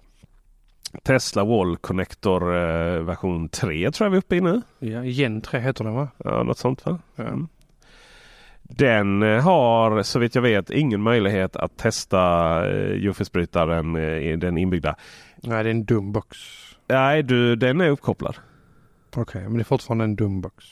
Tesla 1.04 1.44
Wall 1.44 1.78
Connector 1.78 2.42
version 3.04 3.50
3 3.50 3.92
tror 3.92 4.06
jag 4.06 4.12
vi 4.12 4.18
är 4.18 4.20
uppe 4.20 4.36
i 4.36 4.42
nu. 4.42 4.62
Ja, 4.80 5.04
Gen 5.04 5.42
3 5.42 5.60
heter 5.60 5.84
den 5.84 5.94
va? 5.94 6.08
Ja, 6.18 6.44
något 6.44 6.58
sånt 6.58 6.86
va? 6.86 7.00
Ja. 7.16 7.24
Mm. 8.70 8.76
Den 8.78 9.24
eh, 9.36 9.44
har 9.44 10.04
så 10.04 10.20
vitt 10.20 10.36
jag 10.36 10.42
vet 10.42 10.70
ingen 10.70 11.02
möjlighet 11.02 11.56
att 11.56 11.78
testa 11.78 12.22
eh, 12.72 12.94
jordfelsbrytaren, 12.94 13.96
eh, 13.96 14.38
den 14.38 14.58
inbyggda. 14.58 14.96
Nej, 15.44 15.64
det 15.64 15.70
är 15.70 15.72
en 15.72 15.86
dum 15.86 16.12
box. 16.12 16.38
Nej, 16.88 17.24
du, 17.24 17.56
den 17.56 17.82
är 17.82 17.90
uppkopplad. 17.90 18.36
Okej, 19.16 19.42
men 19.44 19.54
det 19.54 19.62
är 19.62 19.64
fortfarande 19.64 20.04
en 20.04 20.16
dum 20.16 20.42
box. 20.42 20.66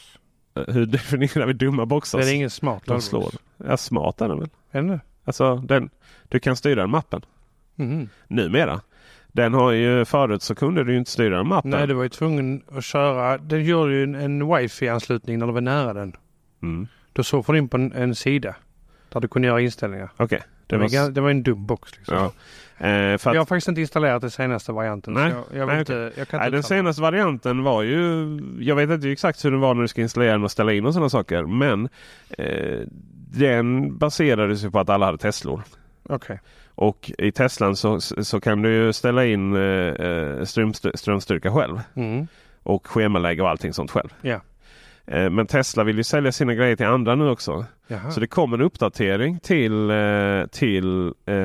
Eh, 0.56 0.74
Hur 0.74 0.86
definierar 0.92 1.46
vi 1.46 1.54
dumma 1.54 1.86
boxar? 1.86 2.20
Det 2.20 2.26
är 2.32 2.34
ingen 2.36 2.50
smart 2.50 2.84
de 2.86 3.02
slår. 3.02 3.34
Ja, 3.58 3.78
smart 3.78 4.22
är 4.22 4.28
den 4.28 4.40
väl? 4.40 4.50
Är 4.72 4.82
den? 4.82 5.00
Alltså, 5.26 5.56
den, 5.56 5.90
du 6.30 6.40
kan 6.40 6.56
styra 6.56 6.82
den 6.82 6.90
mappen. 6.90 7.22
Mhm. 7.76 8.10
Numera. 8.28 8.82
Den 9.32 9.54
har 9.54 9.72
ju 9.72 10.06
förut 10.06 10.42
så 10.42 10.56
kunde 10.56 10.84
du 10.84 10.98
inte 10.98 11.12
styra 11.12 11.38
den 11.38 11.48
mappen. 11.48 11.72
Nej, 11.72 11.88
du 11.88 11.94
var 11.94 12.04
ju 12.04 12.10
tvungen 12.10 12.62
att 12.72 12.84
köra. 12.84 13.38
Den 13.38 13.64
gjorde 13.66 13.94
ju 13.94 14.04
en, 14.04 14.16
en 14.16 14.48
wifi-anslutning 14.56 15.40
när 15.40 15.48
du 15.48 15.54
var 15.54 15.62
nära 15.62 15.94
den. 15.94 16.16
Mm. 16.62 16.88
Då 17.14 17.24
såg 17.24 17.46
du 17.48 17.58
in 17.58 17.70
på 17.70 17.78
en, 17.78 17.92
en 17.92 18.16
sida 18.16 18.56
där 19.10 19.20
du 19.22 19.28
kunde 19.28 19.48
göra 19.48 19.62
inställningar. 19.62 20.10
Okej. 20.18 20.42
Det, 20.68 20.78
Det 20.78 20.82
var, 21.02 21.12
det 21.12 21.22
var 21.22 21.30
en 21.30 21.44
dum 21.44 21.66
box 21.66 21.98
liksom. 21.98 22.16
Ja. 22.16 22.32
Eh, 22.88 23.14
att, 23.14 23.26
Jag 23.26 23.36
har 23.36 23.46
faktiskt 23.46 23.68
inte 23.68 23.82
installerat 23.82 24.22
den 24.22 24.32
senaste 24.32 24.72
varianten. 24.72 25.14
Nej. 25.14 25.32
Så 25.32 25.38
jag, 25.52 25.60
jag, 25.62 25.68
Nej, 25.68 25.80
inte, 25.80 25.94
jag 25.94 26.04
nej, 26.16 26.26
den 26.32 26.48
uttala 26.48 26.62
senaste 26.64 27.02
varianten 27.02 27.64
var 27.64 27.82
ju, 27.84 28.28
jag 28.60 28.76
vet 28.76 28.90
inte 28.90 29.10
exakt 29.10 29.46
hur 29.46 29.52
den 29.52 29.60
var 29.60 29.74
när 29.74 29.82
du 29.82 29.88
ska 29.88 30.02
installera 30.02 30.32
den 30.32 30.44
och 30.44 30.52
ställa 30.52 30.74
in 30.74 30.86
och 30.86 30.94
sådana 30.94 31.10
saker. 31.10 31.44
Men 31.44 31.90
eh, 32.30 32.80
den 33.38 33.98
baserades 33.98 34.64
ju 34.64 34.72
på 34.72 34.80
att 34.80 34.90
alla 34.90 35.06
hade 35.06 35.18
Teslor. 35.18 35.62
Okej. 36.04 36.40
Och 36.76 37.12
i 37.18 37.32
Teslan 37.32 37.76
så, 37.76 38.02
så 38.02 38.40
kan 38.42 38.62
du 38.62 38.74
ju 38.74 38.94
ställa 38.94 39.26
in 39.26 39.56
eh, 39.56 39.60
strömst- 40.42 40.98
strömstyrka 40.98 41.52
själv. 41.54 41.82
Mm. 41.96 42.28
Och 42.64 42.88
schemalägga 42.88 43.44
och 43.44 43.50
allting 43.50 43.74
sånt 43.74 43.92
själv. 43.92 44.10
Ja. 44.22 44.42
Eh, 45.06 45.30
men 45.30 45.48
Tesla 45.48 45.84
vill 45.84 45.98
ju 45.98 46.04
sälja 46.04 46.32
sina 46.32 46.54
grejer 46.54 46.76
till 46.76 46.86
andra 46.86 47.16
nu 47.16 47.30
också. 47.30 47.66
Jaha. 47.88 48.12
Så 48.12 48.20
det 48.20 48.28
kom 48.28 48.54
en 48.54 48.62
uppdatering 48.62 49.40
till, 49.40 49.90
eh, 49.90 50.46
till 50.52 51.14
eh, 51.26 51.36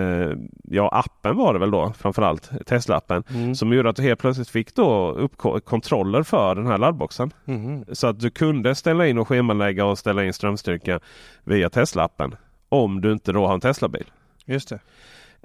ja, 0.62 0.88
appen 0.92 1.36
var 1.36 1.52
det 1.52 1.58
väl 1.58 1.70
då 1.70 1.92
framförallt. 1.98 2.50
Tesla-appen. 2.66 3.24
Mm. 3.34 3.54
Som 3.54 3.72
gjorde 3.72 3.88
att 3.88 3.96
du 3.96 4.02
helt 4.02 4.20
plötsligt 4.20 4.48
fick 4.48 4.74
då 4.74 5.10
upp 5.10 5.36
kontroller 5.64 6.22
för 6.22 6.54
den 6.54 6.66
här 6.66 6.78
laddboxen. 6.78 7.32
Mhm. 7.44 7.84
Så 7.92 8.06
att 8.06 8.20
du 8.20 8.30
kunde 8.30 8.74
ställa 8.74 9.06
in 9.06 9.18
och 9.18 9.28
schemalägga 9.28 9.84
och 9.84 9.98
ställa 9.98 10.24
in 10.24 10.32
strömstyrka 10.32 11.00
via 11.44 11.68
Tesla-appen. 11.68 12.36
Om 12.68 13.00
du 13.00 13.12
inte 13.12 13.32
då 13.32 13.46
har 13.46 13.54
en 13.54 13.60
Tesla-bil. 13.60 14.10
Just 14.44 14.68
det. 14.68 14.78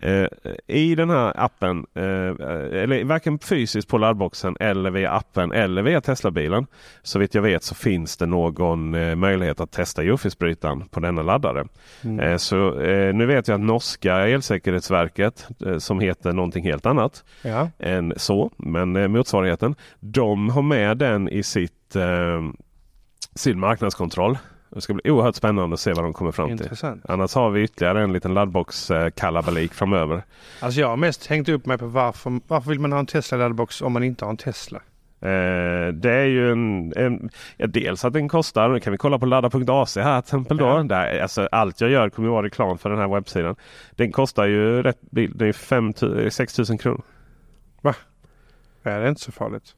Eh, 0.04 0.28
I 0.68 0.96
den 0.96 1.10
här 1.10 1.34
appen, 1.36 1.86
eh, 1.96 2.04
eller 2.84 3.04
varken 3.04 3.40
fysiskt 3.40 3.88
på 3.88 3.98
laddboxen 3.98 4.58
eller 4.60 4.92
via 4.92 5.12
appen 5.12 5.52
eller 5.52 5.82
via 5.82 6.02
Tesla-bilen. 6.02 6.66
Så 7.02 7.20
vitt 7.20 7.36
jag 7.36 7.42
vet 7.42 7.64
så 7.64 7.76
finns 7.76 8.18
det 8.18 8.26
någon 8.26 8.96
eh, 8.96 9.16
möjlighet 9.16 9.60
att 9.60 9.72
testa 9.72 10.04
jordfelsbrytaren 10.04 10.88
på 10.88 11.00
denna 11.00 11.22
laddare. 11.22 11.68
Mm. 12.04 12.20
Eh, 12.20 12.38
så 12.38 12.80
eh, 12.82 13.14
nu 13.14 13.26
vet 13.26 13.48
jag 13.48 13.56
att 13.56 13.62
norska 13.66 14.16
elsäkerhetsverket 14.28 15.48
eh, 15.66 15.78
som 15.78 16.00
heter 16.00 16.34
någonting 16.34 16.64
helt 16.64 16.86
annat 16.86 17.24
Ja. 17.42 17.70
än 17.80 18.14
så, 18.18 18.52
men 18.58 18.96
eh, 18.96 19.08
motsvarigheten. 19.08 19.76
De 20.00 20.50
har 20.50 20.62
med 20.62 20.98
den 20.98 21.30
i 21.30 21.44
sitt 21.44 21.74
sin 23.36 23.60
marknadskontroll. 23.60 24.38
Det 24.74 24.82
ska 24.82 24.94
bli 24.94 25.12
oerhört 25.12 25.36
spännande 25.36 25.74
att 25.74 25.80
se 25.80 25.94
vad 25.94 26.04
de 26.04 26.14
kommer 26.14 26.32
fram 26.32 26.48
till. 26.48 26.62
Intressant. 26.66 27.06
Annars 27.10 27.36
har 27.36 27.50
vi 27.50 27.62
ytterligare 27.64 28.04
en 28.04 28.14
liten 28.14 28.34
laddbox 28.34 28.92
eh, 28.92 29.10
kalabalik 29.10 29.74
framöver. 29.74 30.24
Alltså 30.60 30.80
jag 30.80 30.88
har 30.88 30.98
mest 30.98 31.26
hängt 31.26 31.50
upp 31.50 31.66
mig 31.66 31.78
på 31.78 31.86
varför, 31.86 32.40
varför 32.48 32.70
vill 32.70 32.80
man 32.80 32.92
ha 32.92 33.00
en 33.00 33.06
Tesla 33.06 33.38
laddbox 33.38 33.82
om 33.82 33.94
man 33.94 34.04
inte 34.04 34.26
har 34.26 34.30
en 34.30 34.38
Tesla? 34.38 34.82
Eh, 35.22 35.88
det 35.94 36.12
är 36.12 36.26
ju 36.26 36.52
en, 36.52 36.94
en 36.96 37.30
ja, 37.58 37.68
dels 37.68 38.06
att 38.06 38.14
den 38.14 38.30
kostar. 38.30 38.70
Nu 38.70 38.80
kan 38.80 38.92
vi 38.92 38.98
kolla 38.98 39.20
på 39.20 39.26
ladda.ac 39.26 39.96
här 39.96 40.22
till 40.22 40.28
exempel. 40.28 40.58
Då. 40.58 40.66
Ja. 40.66 40.84
Där, 40.84 41.20
alltså, 41.20 41.50
allt 41.52 41.82
jag 41.82 41.90
gör 41.90 42.10
kommer 42.10 42.30
vara 42.30 42.46
reklam 42.46 42.78
för 42.78 42.90
den 42.90 43.00
här 43.00 43.08
webbsidan. 43.08 43.56
Den 43.92 44.12
kostar 44.12 44.46
ju 44.46 44.84
rätt. 44.84 44.98
Det 45.02 45.48
är 45.48 45.54
5 45.54 45.94
000 46.02 46.32
6 46.32 46.58
000 46.70 46.80
kronor. 46.80 47.04
Ja, 47.82 47.94
det 48.84 48.90
är 48.92 49.10
inte 49.10 49.22
så 49.22 49.32
farligt. 49.32 49.76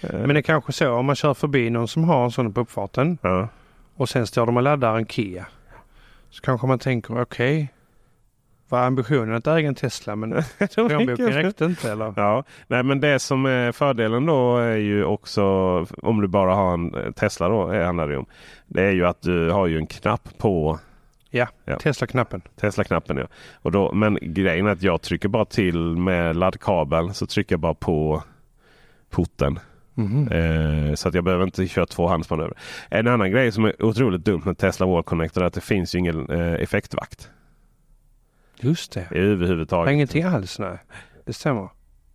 Eh, 0.00 0.18
Men 0.20 0.28
det 0.28 0.38
är 0.38 0.42
kanske 0.42 0.72
så 0.72 0.92
om 0.92 1.06
man 1.06 1.16
kör 1.16 1.34
förbi 1.34 1.70
någon 1.70 1.88
som 1.88 2.04
har 2.04 2.24
en 2.24 2.30
sån 2.30 2.52
på 2.52 2.60
uppfarten 2.60 3.18
ja. 3.22 3.48
Och 4.00 4.08
sen 4.08 4.26
står 4.26 4.46
de 4.46 4.56
och 4.56 4.62
laddar 4.62 4.96
en 4.96 5.06
Kia. 5.06 5.46
Så 6.30 6.42
kanske 6.42 6.66
man 6.66 6.78
tänker 6.78 7.22
okej. 7.22 7.72
Var 8.68 8.78
ambitionen 8.78 9.34
att 9.34 9.46
äga 9.46 9.68
en 9.68 9.74
Tesla 9.74 10.16
men 10.16 10.30
plånboken 10.74 11.32
räckte 11.32 11.64
inte 11.64 11.92
eller? 11.92 12.12
Ja, 12.16 12.44
nej 12.66 12.82
men 12.82 13.00
det 13.00 13.18
som 13.18 13.46
är 13.46 13.72
fördelen 13.72 14.26
då 14.26 14.56
är 14.56 14.76
ju 14.76 15.04
också 15.04 15.42
om 16.02 16.20
du 16.20 16.28
bara 16.28 16.54
har 16.54 16.74
en 16.74 16.94
eh, 16.94 17.12
Tesla 17.12 17.48
då 17.48 17.84
handlar 17.84 18.08
det 18.08 18.16
om. 18.16 18.26
Det 18.66 18.82
är 18.82 18.90
ju 18.90 19.06
att 19.06 19.22
du 19.22 19.50
har 19.50 19.66
ju 19.66 19.78
en 19.78 19.86
knapp 19.86 20.38
på 20.38 20.78
Ja, 21.30 21.46
Ja. 21.64 21.78
Tesla-knappen. 21.78 22.42
Tesla-knappen. 22.60 23.16
Ja. 23.16 23.26
Och 23.54 23.72
då, 23.72 23.92
men 23.92 24.18
grejen 24.22 24.66
är 24.66 24.70
att 24.70 24.82
jag 24.82 25.02
trycker 25.02 25.28
bara 25.28 25.44
till 25.44 25.78
med 25.78 26.36
laddkabeln 26.36 27.14
så 27.14 27.26
trycker 27.26 27.52
jag 27.52 27.60
bara 27.60 27.74
på 27.74 28.22
porten. 29.10 29.58
Mhm. 30.00 30.28
Eh, 30.28 30.94
så 30.94 31.08
att 31.08 31.14
jag 31.14 31.24
behöver 31.24 31.44
inte 31.44 31.66
köra 31.66 31.86
två 31.86 32.06
handsmanöver. 32.08 32.54
En 32.88 33.06
annan 33.08 33.30
grej 33.30 33.52
som 33.52 33.64
är 33.64 33.82
otroligt 33.84 34.24
dumt 34.24 34.42
med 34.44 34.58
Tesla 34.58 34.86
Wall 34.86 35.02
Connector 35.02 35.42
är 35.42 35.46
att 35.46 35.54
det 35.54 35.60
finns 35.60 35.94
ju 35.94 35.98
ingen 35.98 36.30
eh, 36.30 36.52
effektvakt 36.54 37.30
Just 38.60 38.92
det. 38.92 39.06
överhuvudtaget. 39.10 39.92
Ingenting 39.92 40.22
alls 40.24 40.58
nej. 40.58 40.78
Det 41.26 41.32
stämmer. 41.32 41.68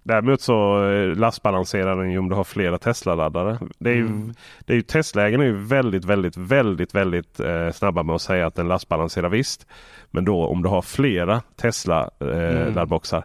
Däremot 0.03 0.41
så 0.41 0.83
eh, 0.91 1.15
lastbalanserar 1.17 1.95
den 1.97 2.11
ju 2.11 2.17
om 2.17 2.29
du 2.29 2.35
har 2.35 2.43
flera 2.43 2.77
Tesla-laddare. 2.77 3.57
Det 3.79 3.89
är 3.89 3.93
ju, 3.93 4.01
Mm. 4.05 4.33
det 4.65 4.73
är 4.73 4.77
ju, 4.77 4.81
Tesla-ägarna 4.81 5.43
är 5.43 5.47
ju 5.47 5.57
väldigt, 5.57 6.05
väldigt, 6.05 6.37
väldigt, 6.37 6.95
väldigt 6.95 7.39
eh, 7.39 7.71
snabba 7.71 8.03
med 8.03 8.15
att 8.15 8.21
säga 8.21 8.45
att 8.47 8.55
den 8.55 8.67
lastbalanserar 8.67 9.29
visst. 9.29 9.67
Men 10.11 10.25
då 10.25 10.45
om 10.47 10.63
du 10.63 10.69
har 10.69 10.81
flera 10.81 11.41
Tesla-laddboxar. 11.55 13.17
Eh, 13.17 13.23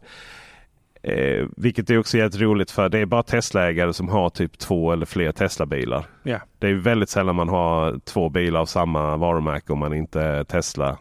vilket 1.57 1.91
är 1.91 1.99
också 1.99 2.19
jävligt 2.19 2.41
roligt 2.41 2.71
för 2.71 2.89
det 2.89 2.99
är 2.99 3.07
bara 3.07 3.23
Tesla-ägare 3.23 3.93
som 3.93 4.09
har 4.09 4.31
typ 4.31 4.59
två 4.59 4.93
eller 4.93 5.07
fler 5.07 5.33
Tesla-bilar. 5.33 6.05
Ja. 6.23 6.39
Det 6.59 6.69
är 6.69 6.75
väldigt 6.75 7.09
sällan 7.09 7.35
man 7.37 7.49
har 7.49 7.99
två 8.05 8.29
bilar 8.29 8.61
av 8.61 8.67
samma 8.67 9.17
varumärke 9.17 9.73
om 9.73 9.79
man 9.79 9.95
inte 9.95 10.21
är 10.23 10.45
Tesla. 10.45 10.99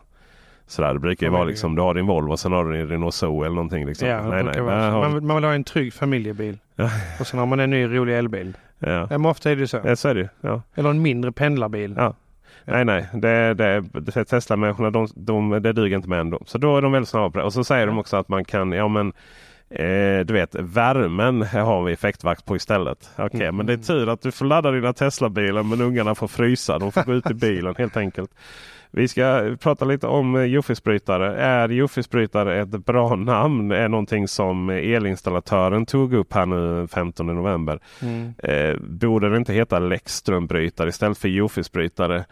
Sådär, 0.68 0.94
det 0.94 1.00
brukar 1.00 1.28
ju 1.28 1.32
vara 1.32 1.44
liksom, 1.44 1.76
du 1.76 1.82
har 1.82 1.94
din 1.94 2.06
Volvo 2.08 2.32
och 2.32 2.40
sen 2.40 2.52
har 2.52 2.66
du 2.66 2.78
din 2.78 2.88
Renault 2.88 3.14
Zoe 3.16 3.46
eller 3.46 3.56
någonting. 3.56 3.86
Liksom. 3.86 4.08
Ja, 4.08 4.22
nej, 4.30 4.44
nej, 4.44 4.62
man, 4.62 5.14
vill- 5.14 5.24
man 5.24 5.36
vill 5.38 5.44
ha 5.46 5.54
en 5.54 5.64
trygg 5.64 5.94
familjebil. 5.94 6.58
Och 7.20 7.28
sen 7.28 7.40
har 7.40 7.46
man 7.46 7.60
en 7.60 7.70
ny 7.70 7.86
rolig 7.88 8.18
elbil. 8.18 8.58
ja. 8.80 9.08
Men 9.10 9.26
ofta 9.26 9.52
är 9.52 9.56
det 9.56 9.68
så. 9.68 9.80
Ja, 9.84 9.96
så 9.96 10.08
är 10.10 10.16
det. 10.16 10.30
Ja. 10.42 10.62
Eller 10.76 10.90
en 10.90 11.02
mindre 11.02 11.32
pendlarbil. 11.32 11.94
Ja. 11.98 12.14
Nej, 12.66 12.86
nej. 12.86 13.08
Det, 13.14 13.54
det, 13.54 13.82
det 13.94 14.26
Tesla-människorna 14.26 14.90
de, 14.92 15.08
de, 15.16 15.50
det 15.50 15.74
duger 15.74 15.96
inte 15.98 16.10
med 16.10 16.20
ändå. 16.20 16.40
Så 16.46 16.58
då 16.58 16.78
är 16.78 16.82
de 16.82 16.92
väldigt 16.92 17.10
snabba 17.10 17.30
på 17.30 17.38
det. 17.38 17.44
Och 17.44 17.54
så 17.54 17.64
säger 17.64 17.88
de 17.88 17.98
också 18.00 18.18
att 18.18 18.30
man 18.30 18.46
kan, 18.46 18.72
ja 18.72 18.88
men 18.88 19.14
eh, 19.70 20.26
du 20.26 20.34
vet 20.34 20.56
värmen 20.56 21.42
har 21.42 21.84
vi 21.84 21.94
effektvakt 21.94 22.46
på 22.46 22.56
istället. 22.56 23.10
Okej, 23.18 23.42
Mm. 23.42 23.56
men 23.56 23.66
det 23.66 23.74
är 23.74 23.78
tur 23.78 24.10
att 24.10 24.22
du 24.22 24.32
får 24.32 24.46
ladda 24.46 24.72
dina 24.72 24.94
Tesla-bilar 24.94 25.64
men 25.64 25.82
ungarna 25.82 26.16
får 26.16 26.28
frysa. 26.28 26.80
De 26.80 26.92
får 26.92 27.04
gå 27.04 27.14
ut 27.14 27.32
i 27.32 27.34
bilen 27.48 27.76
helt 27.78 27.98
enkelt. 27.98 28.32
Vi 28.92 29.08
ska 29.08 29.56
prata 29.60 29.86
lite 29.86 30.08
om 30.08 30.36
eh, 30.36 30.44
Joffisbrytare. 30.44 31.36
Är 31.42 31.70
Joffisbrytare 31.70 32.62
ett 32.62 32.70
bra 32.86 33.16
namn? 33.16 33.72
är 33.72 33.88
någonting 33.90 34.28
som 34.28 34.70
elinstallatören 34.70 35.86
tog 35.86 36.14
upp 36.14 36.34
här 36.34 36.46
nu 36.46 36.88
15 36.88 37.26
november. 37.28 37.80
Mm. 38.02 38.34
Eh, 38.38 38.76
borde 38.82 39.30
det 39.30 39.38
inte 39.38 39.54
heta 39.54 39.80
Läckströmbrytare 39.80 40.90
istället 40.90 41.18
för 41.18 41.28
Jofisbrytare? 41.30 42.26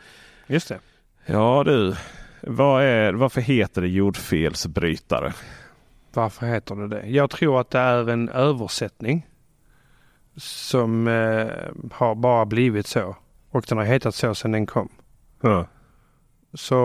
Just 0.48 0.70
det. 0.70 0.78
Ja 1.26 1.64
du, 1.66 1.96
vad 2.42 2.84
är, 2.84 3.14
varför 3.14 3.42
heter 3.42 3.82
det 3.82 3.88
jordfelsbrytare? 3.88 5.34
Varför 6.18 6.46
heter 6.46 6.76
det 6.76 6.88
det? 6.88 7.08
Jag 7.08 7.30
tror 7.30 7.62
att 7.62 7.70
det 7.70 7.80
är 7.80 8.10
en 8.10 8.30
översättning. 8.30 9.28
Som 10.36 11.08
eh, 11.08 11.48
har 11.92 12.16
bara 12.16 12.46
blivit 12.46 12.88
så. 12.88 13.16
Och 13.50 13.66
den 13.70 13.78
har 13.78 13.86
hetat 13.86 14.16
så 14.16 14.36
sedan 14.36 14.52
den 14.52 14.66
kom. 14.66 14.90
Ja, 15.42 15.66
Så, 16.54 16.76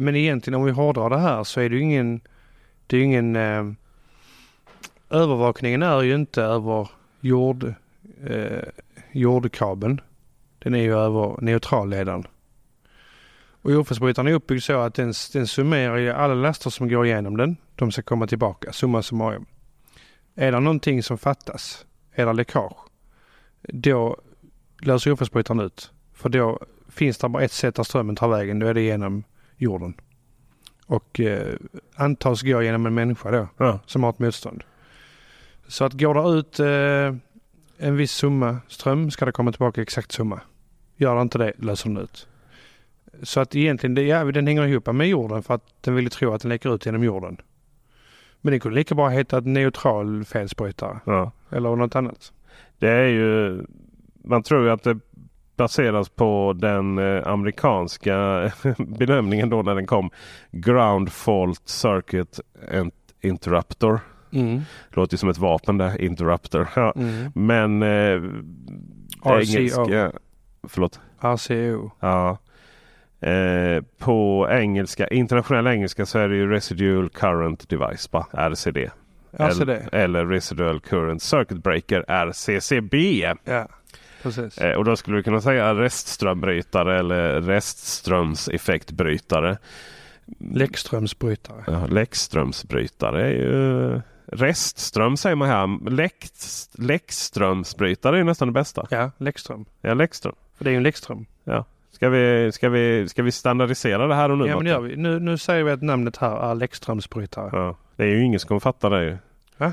men 0.00 0.16
egentligen 0.16 0.60
om 0.60 0.64
vi 0.64 0.72
hårdrar 0.72 1.10
det 1.10 1.18
här 1.18 1.44
så 1.44 1.60
är 1.60 1.68
det 1.70 1.76
ju 1.76 1.82
ingen... 1.82 2.20
Det 2.86 2.96
är 2.96 3.02
ingen... 3.02 3.36
Eh, 3.36 3.72
övervakningen 5.10 5.82
är 5.82 6.02
ju 6.02 6.14
inte 6.14 6.42
över 6.42 6.90
jord, 7.20 7.74
eh, 8.26 8.68
jordkabeln. 9.12 10.00
Den 10.58 10.74
är 10.74 10.82
ju 10.82 10.98
över 10.98 11.36
neutralledaren. 11.40 12.26
Och 13.62 13.72
jordfelsbrytaren 13.72 14.28
är 14.28 14.32
uppbyggd 14.32 14.62
så 14.62 14.80
att 14.80 14.94
den, 14.94 15.12
den 15.32 15.46
summerar 15.46 15.96
ju 15.96 16.10
alla 16.10 16.34
laster 16.34 16.70
som 16.70 16.88
går 16.88 17.06
igenom 17.06 17.36
den. 17.36 17.56
De 17.74 17.92
ska 17.92 18.02
komma 18.02 18.26
tillbaka, 18.26 18.72
summa 18.72 19.02
summarum. 19.02 19.46
Är 20.34 20.52
det 20.52 20.60
någonting 20.60 21.02
som 21.02 21.18
fattas, 21.18 21.86
är 22.12 22.26
det 22.26 22.32
läckage, 22.32 22.76
då 23.62 24.16
löser 24.80 25.10
jordfelsbrytaren 25.10 25.60
ut. 25.60 25.92
För 26.12 26.28
då 26.28 26.60
finns 26.88 27.18
det 27.18 27.28
bara 27.28 27.42
ett 27.42 27.52
sätt 27.52 27.74
där 27.74 27.82
strömmen 27.82 28.16
tar 28.16 28.28
vägen, 28.28 28.58
då 28.58 28.66
är 28.66 28.74
det 28.74 28.82
genom 28.82 29.24
jorden. 29.56 29.94
Och 30.86 31.20
eh, 31.20 31.54
antas 31.94 32.42
gå 32.42 32.62
genom 32.62 32.86
en 32.86 32.94
människa 32.94 33.30
då, 33.30 33.48
ja, 33.56 33.80
som 33.86 34.02
har 34.02 34.10
ett 34.10 34.18
motstånd. 34.18 34.64
Så 35.68 35.84
att 35.84 35.92
går 35.92 36.14
det 36.14 36.38
ut 36.38 36.60
eh, 36.60 37.18
en 37.86 37.96
viss 37.96 38.12
summa 38.12 38.58
ström 38.68 39.10
ska 39.10 39.24
det 39.24 39.32
komma 39.32 39.52
tillbaka 39.52 39.82
exakt 39.82 40.12
summa. 40.12 40.40
Gör 40.96 41.16
det 41.16 41.22
inte 41.22 41.38
det 41.38 41.52
löser 41.58 41.88
den 41.88 41.98
ut. 41.98 42.28
Så 43.22 43.40
att 43.40 43.56
egentligen, 43.56 43.94
det, 43.94 44.02
ja, 44.02 44.24
den 44.24 44.46
hänger 44.46 44.66
ihop 44.66 44.86
med 44.86 45.08
jorden 45.08 45.42
för 45.42 45.54
att 45.54 45.64
den 45.80 45.94
vill 45.94 46.04
ju 46.04 46.10
tro 46.10 46.32
att 46.32 46.42
den 46.42 46.48
läcker 46.48 46.74
ut 46.74 46.86
genom 46.86 47.04
jorden. 47.04 47.36
Men 48.40 48.52
det 48.52 48.60
kunde 48.60 48.78
lika 48.78 48.94
bra 48.94 49.08
heta 49.08 49.38
ett 49.38 49.46
neutral 49.46 50.24
felsbrytare 50.24 51.00
ja. 51.06 51.32
eller 51.50 51.76
något 51.76 51.96
annat. 51.96 52.32
Det 52.78 52.88
är 52.88 53.06
ju, 53.06 53.62
man 54.24 54.42
tror 54.42 54.64
ju 54.64 54.70
att 54.70 54.82
det 54.82 54.98
baseras 55.56 56.08
på 56.08 56.52
den 56.56 56.98
eh, 56.98 57.26
amerikanska 57.26 58.52
benämningen 58.78 59.50
då 59.50 59.62
när 59.62 59.74
den 59.74 59.86
kom. 59.86 60.10
Ground 60.50 61.12
Fault 61.12 61.68
Circuit 61.68 62.40
Interruptor. 63.20 64.00
Mm. 64.32 64.60
Låter 64.90 65.16
som 65.16 65.28
ett 65.28 65.38
vapen 65.38 65.78
där, 65.78 66.00
Interruptor. 66.00 66.68
Ja. 66.76 66.92
Mm. 66.96 67.32
Men 67.34 67.82
eh, 67.82 68.22
RCO. 69.22 69.40
engelska... 69.40 70.12
Förlåt? 70.68 71.00
RCO. 71.20 71.90
Ja. 72.00 72.38
Eh, 73.22 73.82
på 73.98 74.48
engelska, 74.50 75.08
internationell 75.08 75.66
engelska 75.66 76.06
så 76.06 76.18
är 76.18 76.28
det 76.28 76.36
ju 76.36 76.50
Residual 76.50 77.08
Current 77.08 77.68
Device, 77.68 78.12
va? 78.12 78.26
RCD. 78.32 78.90
Alltså 79.38 79.72
eller, 79.92 80.26
Residual 80.26 80.80
Current 80.80 81.22
Circuit 81.22 81.62
Breaker, 81.62 82.04
RCCB. 82.08 82.96
Ja, 83.44 83.68
precis. 84.22 84.58
Eh, 84.58 84.76
och 84.76 84.84
då 84.84 84.96
skulle 84.96 85.16
du 85.16 85.22
kunna 85.22 85.40
säga 85.40 85.74
restströmbrytare 85.74 86.98
eller 86.98 87.40
restströmseffektbrytare. 87.40 89.58
Läckströmsbrytare. 90.38 91.64
Ja, 91.66 91.86
Läckströmsbrytare 91.86 93.26
är 93.26 93.30
ju... 93.30 94.00
Restström 94.26 95.16
säger 95.16 95.36
man 95.36 95.48
här. 95.48 95.90
Läck, 95.90 96.26
läckströmsbrytare 96.72 98.20
är 98.20 98.24
nästan 98.24 98.48
det 98.48 98.52
bästa. 98.52 98.86
Ja, 98.90 99.10
läckström. 99.18 99.64
Ja, 99.80 99.94
läckström. 99.94 100.34
För 100.56 100.64
det 100.64 100.70
är 100.70 100.72
ju 100.72 100.76
en 100.76 100.82
läckström. 100.82 101.26
Ska 101.92 102.08
vi, 102.08 102.52
ska, 102.52 102.68
vi, 102.68 103.08
ska 103.08 103.22
vi 103.22 103.32
standardisera 103.32 104.06
det 104.06 104.14
här 104.14 104.30
och 104.30 104.38
nu? 104.38 104.46
Ja, 104.46 104.56
men 104.56 104.64
det 104.64 104.70
gör 104.70 104.80
vi. 104.80 104.96
Nu, 104.96 105.18
nu 105.20 105.38
säger 105.38 105.64
vi 105.64 105.70
att 105.70 105.82
namnet 105.82 106.16
här 106.16 106.50
är 106.50 106.54
läckströmsbrytare. 106.54 107.50
Ja, 107.52 107.76
det 107.96 108.02
är 108.04 108.08
ju 108.08 108.24
ingen 108.24 108.40
som 108.40 108.48
kommer 108.48 108.60
fatta 108.60 108.88
det. 108.88 109.04
Ju. 109.04 109.16
Va? 109.56 109.72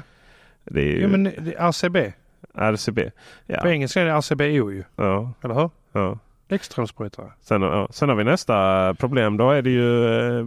Det 0.66 0.82
är 0.82 0.86
ju 0.86 1.02
Ja, 1.02 1.08
men 1.08 1.24
det 1.24 1.54
är 1.58 1.70
RCB. 1.70 2.14
RCB. 2.54 3.12
Ja, 3.46 3.62
På 3.62 3.70
engelska 3.70 4.02
är 4.02 4.06
det 4.06 4.12
RCBO 4.12 4.72
ju. 4.72 4.84
ja, 4.96 5.34
Eller 5.44 5.54
hur? 5.56 5.70
ja. 5.92 6.18
Läckströmsbrytare. 6.48 7.32
Sen, 7.42 7.62
ja. 7.62 7.88
Sen 7.92 8.10
har 8.10 8.16
vi 8.16 8.24
nästa 8.24 8.94
problem. 9.00 9.38
Då 9.38 9.52
är 9.52 9.62
det 9.62 9.70
ju 9.70 10.06
eh, 10.40 10.46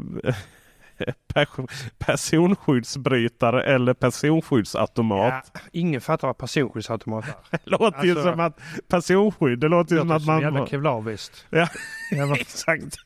personskyddsbrytare 1.99 3.63
eller 3.63 3.95
personskyddsautomat. 3.95 5.51
Ja, 5.55 5.61
ingen 5.73 6.01
fattar 6.01 6.29
vad 6.29 6.39
personskyddsautomat 6.39 7.25
är. 7.29 7.35
Det 7.65 7.71
låter 7.71 8.05
ju 8.05 8.11
Alltså- 8.11 8.31
som 8.31 8.41
att 8.41 8.59
personskydd. 8.89 9.59
Det 9.59 9.69
låter 9.69 9.95
ju 9.95 9.97
Det 9.97 10.01
som 10.01 10.09
låter 10.09 10.17
att 10.17 10.23
som 10.23 10.31
en 10.35 10.43
man... 10.43 10.53
jävla 10.55 10.67
kevlarväst. 10.67 11.47
Ja, 11.51 11.69
Jävla 12.13 12.35
exakt. 12.37 12.97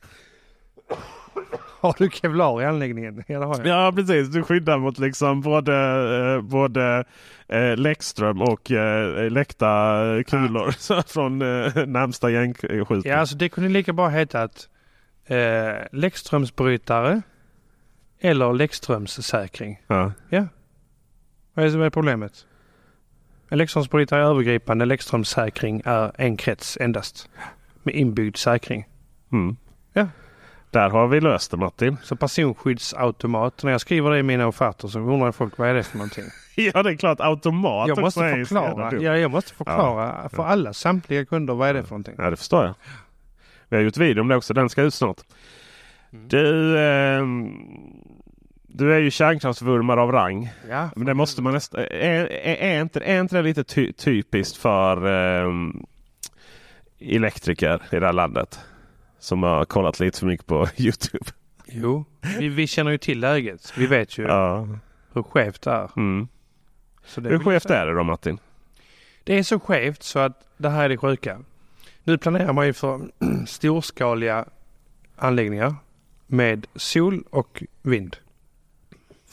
Har 1.80 1.94
du 1.98 2.11
kevlar 2.11 2.62
i 2.62 2.64
anläggningen? 2.64 3.24
Ja, 3.26 3.56
det. 3.62 3.68
Ja 3.68 3.92
precis, 3.96 4.28
du 4.28 4.42
skyddar 4.42 4.78
mot 4.78 4.98
liksom 4.98 5.40
både, 5.40 5.74
eh, 6.34 6.40
både 6.42 7.04
eh, 7.48 7.76
Läckström 7.76 8.42
och 8.42 8.70
eh, 8.70 9.30
läckta 9.30 9.66
kulor 10.26 10.70
så 10.70 11.02
från 11.02 11.42
eh, 11.42 11.86
närmsta 11.86 12.30
gängskjutning. 12.30 13.02
Ja, 13.04 13.16
alltså 13.16 13.36
det 13.36 13.48
kunde 13.48 13.70
lika 13.70 13.92
bra 13.92 14.08
heta 14.08 14.42
att 14.42 14.68
eh, 15.26 15.72
Läckströmsbrytare 15.92 17.22
eller 18.26 18.52
Läckströmssäkring. 18.52 19.82
Ja. 19.86 20.12
Vad 21.54 21.64
är, 21.64 21.76
vad 21.76 21.86
är 21.86 21.90
problemet? 21.90 22.46
En 23.48 23.58
Läckströmsbrytare 23.58 24.20
är 24.20 24.24
övergripande, 24.24 24.84
Läckströmssäkring 24.84 25.82
är 25.84 26.12
en 26.18 26.36
krets 26.36 26.78
endast. 26.80 27.30
Med 27.82 27.94
inbyggd 27.94 28.36
säkring. 28.36 28.88
Mm. 29.32 29.56
Ja. 29.92 30.08
Där 30.70 30.90
har 30.90 31.08
vi 31.08 31.20
löst 31.20 31.50
det 31.50 31.56
Martin. 31.56 31.96
Så 32.02 32.16
personskyddsautomat, 32.16 33.62
när 33.62 33.72
jag 33.72 33.80
skriver 33.80 34.10
det 34.10 34.18
i 34.18 34.22
mina 34.22 34.46
offerter 34.46 34.88
så 34.88 34.98
undrar 34.98 35.32
folk 35.32 35.58
vad 35.58 35.68
är 35.68 35.74
det 35.74 35.82
för 35.82 35.98
någonting? 35.98 36.24
Ja 36.56 36.82
det 36.82 36.90
är 36.90 36.96
klart 36.96 37.20
automat 37.20 37.88
Jag 37.88 38.00
måste 38.00 38.24
är 38.24 38.44
förklara, 38.44 39.00
ja, 39.00 39.16
jag 39.16 39.30
måste 39.30 39.54
förklara 39.54 40.28
för 40.28 40.44
alla 40.44 40.72
samtliga 40.72 41.24
kunder 41.24 41.54
vad 41.54 41.68
är 41.68 41.74
det 41.74 41.82
för 41.82 41.90
någonting. 41.90 42.14
Ja 42.18 42.30
det 42.30 42.36
förstår 42.36 42.64
jag. 42.64 42.74
Vi 43.68 43.76
har 43.76 43.82
gjort 43.82 43.96
video 43.96 44.20
om 44.20 44.28
det 44.28 44.36
också. 44.36 44.54
Den 44.54 44.68
ska 44.68 44.82
ut 44.82 44.94
snart. 44.94 45.20
Mm. 46.12 46.28
Du, 46.28 46.78
ehm, 46.78 47.50
du 48.76 48.94
är 48.94 48.98
ju 48.98 49.10
kärnkraftsvurmare 49.10 50.00
av 50.00 50.12
rang. 50.12 50.50
Ja, 50.68 50.90
Men 50.96 51.06
det 51.06 51.14
måste 51.14 51.42
man 51.42 51.52
nästan... 51.52 51.80
Är, 51.80 51.86
är, 51.90 52.56
är, 52.56 52.80
inte, 52.80 53.00
är 53.00 53.20
inte 53.20 53.36
det 53.36 53.42
lite 53.42 53.64
ty, 53.64 53.92
typiskt 53.92 54.56
för 54.56 55.06
ehm, 55.06 55.86
elektriker 56.98 57.82
i 57.92 57.96
det 57.98 58.06
här 58.06 58.12
landet? 58.12 58.60
Som 59.18 59.42
har 59.42 59.64
kollat 59.64 60.00
lite 60.00 60.18
för 60.18 60.26
mycket 60.26 60.46
på 60.46 60.68
Youtube. 60.76 61.24
Jo, 61.66 62.04
vi, 62.38 62.48
vi 62.48 62.66
känner 62.66 62.90
ju 62.90 62.98
till 62.98 63.20
läget. 63.20 63.72
Vi 63.76 63.86
vet 63.86 64.18
ju 64.18 64.22
Ja. 64.22 64.68
hur 65.12 65.22
skevt 65.22 65.62
det 65.62 65.70
är. 65.70 65.90
Mm. 65.96 66.28
Det 67.16 67.28
Hur 67.28 67.38
skevt 67.38 67.70
är 67.70 67.86
det 67.86 67.94
då 67.94 68.02
Martin? 68.02 68.38
Det 69.24 69.38
är 69.38 69.42
så 69.42 69.60
skevt 69.60 70.02
så 70.02 70.18
att 70.18 70.48
det 70.56 70.68
här 70.68 70.84
är 70.84 70.88
det 70.88 70.96
sjuka. 70.96 71.38
Nu 72.04 72.18
planerar 72.18 72.52
man 72.52 72.66
ju 72.66 72.72
för 72.72 73.00
storskaliga 73.46 74.44
anläggningar 75.16 75.74
med 76.26 76.66
sol 76.74 77.24
och 77.30 77.62
vind. 77.82 78.16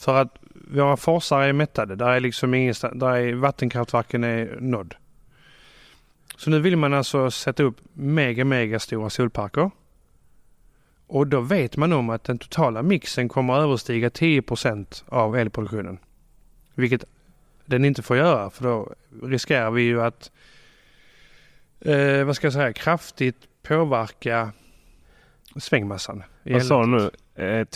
För 0.04 0.14
att 0.14 0.36
våra 0.70 0.96
forsar 0.96 1.42
är 1.42 1.52
mättade. 1.52 1.96
Där 1.96 2.08
är 2.08 2.20
liksom 2.20 2.54
ingen, 2.54 2.74
där 2.92 3.16
är 3.16 3.34
vattenkraftverken 3.34 4.24
är 4.24 4.56
nådd. 4.60 4.94
Så 6.36 6.50
nu 6.50 6.60
vill 6.60 6.76
man 6.76 6.94
alltså 6.94 7.30
sätta 7.30 7.62
upp 7.62 7.76
mega, 7.92 8.44
mega 8.44 8.78
stora 8.78 9.10
solparker. 9.10 9.70
Och 11.06 11.26
då 11.26 11.40
vet 11.40 11.76
man 11.76 11.92
om 11.92 12.10
att 12.10 12.24
den 12.24 12.38
totala 12.38 12.82
mixen 12.82 13.28
kommer 13.28 13.54
att 13.54 13.62
överstiga 13.62 14.08
10% 14.08 15.04
av 15.08 15.36
elproduktionen. 15.36 15.98
Vilket 16.74 17.04
den 17.64 17.84
inte 17.84 18.02
får 18.02 18.16
göra 18.16 18.50
för 18.50 18.64
då 18.64 18.94
riskerar 19.22 19.70
vi 19.70 19.82
ju 19.82 20.02
att 20.02 20.30
eh, 21.80 22.24
vad 22.24 22.36
ska 22.36 22.46
jag 22.46 22.54
säga, 22.54 22.72
kraftigt 22.72 23.36
påverka 23.62 24.52
svängmassan. 25.56 26.22
Vad 26.42 26.62
sa 26.62 26.80
du 26.80 26.86
nu? 26.86 27.10
Eh, 27.36 27.66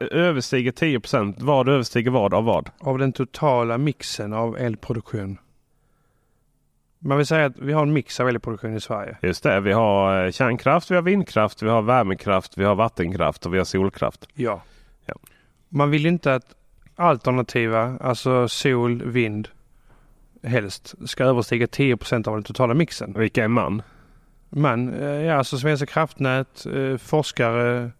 överstiger 0.00 0.72
10% 0.72 1.34
Vad 1.38 1.68
överstiger 1.68 2.10
vad 2.10 2.34
av 2.34 2.44
vad? 2.44 2.70
Av 2.78 2.98
den 2.98 3.12
totala 3.12 3.78
mixen 3.78 4.32
av 4.32 4.58
elproduktion. 4.58 5.38
Man 6.98 7.16
vill 7.16 7.26
säga 7.26 7.46
att 7.46 7.58
vi 7.58 7.72
har 7.72 7.82
en 7.82 7.92
mix 7.92 8.20
av 8.20 8.28
elproduktion 8.28 8.76
i 8.76 8.80
Sverige. 8.80 9.16
Just 9.22 9.42
det, 9.42 9.60
vi 9.60 9.72
har 9.72 10.24
eh, 10.24 10.30
kärnkraft, 10.30 10.90
vi 10.90 10.94
har 10.94 11.02
vindkraft, 11.02 11.62
vi 11.62 11.68
har 11.68 11.82
värmekraft, 11.82 12.58
vi 12.58 12.64
har 12.64 12.74
vattenkraft 12.74 13.46
och 13.46 13.54
vi 13.54 13.58
har 13.58 13.64
solkraft. 13.64 14.28
Ja. 14.34 14.62
Ja. 15.06 15.14
Man 15.68 15.90
vill 15.90 16.06
inte 16.06 16.34
att 16.34 16.54
alternativa, 16.96 17.98
alltså 17.98 18.48
sol, 18.48 19.02
vind, 19.04 19.48
helst 20.42 20.94
ska 21.08 21.24
överstiga 21.24 21.66
10% 21.66 22.28
av 22.28 22.34
den 22.34 22.44
totala 22.44 22.74
mixen. 22.74 23.14
Vilka 23.18 23.44
är 23.44 23.48
man? 23.48 23.82
Man, 24.48 24.94
eh, 24.94 25.08
ja 25.08 25.34
alltså 25.34 25.58
Svenska 25.58 25.86
kraftnät, 25.86 26.66
forskare, 26.98 27.90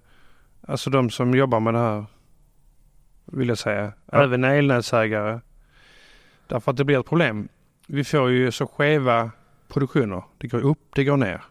alltså 0.69 0.91
de 0.91 1.11
som 1.11 1.35
jobbar 1.35 1.61
med 1.61 1.75
det 1.75 1.81
här. 1.81 2.05
Vill 3.25 3.49
jag 3.49 3.59
säga. 3.59 3.93
Ja. 4.13 4.23
Även 4.23 4.45
elnätsägare. 4.45 5.41
Därför 6.47 6.71
att 6.71 6.77
det 6.77 6.85
blir 6.85 7.01
ett 7.01 7.07
problem. 7.07 7.49
Vi 7.87 8.05
får 8.05 8.31
ju 8.31 8.53
så 8.53 8.67
skeva 8.67 9.31
produktioner. 9.69 10.23
Det 10.39 10.47
går 10.47 10.61
upp, 10.61 10.79
det 10.95 11.05
går 11.05 11.17
ner. 11.17 11.43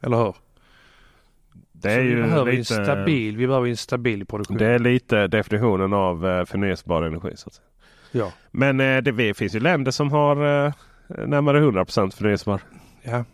Eller 0.00 0.16
hur? 0.16 0.34
Det 1.72 1.92
är 1.92 1.96
så 1.96 2.02
vi 2.02 2.08
ju 2.08 2.22
behöver 2.22 2.52
lite, 2.52 2.76
en 2.76 2.84
stabil, 2.84 3.36
vi 3.36 3.46
behöver 3.46 3.68
en 3.68 3.76
stabil 3.76 4.26
produktion. 4.26 4.56
det 4.56 4.66
är 4.66 4.78
lite 4.78 5.26
definitionen 5.26 5.92
av 5.92 6.26
eh, 6.26 6.44
förnyelsebar 6.44 7.02
energi. 7.02 7.32
Så 7.36 7.48
att 7.48 7.54
säga. 7.54 7.66
Ja. 8.12 8.32
Men 8.50 8.80
eh, 8.80 9.02
det 9.02 9.34
finns 9.34 9.54
ju 9.54 9.60
länder 9.60 9.90
som 9.90 10.12
har 10.12 10.66
eh, 10.66 10.72
närmare 11.08 11.60
100% 11.60 12.16
förnyelsebar. 12.16 12.60
ja. 13.02 13.24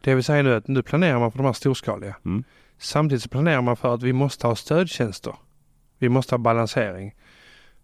Det 0.00 0.14
vill 0.14 0.24
säga 0.24 0.42
nu 0.42 0.54
att 0.54 0.68
nu 0.68 0.82
planerar 0.82 1.18
man 1.18 1.30
för 1.30 1.38
de 1.38 1.46
här 1.46 1.52
storskaliga. 1.52 2.16
Mm. 2.24 2.44
Samtidigt 2.78 3.22
så 3.22 3.28
planerar 3.28 3.60
man 3.62 3.76
för 3.76 3.94
att 3.94 4.02
vi 4.02 4.12
måste 4.12 4.46
ha 4.46 4.56
stödtjänster. 4.56 5.34
Vi 5.98 6.08
måste 6.08 6.34
ha 6.34 6.38
balansering. 6.38 7.14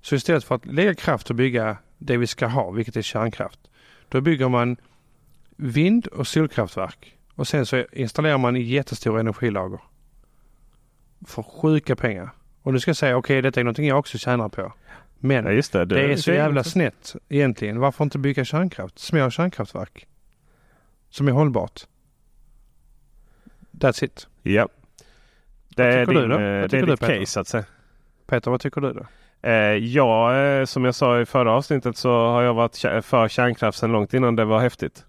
Så 0.00 0.14
istället 0.14 0.44
för 0.44 0.54
att 0.54 0.66
lägga 0.66 0.94
kraft 0.94 1.30
och 1.30 1.36
bygga 1.36 1.76
det 1.98 2.16
vi 2.16 2.26
ska 2.26 2.46
ha, 2.46 2.70
vilket 2.70 2.96
är 2.96 3.02
kärnkraft. 3.02 3.58
Då 4.08 4.20
bygger 4.20 4.48
man 4.48 4.76
vind 5.56 6.06
och 6.06 6.26
solkraftverk. 6.26 7.16
Och 7.34 7.48
sen 7.48 7.66
så 7.66 7.84
installerar 7.92 8.38
man 8.38 8.56
i 8.56 8.60
jättestora 8.62 9.20
energilager. 9.20 9.80
För 11.26 11.42
sjuka 11.42 11.96
pengar. 11.96 12.30
Och 12.62 12.72
nu 12.72 12.80
ska 12.80 12.88
jag 12.88 12.96
säga, 12.96 13.16
okej 13.16 13.42
detta 13.42 13.60
är 13.60 13.64
någonting 13.64 13.86
jag 13.88 13.98
också 13.98 14.18
tjänar 14.18 14.48
på. 14.48 14.72
Men 15.18 15.44
Ja, 15.44 15.50
just 15.52 15.72
det. 15.72 15.84
det 15.84 16.12
är 16.12 16.16
så 16.16 16.32
jävla 16.32 16.62
det- 16.62 16.68
snett 16.70 17.16
egentligen. 17.28 17.78
Varför 17.80 18.04
inte 18.04 18.18
bygga 18.18 18.44
kärnkraft? 18.44 18.98
Små 18.98 19.30
kärnkraftverk. 19.30 20.06
Som 21.10 21.28
är 21.28 21.32
hållbart. 21.32 21.80
That's 23.72 24.04
it. 24.04 24.28
Ja. 24.42 24.68
Det 25.76 25.84
är, 25.84 26.06
din, 26.06 26.14
du 26.28 26.34
eh, 26.34 26.38
det 26.38 26.44
är 26.44 26.68
du, 26.68 26.80
ditt 26.86 27.00
Peter? 27.00 27.18
case 27.20 27.32
så 27.32 27.40
att 27.40 27.48
säga. 27.48 27.64
Peter, 28.26 28.50
vad 28.50 28.60
tycker 28.60 28.80
du 28.80 28.92
då? 28.92 29.06
Eh, 29.48 29.52
ja, 29.76 30.36
eh, 30.36 30.64
som 30.64 30.84
jag 30.84 30.94
sa 30.94 31.20
i 31.20 31.26
förra 31.26 31.52
avsnittet 31.52 31.96
så 31.96 32.10
har 32.26 32.42
jag 32.42 32.54
varit 32.54 32.76
för 33.04 33.28
kärnkraft 33.28 33.78
sedan 33.78 33.92
långt 33.92 34.14
innan 34.14 34.36
det 34.36 34.44
var 34.44 34.60
häftigt. 34.60 35.04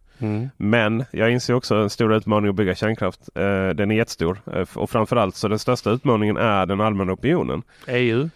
Men 0.58 1.06
jag 1.12 1.32
inser 1.32 1.54
också 1.54 1.76
en 1.76 1.90
stor 1.90 2.14
utmaning 2.14 2.50
att 2.50 2.56
bygga 2.56 2.76
kärnkraft. 2.76 3.20
Eh, 3.36 3.70
den 3.70 3.92
är 3.92 3.96
jättestor. 3.96 4.38
Eh, 4.54 4.68
och 4.76 4.90
framförallt 4.90 5.36
så 5.36 5.48
den 5.48 5.60
största 5.60 5.90
utmaningen 5.92 6.38
är 6.38 6.66
den 6.66 6.82
allmänna 6.82 7.14
opinionen. 7.14 7.64
EU? 7.88 8.30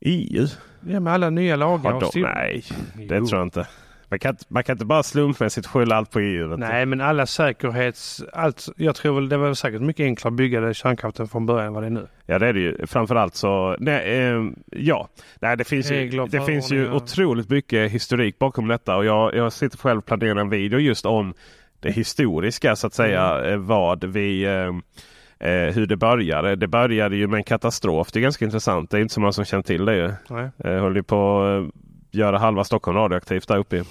EU? 0.00 0.46
Ja, 0.86 1.00
med 1.00 1.12
alla 1.12 1.30
nya 1.30 1.56
lagar 1.56 1.92
Har 1.92 2.04
och 2.04 2.10
de? 2.14 2.20
Nej, 2.20 2.64
det 3.08 3.16
Jo. 3.16 3.26
tror 3.26 3.38
jag 3.40 3.46
inte. 3.46 3.66
Man 4.12 4.18
kan, 4.18 4.36
man 4.48 4.64
kan 4.64 4.74
inte 4.74 4.84
bara 4.84 5.02
slumpmässigt 5.02 5.66
skylla 5.66 5.96
allt 5.96 6.10
på 6.10 6.20
EU. 6.20 6.56
Nej, 6.56 6.86
men 6.86 7.00
alla 7.00 7.26
säkerhets... 7.26 8.24
Allt, 8.32 8.68
jag 8.76 8.94
tror 8.94 9.14
väl 9.14 9.28
det 9.28 9.36
var 9.36 9.54
säkert 9.54 9.80
mycket 9.80 10.04
enklare 10.04 10.32
att 10.32 10.36
bygga 10.36 10.60
det 10.60 10.74
kärnkraften 10.74 11.28
från 11.28 11.46
början 11.46 11.66
än 11.66 11.72
vad 11.72 11.82
det 11.82 11.86
är 11.86 11.90
nu. 11.90 12.08
Ja 12.26 12.38
det 12.38 12.46
är 12.46 12.52
det 12.52 12.60
ju. 12.60 12.86
Framförallt 12.86 13.34
så, 13.34 13.76
nej, 13.78 14.20
eh, 14.20 14.42
ja. 14.70 15.08
Nej, 15.40 15.56
det 15.56 15.64
finns, 15.64 15.90
ju, 15.90 16.26
det 16.26 16.40
finns 16.40 16.72
ju 16.72 16.92
otroligt 16.92 17.50
mycket 17.50 17.90
historik 17.90 18.38
bakom 18.38 18.68
detta 18.68 18.96
och 18.96 19.04
jag, 19.04 19.34
jag 19.34 19.52
sitter 19.52 19.78
själv 19.78 19.98
och 19.98 20.06
planerar 20.06 20.36
en 20.36 20.50
video 20.50 20.78
just 20.78 21.06
om 21.06 21.34
det 21.80 21.90
historiska 21.90 22.76
så 22.76 22.86
att 22.86 22.94
säga. 22.94 23.38
Mm. 23.38 23.52
eh, 23.52 23.58
Vad 23.58 24.04
vi 24.04 24.44
eh, 24.44 25.48
eh, 25.50 25.74
hur 25.74 25.86
det 25.86 25.96
började. 25.96 26.56
Det 26.56 26.68
började 26.68 27.16
ju 27.16 27.26
med 27.26 27.38
en 27.38 27.44
katastrof. 27.44 28.12
Det 28.12 28.18
är 28.18 28.22
ganska 28.22 28.44
intressant. 28.44 28.90
Det 28.90 28.96
är 28.96 29.00
inte 29.00 29.14
så 29.14 29.20
många 29.20 29.32
som 29.32 29.44
känner 29.44 29.62
till 29.62 29.84
det. 29.84 29.96
ju. 29.96 30.12
Nej. 30.30 30.50
Eh, 30.64 30.80
höll 30.80 30.96
ju 30.96 31.02
på 31.02 31.46
eh, 31.46 31.82
göra 32.14 32.38
halva 32.38 32.64
Stockholm 32.64 32.98
radioaktivt 32.98 33.48
där 33.48 33.58
uppe. 33.58 33.84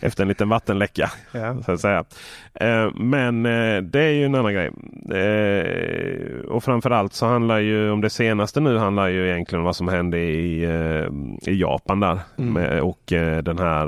Efter 0.00 0.22
en 0.22 0.28
liten 0.28 0.48
vattenläcka. 0.48 1.10
Ja. 1.32 1.62
Så 1.66 1.72
att 1.72 1.80
säga. 1.80 2.04
Eh, 2.54 2.90
men 2.94 3.46
eh, 3.46 3.82
det 3.82 4.00
är 4.00 4.10
ju 4.10 4.24
en 4.24 4.34
annan 4.34 4.54
grej. 4.54 4.70
Eh, 5.20 6.38
och 6.48 6.64
framförallt 6.64 7.12
så 7.12 7.26
handlar 7.26 7.58
ju 7.58 7.90
om 7.90 8.00
det 8.00 8.10
senaste 8.10 8.60
nu 8.60 8.78
handlar 8.78 9.08
ju 9.08 9.30
egentligen 9.30 9.60
om 9.60 9.64
vad 9.64 9.76
som 9.76 9.88
hände 9.88 10.18
i, 10.18 10.64
i 11.46 11.60
Japan 11.60 12.00
där. 12.00 12.18
Mm. 12.38 12.84
Och 12.84 13.02
den 13.42 13.58
här 13.58 13.86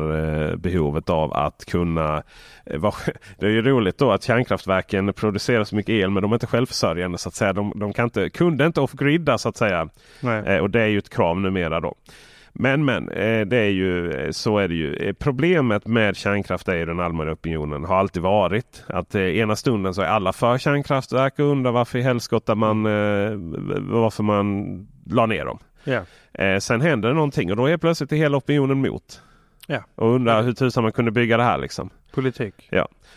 eh, 0.50 0.56
behovet 0.56 1.10
av 1.10 1.32
att 1.32 1.64
kunna 1.64 2.22
Det 3.38 3.46
är 3.46 3.50
ju 3.50 3.62
roligt 3.62 3.98
då 3.98 4.12
att 4.12 4.22
kärnkraftverken 4.22 5.12
producerar 5.12 5.64
så 5.64 5.76
mycket 5.76 5.92
el 5.92 6.10
men 6.10 6.22
de 6.22 6.32
är 6.32 6.36
inte 6.36 6.46
självförsörjande 6.46 7.18
så 7.18 7.28
att 7.28 7.34
säga. 7.34 7.52
De, 7.52 7.72
de 7.76 7.92
kan 7.92 8.04
inte, 8.04 8.30
kunde 8.30 8.66
inte 8.66 8.80
off-gridda 8.80 9.38
så 9.38 9.48
att 9.48 9.56
säga. 9.56 9.88
Nej. 10.20 10.60
Och 10.60 10.70
det 10.70 10.82
är 10.82 10.86
ju 10.86 10.98
ett 10.98 11.10
krav 11.10 11.40
numera 11.40 11.80
då. 11.80 11.94
Men 12.58 12.84
men, 12.84 13.08
eh, 13.08 13.46
det 13.46 13.56
är 13.56 13.70
ju, 13.70 14.12
eh, 14.12 14.30
så 14.30 14.58
är 14.58 14.68
det 14.68 14.74
ju. 14.74 14.94
Eh, 14.94 15.12
Problemet 15.12 15.86
med 15.86 16.16
kärnkraft 16.16 16.68
är 16.68 16.76
ju 16.76 16.86
den 16.86 17.00
allmänna 17.00 17.32
opinionen. 17.32 17.84
Har 17.84 17.96
alltid 17.96 18.22
varit. 18.22 18.84
Att 18.86 19.14
ena 19.14 19.56
stunden 19.56 19.94
så 19.94 20.02
är 20.02 20.06
alla 20.06 20.32
för 20.32 20.58
kärnkraftverk 20.58 21.38
och 21.38 21.44
undrar 21.44 21.72
varför 21.72 21.98
i 21.98 22.02
helskotta 22.02 22.54
man, 22.54 22.82
varför 23.90 24.22
man 24.22 24.66
la 25.06 25.26
ner 25.26 25.44
dem. 25.44 25.58
Ja. 25.84 26.00
Eh, 26.44 26.58
sen 26.58 26.80
händer 26.80 27.08
det 27.08 27.14
någonting 27.14 27.50
och 27.50 27.56
då 27.56 27.66
är 27.66 27.76
plötsligt 27.76 28.12
hela 28.12 28.36
opinionen 28.36 28.80
mot. 28.80 29.22
Ja. 29.66 29.80
Och 29.94 30.14
undrar 30.14 30.42
hur 30.42 30.52
tusan 30.52 30.82
man 30.82 30.92
kunde 30.92 31.10
bygga 31.10 31.36
det 31.36 31.42
här 31.42 31.58
liksom. 31.58 31.90
politik. 32.14 32.68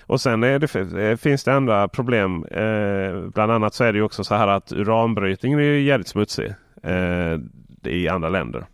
Och 0.06 0.22
sen 0.22 0.44
är 0.44 0.60
det, 0.60 1.18
finns 1.18 1.44
det 1.44 1.54
andra 1.54 1.88
problem. 1.88 2.46
Bland 3.34 3.52
annat 3.52 3.74
så 3.74 3.84
är 3.84 3.94
det 3.94 3.98
ju 3.98 4.04
också 4.04 4.24
så 4.24 4.36
här 4.36 4.48
att 4.48 4.72
uranbrytningen 4.72 5.60
är 5.60 5.64
ju 5.64 5.82
jävligt 5.82 6.08
smutsig 6.08 6.54
i 7.84 8.08
andra 8.08 8.30
länder. 8.30 8.66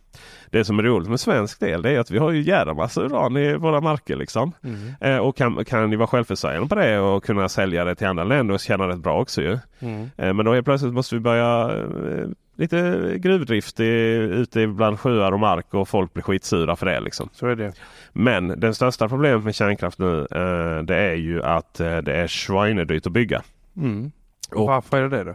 Det 0.56 0.64
som 0.64 0.78
är 0.78 0.82
roligt 0.82 1.08
med 1.08 1.20
svensk 1.20 1.60
del 1.60 1.82
det 1.82 1.90
är 1.90 2.00
att 2.00 2.10
vi 2.10 2.18
har 2.18 2.30
ju 2.30 2.40
jävla 2.42 2.74
massa 2.74 3.00
uran 3.00 3.36
i 3.36 3.54
våra 3.56 3.80
marker. 3.80 4.16
Liksom. 4.16 4.52
Mm. 4.64 4.78
Eh, 5.00 5.18
och 5.18 5.36
kan, 5.36 5.64
kan 5.64 5.90
ju 5.90 5.96
vara 5.96 6.06
självförsörjande 6.06 6.68
på 6.68 6.74
det 6.74 6.98
och 6.98 7.24
kunna 7.24 7.48
sälja 7.48 7.84
det 7.84 7.94
till 7.94 8.06
andra 8.06 8.24
länder 8.24 8.54
och 8.54 8.60
tjäna 8.60 8.88
rätt 8.88 8.98
bra 8.98 9.20
också 9.20 9.42
ju. 9.42 9.58
Mm. 9.80 10.10
Eh, 10.16 10.32
men 10.32 10.44
då 10.44 10.54
helt 10.54 10.64
plötsligt 10.64 10.92
måste 10.94 11.14
vi 11.14 11.20
börja 11.20 11.76
eh, 11.76 12.26
lite 12.56 13.12
gruvdrift 13.16 13.80
i, 13.80 13.84
ute 14.32 14.66
bland 14.66 15.00
sjöar 15.00 15.32
och 15.32 15.40
mark 15.40 15.74
och 15.74 15.88
folk 15.88 16.12
blir 16.14 16.22
skitsura 16.22 16.76
för 16.76 16.86
det. 16.86 17.00
Liksom. 17.00 17.28
Så 17.32 17.46
är 17.46 17.56
det. 17.56 17.72
Men 18.12 18.60
den 18.60 18.74
största 18.74 19.08
problemet 19.08 19.44
med 19.44 19.54
kärnkraft 19.54 19.98
nu 19.98 20.18
eh, 20.30 20.82
det 20.82 20.96
är 20.96 21.14
ju 21.14 21.42
att 21.42 21.80
eh, 21.80 21.96
det 21.98 22.12
är 22.16 22.26
schweinedyrt 22.28 23.06
att 23.06 23.12
bygga. 23.12 23.42
Mm. 23.76 24.10
Och- 24.54 24.66
Varför 24.66 24.96
är 25.02 25.08
det 25.08 25.16
det 25.16 25.24
då? 25.24 25.34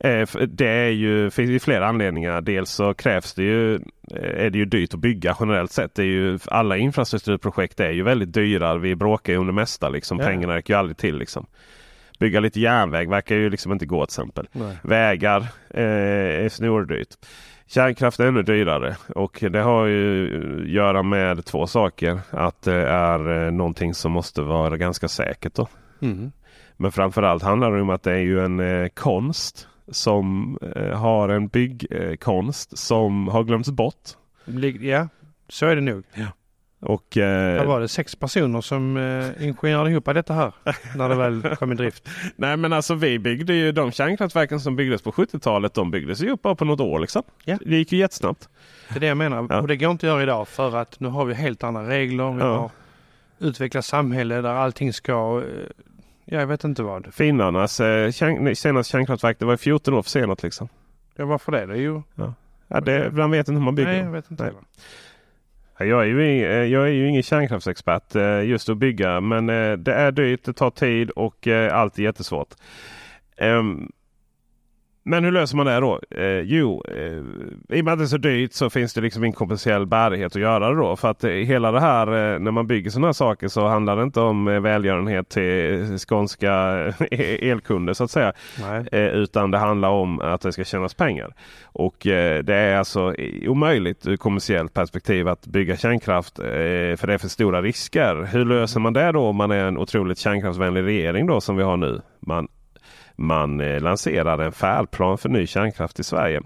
Eh, 0.00 0.28
Det 0.48 0.68
är 0.68 0.90
ju 0.90 1.30
finns 1.30 1.50
ju 1.50 1.58
flera 1.58 1.86
anledningar. 1.86 2.40
Dels 2.40 2.70
så 2.70 2.94
krävs 2.94 3.34
det 3.34 3.42
ju, 3.42 3.74
eh, 3.74 3.80
är 4.44 4.50
det 4.50 4.58
ju 4.58 4.64
dyrt 4.64 4.94
att 4.94 5.00
bygga 5.00 5.36
generellt 5.40 5.72
sett. 5.72 5.94
Det 5.94 6.02
är 6.02 6.06
ju, 6.06 6.38
alla 6.46 6.76
infrastrukturprojekt 6.76 7.80
är 7.80 7.90
ju 7.90 8.02
väldigt 8.02 8.32
dyra. 8.32 8.78
Vi 8.78 8.96
bråkar 8.96 9.32
ju 9.32 9.38
om 9.38 9.46
det 9.46 9.52
mesta. 9.52 9.88
Liksom. 9.88 10.18
Ja. 10.18 10.26
Pengarna 10.26 10.56
räcker 10.56 10.74
ju 10.74 10.78
aldrig 10.78 10.96
till. 10.96 11.18
Liksom. 11.18 11.46
Bygga 12.18 12.40
lite 12.40 12.60
järnväg 12.60 13.08
verkar 13.08 13.34
ju 13.36 13.50
liksom 13.50 13.72
inte 13.72 13.86
gå 13.86 14.06
till 14.06 14.10
exempel. 14.12 14.48
Nej. 14.52 14.76
Vägar 14.82 15.40
eh, 15.70 16.44
är 16.44 16.48
snordyrt. 16.48 17.08
Kärnkraft 17.66 18.20
är 18.20 18.26
ännu 18.26 18.42
dyrare 18.42 18.96
och 19.14 19.44
det 19.50 19.60
har 19.60 19.86
ju 19.86 20.60
att 20.62 20.68
göra 20.68 21.02
med 21.02 21.44
två 21.44 21.66
saker. 21.66 22.20
Att 22.30 22.62
det 22.62 22.88
är 22.88 23.46
eh, 23.46 23.52
någonting 23.52 23.94
som 23.94 24.12
måste 24.12 24.42
vara 24.42 24.76
ganska 24.76 25.08
säkert. 25.08 25.54
Då. 25.54 25.68
Mm. 26.02 26.32
Men 26.76 26.92
framförallt 26.92 27.42
handlar 27.42 27.72
det 27.72 27.82
om 27.82 27.90
att 27.90 28.02
det 28.02 28.12
är 28.12 28.18
ju 28.18 28.44
en 28.44 28.60
eh, 28.60 28.88
konst 28.88 29.68
som 29.90 30.58
eh, 30.76 30.98
har 30.98 31.28
en 31.28 31.48
byggkonst 31.48 31.92
eh, 31.92 32.16
konst 32.16 32.78
som 32.78 33.28
har 33.28 33.44
glömts 33.44 33.70
bort. 33.70 34.08
Ja, 34.80 35.08
så 35.48 35.66
är 35.66 35.76
det 35.76 35.82
nog. 35.82 36.04
Och 36.80 37.04
Vad 37.16 37.56
eh, 37.56 37.64
var 37.64 37.80
det? 37.80 37.88
Sex 37.88 38.16
personer 38.16 38.60
som 38.60 38.96
eh, 38.96 39.44
ingenjörade 39.48 39.90
ihop 39.90 40.04
detta 40.04 40.34
här 40.34 40.52
när 40.96 41.08
det 41.08 41.14
väl 41.14 41.56
kom 41.56 41.72
i 41.72 41.74
drift. 41.74 42.08
nej 42.36 42.56
men 42.56 42.72
alltså 42.72 42.94
vi 42.94 43.18
byggde 43.18 43.54
ju 43.54 43.72
de 43.72 43.92
kärnkraftverken 43.92 44.60
som 44.60 44.76
byggdes 44.76 45.02
på 45.02 45.10
70-talet. 45.12 45.74
De 45.74 45.90
byggdes 45.90 46.20
ju 46.22 46.30
upp 46.30 46.42
bara 46.42 46.54
på 46.54 46.64
något 46.64 46.80
år 46.80 46.98
liksom. 46.98 47.22
Ja. 47.44 47.58
Det 47.64 47.76
gick 47.76 47.92
ju 47.92 47.98
jättesnabbt. 47.98 48.48
Det 48.88 48.96
är 48.96 49.00
det 49.00 49.06
jag 49.06 49.16
menar. 49.16 49.46
Ja. 49.50 49.60
Och 49.60 49.68
det 49.68 49.76
går 49.76 49.90
inte 49.90 50.06
att 50.06 50.10
göra 50.12 50.22
idag 50.22 50.48
för 50.48 50.76
att 50.76 51.00
nu 51.00 51.08
har 51.08 51.24
vi 51.24 51.34
helt 51.34 51.64
andra 51.64 51.88
regler. 51.88 52.32
Vi 52.32 52.40
Ja. 52.40 52.56
har 52.56 52.70
utvecklat 53.48 53.84
samhälle 53.84 54.40
där 54.40 54.54
allting 54.54 54.92
ska... 54.92 55.42
eh, 56.28 56.34
Ja, 56.34 56.40
jag 56.40 56.46
vet 56.46 56.64
inte 56.64 56.82
vad. 56.82 57.14
Finnarnas 57.14 57.80
eh, 57.80 58.10
kärn, 58.10 58.44
nej, 58.44 58.54
senaste 58.54 58.90
kärnkraftverk 58.90 59.38
det 59.38 59.44
var 59.44 59.52
ju 59.52 59.58
14 59.58 59.94
år 59.94 60.02
försenat 60.02 60.42
liksom. 60.42 60.68
Ja, 61.16 61.26
varför 61.26 61.52
det? 61.52 61.66
Det 61.66 61.72
är 61.72 61.78
ju... 61.78 62.02
Ja, 62.68 62.80
det, 62.80 63.12
man 63.12 63.30
vet 63.30 63.48
inte 63.48 63.52
hur 63.58 63.64
man 63.64 63.74
bygger. 63.74 63.92
Nej, 63.92 64.00
jag 64.00 64.10
vet 64.10 64.30
inte. 64.30 64.42
Nej. 64.42 64.52
Ja, 65.78 65.84
Jag 65.84 66.02
är, 66.02 66.06
ju, 66.06 66.44
eh, 66.44 66.64
jag 66.64 66.82
är 66.88 66.92
ju 66.92 67.08
ingen 67.08 67.22
kärnkraftsexpert 67.22 68.14
eh, 68.14 68.44
just 68.44 68.68
att 68.68 68.76
bygga 68.76 69.20
men 69.20 69.48
eh, 69.48 69.72
det 69.72 69.94
är 69.94 70.12
dyrt, 70.12 70.44
det 70.44 70.52
tar 70.52 70.70
tid 70.70 71.10
och 71.10 71.48
eh, 71.48 71.76
allt 71.76 71.98
är 71.98 72.02
jättesvårt. 72.02 72.54
Ehm, 73.36 73.92
Men 75.08 75.24
hur 75.24 75.32
löser 75.32 75.56
man 75.56 75.66
det 75.66 75.80
då? 75.80 76.00
Eh, 76.10 76.40
jo, 76.40 76.84
eh, 76.88 77.76
i 77.76 77.80
och 77.80 77.84
med 77.84 77.92
att 77.92 77.98
det 77.98 78.04
är 78.04 78.06
så 78.06 78.16
dyrt 78.16 78.52
så 78.52 78.70
finns 78.70 78.94
det 78.94 79.00
liksom 79.00 79.24
ingen 79.24 79.32
kommersiell 79.32 79.86
bärighet 79.86 80.36
att 80.36 80.42
göra 80.42 80.70
det 80.70 80.76
då. 80.76 80.96
För 80.96 81.10
att 81.10 81.24
eh, 81.24 81.30
hela 81.30 81.72
det 81.72 81.80
här 81.80 82.06
eh, 82.06 82.38
när 82.38 82.50
man 82.50 82.66
bygger 82.66 82.90
sådana 82.90 83.06
här 83.06 83.12
saker 83.12 83.48
så 83.48 83.66
handlar 83.66 83.96
det 83.96 84.02
inte 84.02 84.20
om 84.20 84.48
eh, 84.48 84.60
välgörenhet 84.60 85.28
till 85.28 85.98
skånska 85.98 86.52
eh, 87.10 87.50
elkunder 87.50 87.92
så 87.92 88.04
att 88.04 88.10
säga. 88.10 88.32
Eh, 88.92 89.06
utan 89.06 89.50
det 89.50 89.58
handlar 89.58 89.88
om 89.88 90.20
att 90.20 90.40
det 90.40 90.52
ska 90.52 90.64
tjänas 90.64 90.94
pengar. 90.94 91.34
Och 91.64 92.06
eh, 92.06 92.42
det 92.42 92.54
är 92.54 92.78
alltså 92.78 93.14
omöjligt 93.46 94.06
ur 94.06 94.16
kommersiellt 94.16 94.74
perspektiv 94.74 95.28
att 95.28 95.46
bygga 95.46 95.76
kärnkraft. 95.76 96.38
Eh, 96.38 96.44
för 96.96 97.06
det 97.06 97.14
är 97.14 97.18
för 97.18 97.28
stora 97.28 97.62
risker. 97.62 98.28
Hur 98.32 98.44
löser 98.44 98.80
man 98.80 98.92
det 98.92 99.12
då 99.12 99.20
om 99.20 99.36
man 99.36 99.50
är 99.50 99.64
en 99.64 99.78
otroligt 99.78 100.18
kärnkraftsvänlig 100.18 100.82
regering 100.82 101.26
då 101.26 101.40
som 101.40 101.56
vi 101.56 101.62
har 101.62 101.76
nu? 101.76 102.00
Man, 102.20 102.48
man 103.18 103.60
eh, 103.60 103.80
lanserar 103.80 104.38
en 104.38 104.52
färdplan 104.52 105.18
för 105.18 105.28
ny 105.28 105.46
kärnkraft 105.46 106.00
i 106.00 106.04
Sverige. 106.04 106.42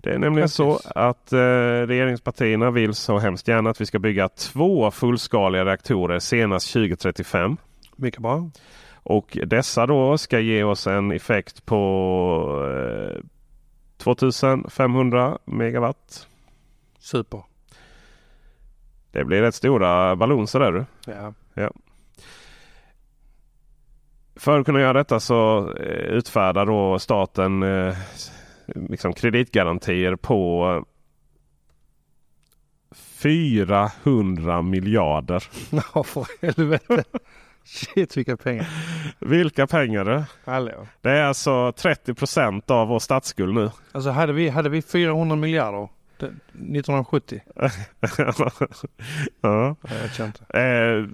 Det 0.00 0.10
är 0.10 0.18
nämligen 0.18 0.48
så 0.48 0.70
Grattis. 0.70 0.90
att 0.94 1.32
eh, 1.32 1.38
regeringspartierna 1.86 2.70
vill 2.70 2.94
så 2.94 3.18
hemskt 3.18 3.48
gärna 3.48 3.70
att 3.70 3.80
vi 3.80 3.86
ska 3.86 3.98
bygga 3.98 4.28
två 4.28 4.90
fullskaliga 4.90 5.64
reaktorer 5.64 6.18
senast 6.18 6.72
2035. 6.72 7.56
Mycket 7.96 8.20
bra. 8.20 8.50
Och 8.92 9.38
dessa 9.46 9.86
då 9.86 10.18
ska 10.18 10.40
ge 10.40 10.62
oss 10.62 10.86
en 10.86 11.12
effekt 11.12 11.66
på 11.66 12.62
eh, 13.14 13.22
2500 13.98 15.38
megawatt. 15.44 16.26
Super. 16.98 17.42
Det 19.12 19.24
blir 19.24 19.42
rätt 19.42 19.54
stora 19.54 20.16
ballonser 20.16 20.60
där 20.60 20.72
du. 20.72 20.84
Ja. 21.54 21.72
För 24.36 24.58
att 24.60 24.66
kunna 24.66 24.80
göra 24.80 24.92
detta 24.92 25.20
så 25.20 25.58
eh, 25.72 25.86
utfärdar 25.92 26.66
då 26.66 26.98
staten 26.98 27.62
eh, 27.62 27.94
liksom 28.66 29.12
kreditgarantier 29.12 30.16
på 30.16 30.66
eh, 30.76 30.82
400 32.94 34.62
miljarder. 34.62 35.44
Ja, 35.94 36.02
för 36.02 36.26
helvete. 36.46 37.04
Shit 37.64 38.16
vilka 38.16 38.36
pengar. 38.36 38.66
Vilka 39.18 39.66
pengar? 39.66 40.24
Hallå. 40.44 40.86
Det 41.00 41.10
är 41.10 41.24
alltså 41.24 41.72
30 41.72 42.14
procent 42.14 42.70
av 42.70 42.88
vår 42.88 42.98
statsskuld 42.98 43.54
nu. 43.54 43.70
Alltså 43.92 44.10
hade 44.10 44.32
vi, 44.32 44.48
hade 44.48 44.68
vi 44.68 44.82
400 44.82 45.36
miljarder 45.36 45.88
det- 46.18 46.26
1970? 46.26 47.40
ja. 47.56 47.70
Ja, 49.40 49.76
jag 50.18 50.26
inte. 50.26 50.58
Eh, 50.60 51.04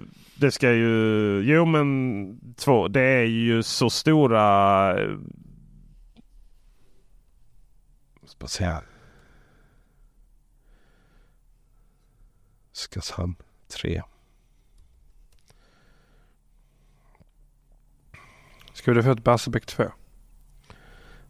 det 0.43 0.51
ska 0.51 0.71
ju... 0.73 1.41
Jo 1.41 1.65
men 1.65 2.55
två. 2.55 2.87
Det 2.87 3.01
är 3.01 3.23
ju 3.23 3.63
så 3.63 3.89
stora... 3.89 5.01
eh, 5.01 5.09
Ska 8.25 8.47
här. 8.59 8.83
Oskarshamn 12.71 13.35
3. 13.67 14.01
Ska 18.73 18.93
vi 18.93 19.03
få 19.03 19.11
ett 19.11 19.23
Barsebäck 19.23 19.65
2? 19.65 19.83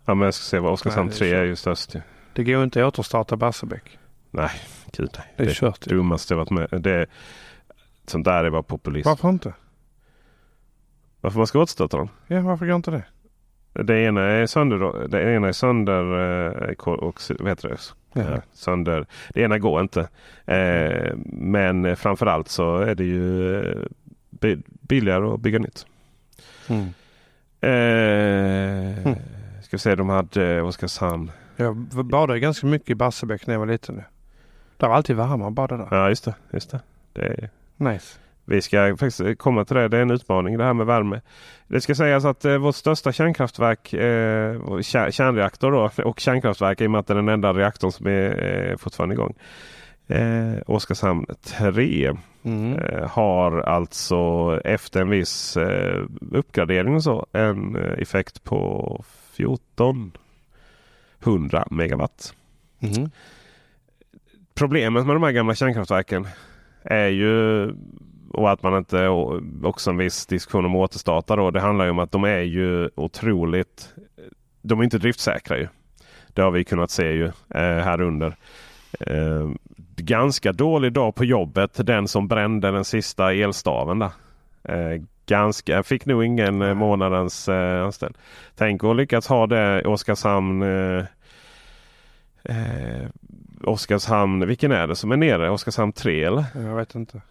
Ja 0.06 0.14
men 0.14 0.22
jag 0.26 0.34
ska 0.34 0.44
se 0.44 0.60
vad 0.60 0.74
Oskarshamn 0.74 1.10
Nej, 1.10 1.20
det 1.20 1.26
är 1.26 1.30
3 1.32 1.40
är 1.40 1.44
ju 1.44 1.56
störst. 1.56 1.96
Det 2.34 2.44
går 2.44 2.64
inte 2.64 2.86
att 2.88 2.94
återstarta 2.94 3.36
Barsebäck. 3.38 3.98
Nej, 4.32 4.52
gud 4.92 5.10
nej. 5.18 5.34
Det 5.38 5.44
är 5.44 5.48
Det 5.48 5.54
kört. 5.54 5.88
ju. 5.88 5.96
dummaste 5.96 6.34
jag 6.34 6.38
varit 6.38 6.50
med. 6.72 6.82
Det, 6.84 7.08
sånt 8.06 8.26
där 8.26 8.44
är 8.44 8.50
bara 8.50 8.64
populism. 8.64 9.10
Varför 9.10 9.30
inte? 9.30 9.54
Varför 11.22 11.38
man 11.38 11.48
ska 11.48 11.60
återstarta 11.60 11.98
dem? 11.98 12.10
Ja, 12.28 12.42
varför 12.42 12.66
går 12.66 12.76
inte 12.76 12.92
det? 12.92 13.04
Det 13.84 14.00
ena 14.00 14.22
är 14.22 14.46
sönder, 14.46 15.08
det 15.08 15.34
ena 15.36 15.48
är 15.48 15.52
sönder 15.52 16.04
eh, 16.70 16.72
och 16.88 17.22
vad 17.40 17.68
det? 17.68 17.78
Ja. 18.14 18.42
Sönder. 18.54 19.06
Det 19.34 19.42
ena 19.42 19.58
går 19.60 19.82
inte. 19.82 20.08
Eh, 20.46 21.16
men 21.26 21.96
framförallt 21.96 22.48
så 22.50 22.78
är 22.78 22.96
det 22.96 23.04
ju 23.04 23.56
eh, 23.62 23.78
bi- 24.30 24.62
billigare 24.68 25.26
att 25.26 25.40
bygga 25.40 25.60
nytt. 25.60 25.86
Mm. 26.70 26.88
Eh, 27.62 27.74
Mm. 29.06 29.16
Ska 29.64 29.78
vi 29.78 29.80
se, 29.80 29.96
de 29.96 30.10
hade 30.10 30.62
Oskarshamn. 30.62 31.32
Jag 31.56 31.76
badade 32.06 32.40
ganska 32.40 32.68
mycket 32.68 32.90
i 32.90 32.96
Barsebäck 32.96 33.48
när 33.48 33.54
jag 33.54 33.60
var 33.60 33.68
liten. 33.68 33.96
Det 34.78 34.88
var 34.88 34.96
alltid 34.96 35.16
varmare 35.16 35.48
att 35.48 35.54
bada 35.54 35.78
där. 35.78 35.88
Ja 35.92 36.10
just 36.10 36.26
det. 36.26 36.36
Just 36.52 36.72
det. 36.72 36.80
det 37.14 37.22
är, 37.22 37.50
Nice. 37.78 38.20
vi 38.46 38.62
ska 38.62 38.98
faktiskt 38.98 39.40
komma 39.40 39.66
till 39.66 39.76
det. 39.76 39.88
Det 39.88 39.98
är 39.98 40.02
en 40.02 40.12
utmaning 40.12 40.58
det 40.58 40.64
här 40.64 40.74
med 40.74 40.86
värme. 40.86 41.22
Det 41.68 41.82
ska 41.82 41.96
sägas 41.96 42.26
att 42.26 42.46
eh, 42.46 42.58
vårt 42.58 42.76
största 42.76 43.12
kärnkraftverk, 43.12 43.94
eh, 43.94 44.82
kär, 44.82 45.12
kärnreaktor 45.12 45.72
då, 45.72 45.90
och 46.10 46.20
kärnkraftverk 46.20 46.82
i 46.82 46.88
och 46.88 46.92
med 46.92 47.00
att 47.00 47.08
det 47.08 47.14
är 47.14 47.16
den 47.16 47.30
enda 47.30 47.54
reaktorn 47.54 47.92
som 47.92 48.08
är 48.08 48.70
eh, 48.72 48.78
fortfarande 48.78 49.16
igång. 49.16 49.34
Eh, 50.08 50.54
Oskarshamn 50.68 51.26
3 51.44 52.14
Mm. 52.46 52.80
eh, 52.80 53.10
har 53.10 53.60
alltså 53.60 54.16
efter 54.64 55.02
en 55.02 55.10
viss 55.10 55.58
eh, 55.58 56.04
uppgradering 56.32 56.96
och 56.96 57.04
så 57.04 57.26
en 57.32 57.76
eh, 57.76 57.92
effekt 58.02 58.44
på 58.44 59.04
1400 59.38 61.68
megawatt. 61.72 62.34
Mm. 62.80 63.10
Problemet 64.54 65.06
med 65.06 65.16
de 65.16 65.24
här 65.24 65.32
gamla 65.32 65.56
kärnkraftverken 65.56 66.28
är 66.86 67.08
ju 67.08 67.70
och 68.34 68.52
att 68.52 68.64
man 68.64 68.78
inte 68.78 69.08
också 69.64 69.90
en 69.90 69.98
viss 69.98 70.26
diskussion 70.26 70.66
om 70.66 70.76
återstarta 70.76 71.36
då. 71.36 71.52
Det 71.52 71.62
handlar 71.62 71.86
ju 71.86 71.92
om 71.92 72.00
att 72.00 72.12
de 72.12 72.24
är 72.24 72.42
ju 72.42 72.90
otroligt. 72.96 73.94
De 74.62 74.80
är 74.80 74.84
inte 74.84 74.98
driftsäkra 74.98 75.58
ju. 75.58 75.68
Det 76.28 76.42
har 76.42 76.52
vi 76.52 76.64
kunnat 76.64 76.92
se 76.92 77.12
ju 77.12 77.26
eh, 77.26 77.84
här 77.84 78.02
under. 78.02 78.36
Eh, 79.00 79.50
ganska 79.96 80.52
dålig 80.52 80.94
dag 80.94 81.16
på 81.16 81.26
jobbet. 81.26 81.86
Den 81.86 82.08
som 82.08 82.28
brände 82.28 82.72
den 82.72 82.86
sista 82.86 83.34
elstaven 83.34 84.00
där. 84.00 84.12
Eh, 84.64 85.02
ganska, 85.26 85.84
fick 85.84 86.06
nog 86.06 86.24
ingen 86.24 86.62
eh, 86.62 86.74
månadens 86.74 87.50
eh, 87.50 87.84
anställd. 87.84 88.18
Tänk 88.56 88.84
att 88.84 88.96
lyckas 88.96 89.28
ha 89.28 89.48
det 89.48 89.82
i 89.82 89.86
Oskarshamn. 89.86 90.62
Eh, 90.62 91.06
eh, 92.44 93.08
Eh, 93.64 93.70
eh, 93.70 93.74
Oskarshamn, 93.74 94.48
vilken 94.48 94.72
är 94.72 94.88
det 94.88 94.96
som 94.96 95.12
är 95.12 95.18
nere? 95.18 95.50
Oskarshamn 95.50 95.92
3 95.92 96.24
eller? 96.24 96.46
Jag 96.56 96.76
vet 96.76 96.96
inte. 96.96 97.22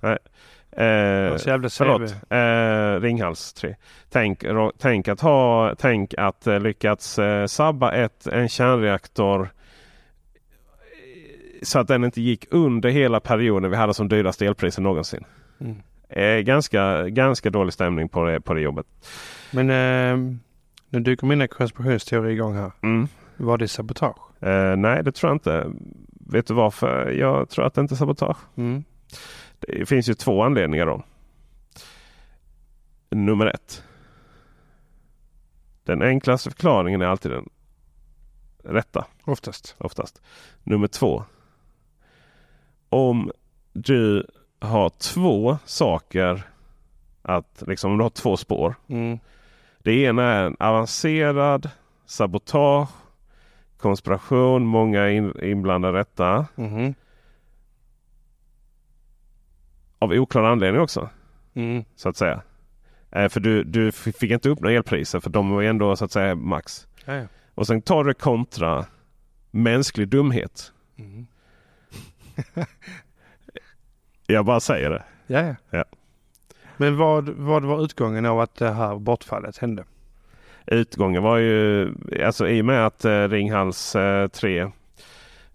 Eh, 0.77 1.37
så 1.37 1.49
jävla 1.49 1.69
förlåt, 1.69 2.15
eh, 2.31 3.01
Ringhals 3.01 3.53
3. 3.53 3.77
Tänk, 4.11 4.45
ro- 4.45 4.73
tänk 4.79 5.09
att 5.09 5.21
ha, 5.21 5.75
tänk 5.79 6.15
att 6.19 6.47
eh, 6.47 6.61
lyckats 6.61 7.19
eh, 7.19 7.47
sabba 7.47 7.93
ett, 7.93 8.27
en 8.27 8.49
kärnreaktor 8.49 9.43
eh, 9.43 9.49
så 11.63 11.79
att 11.79 11.89
den 11.89 12.05
inte 12.05 12.21
gick 12.21 12.47
under 12.51 12.89
hela 12.91 13.21
perioden 13.21 13.71
vi 13.71 13.77
hade 13.77 13.95
som 13.95 14.09
dyraste 14.09 14.47
elpriser 14.47 14.83
någonsin. 14.83 15.25
Mm. 15.61 15.77
Eh, 16.09 16.41
ganska, 16.41 17.09
ganska 17.09 17.51
dålig 17.51 17.73
stämning 17.75 18.09
på 18.09 18.25
det, 18.25 18.41
på 18.41 18.55
det 18.55 18.61
jobbet. 18.61 18.87
Men 19.51 19.71
eh, 19.71 20.35
nu 20.89 21.01
dyker 21.01 21.27
mina 21.27 21.47
konspirationsteorier 21.49 22.33
igång 22.33 22.55
här. 22.55 22.73
Mm. 22.83 23.09
Var 23.37 23.59
det 23.59 23.69
sabotage? 23.69 24.17
Eh, 24.43 24.77
nej, 24.77 25.03
det 25.05 25.13
tror 25.13 25.31
jag 25.31 25.35
inte. 25.35 25.67
Vet 26.27 26.47
du 26.47 26.55
varför? 26.55 27.11
Jag 27.11 27.49
tror 27.49 27.65
att 27.67 27.75
det 27.75 27.81
inte 27.81 27.95
är 27.95 27.97
sabotage. 27.97 28.37
Mm. 28.57 28.85
Det 29.59 29.87
finns 29.87 30.09
ju 30.09 30.15
två 30.15 30.43
anledningar 30.43 30.87
då. 30.87 31.03
Nummer 33.11 33.47
ett. 33.47 33.85
Den 35.85 36.03
enklaste 36.03 36.51
förklaringen 36.51 37.03
är 37.03 37.07
alltid 37.07 37.31
den 37.31 37.49
rätta 38.65 39.05
Oftast. 39.25 39.77
oftast. 39.79 40.23
Nummer 40.63 40.87
två. 40.87 41.25
Om 42.89 43.31
du 43.73 44.27
har 44.61 44.91
två 44.91 45.59
saker 45.65 46.43
att 47.23 47.63
liksom 47.67 47.93
om 47.93 47.99
du 47.99 48.03
har 48.03 48.11
två 48.11 48.37
spår. 48.37 48.75
Mm. 48.87 49.19
Det 49.79 49.93
ena 49.93 50.23
är 50.23 50.47
en 50.47 50.57
avancerad 50.61 51.71
sabotage, 52.07 52.89
konspiration, 53.83 54.67
många 54.67 55.11
in, 55.11 55.33
inblandade 55.43 55.99
rätta. 55.99 56.47
Mhm. 56.55 56.95
Av 59.99 60.13
oklar 60.13 60.43
anledning 60.43 60.83
också. 60.83 61.11
Mm. 61.55 61.85
så 61.97 62.09
att 62.09 62.17
säga. 62.17 62.43
Eh, 63.11 63.29
för 63.29 63.41
du, 63.41 63.65
du 63.65 63.93
fick 63.93 64.31
inte 64.31 64.49
upp 64.49 64.61
några 64.61 64.77
elpriser 64.77 65.21
för 65.21 65.31
de 65.31 65.51
var 65.51 65.63
ändå 65.63 65.97
så 65.97 66.05
att 66.05 66.13
säga 66.13 66.35
max. 66.35 66.87
Ja, 67.05 67.15
ja. 67.15 67.27
Och 67.55 67.67
sen 67.67 67.83
tar 67.83 68.05
du 68.05 68.15
kontra 68.15 68.87
mänsklig 69.51 70.09
dumhet. 70.09 70.73
Mm. 70.99 71.27
Jag 74.27 74.45
bara 74.45 74.61
säger 74.61 74.91
det. 74.91 75.03
Ja, 75.27 75.41
ja. 75.41 75.55
Ja. 75.71 75.85
Men 76.77 76.97
vad, 76.97 77.29
vad 77.29 77.65
var 77.65 77.85
utgången 77.85 78.27
av 78.27 78.41
att 78.41 78.55
det 78.55 78.71
här 78.71 78.97
bortfallet 78.99 79.59
hände? 79.59 79.85
Utgången 80.67 81.23
var 81.23 81.37
ju, 81.37 81.89
alltså 82.25 82.49
i 82.49 82.61
och 82.61 82.65
med 82.65 82.87
att 82.87 83.05
eh, 83.05 83.29
Ringhals 83.29 83.97
eh, 83.97 84.29
3 84.29 84.71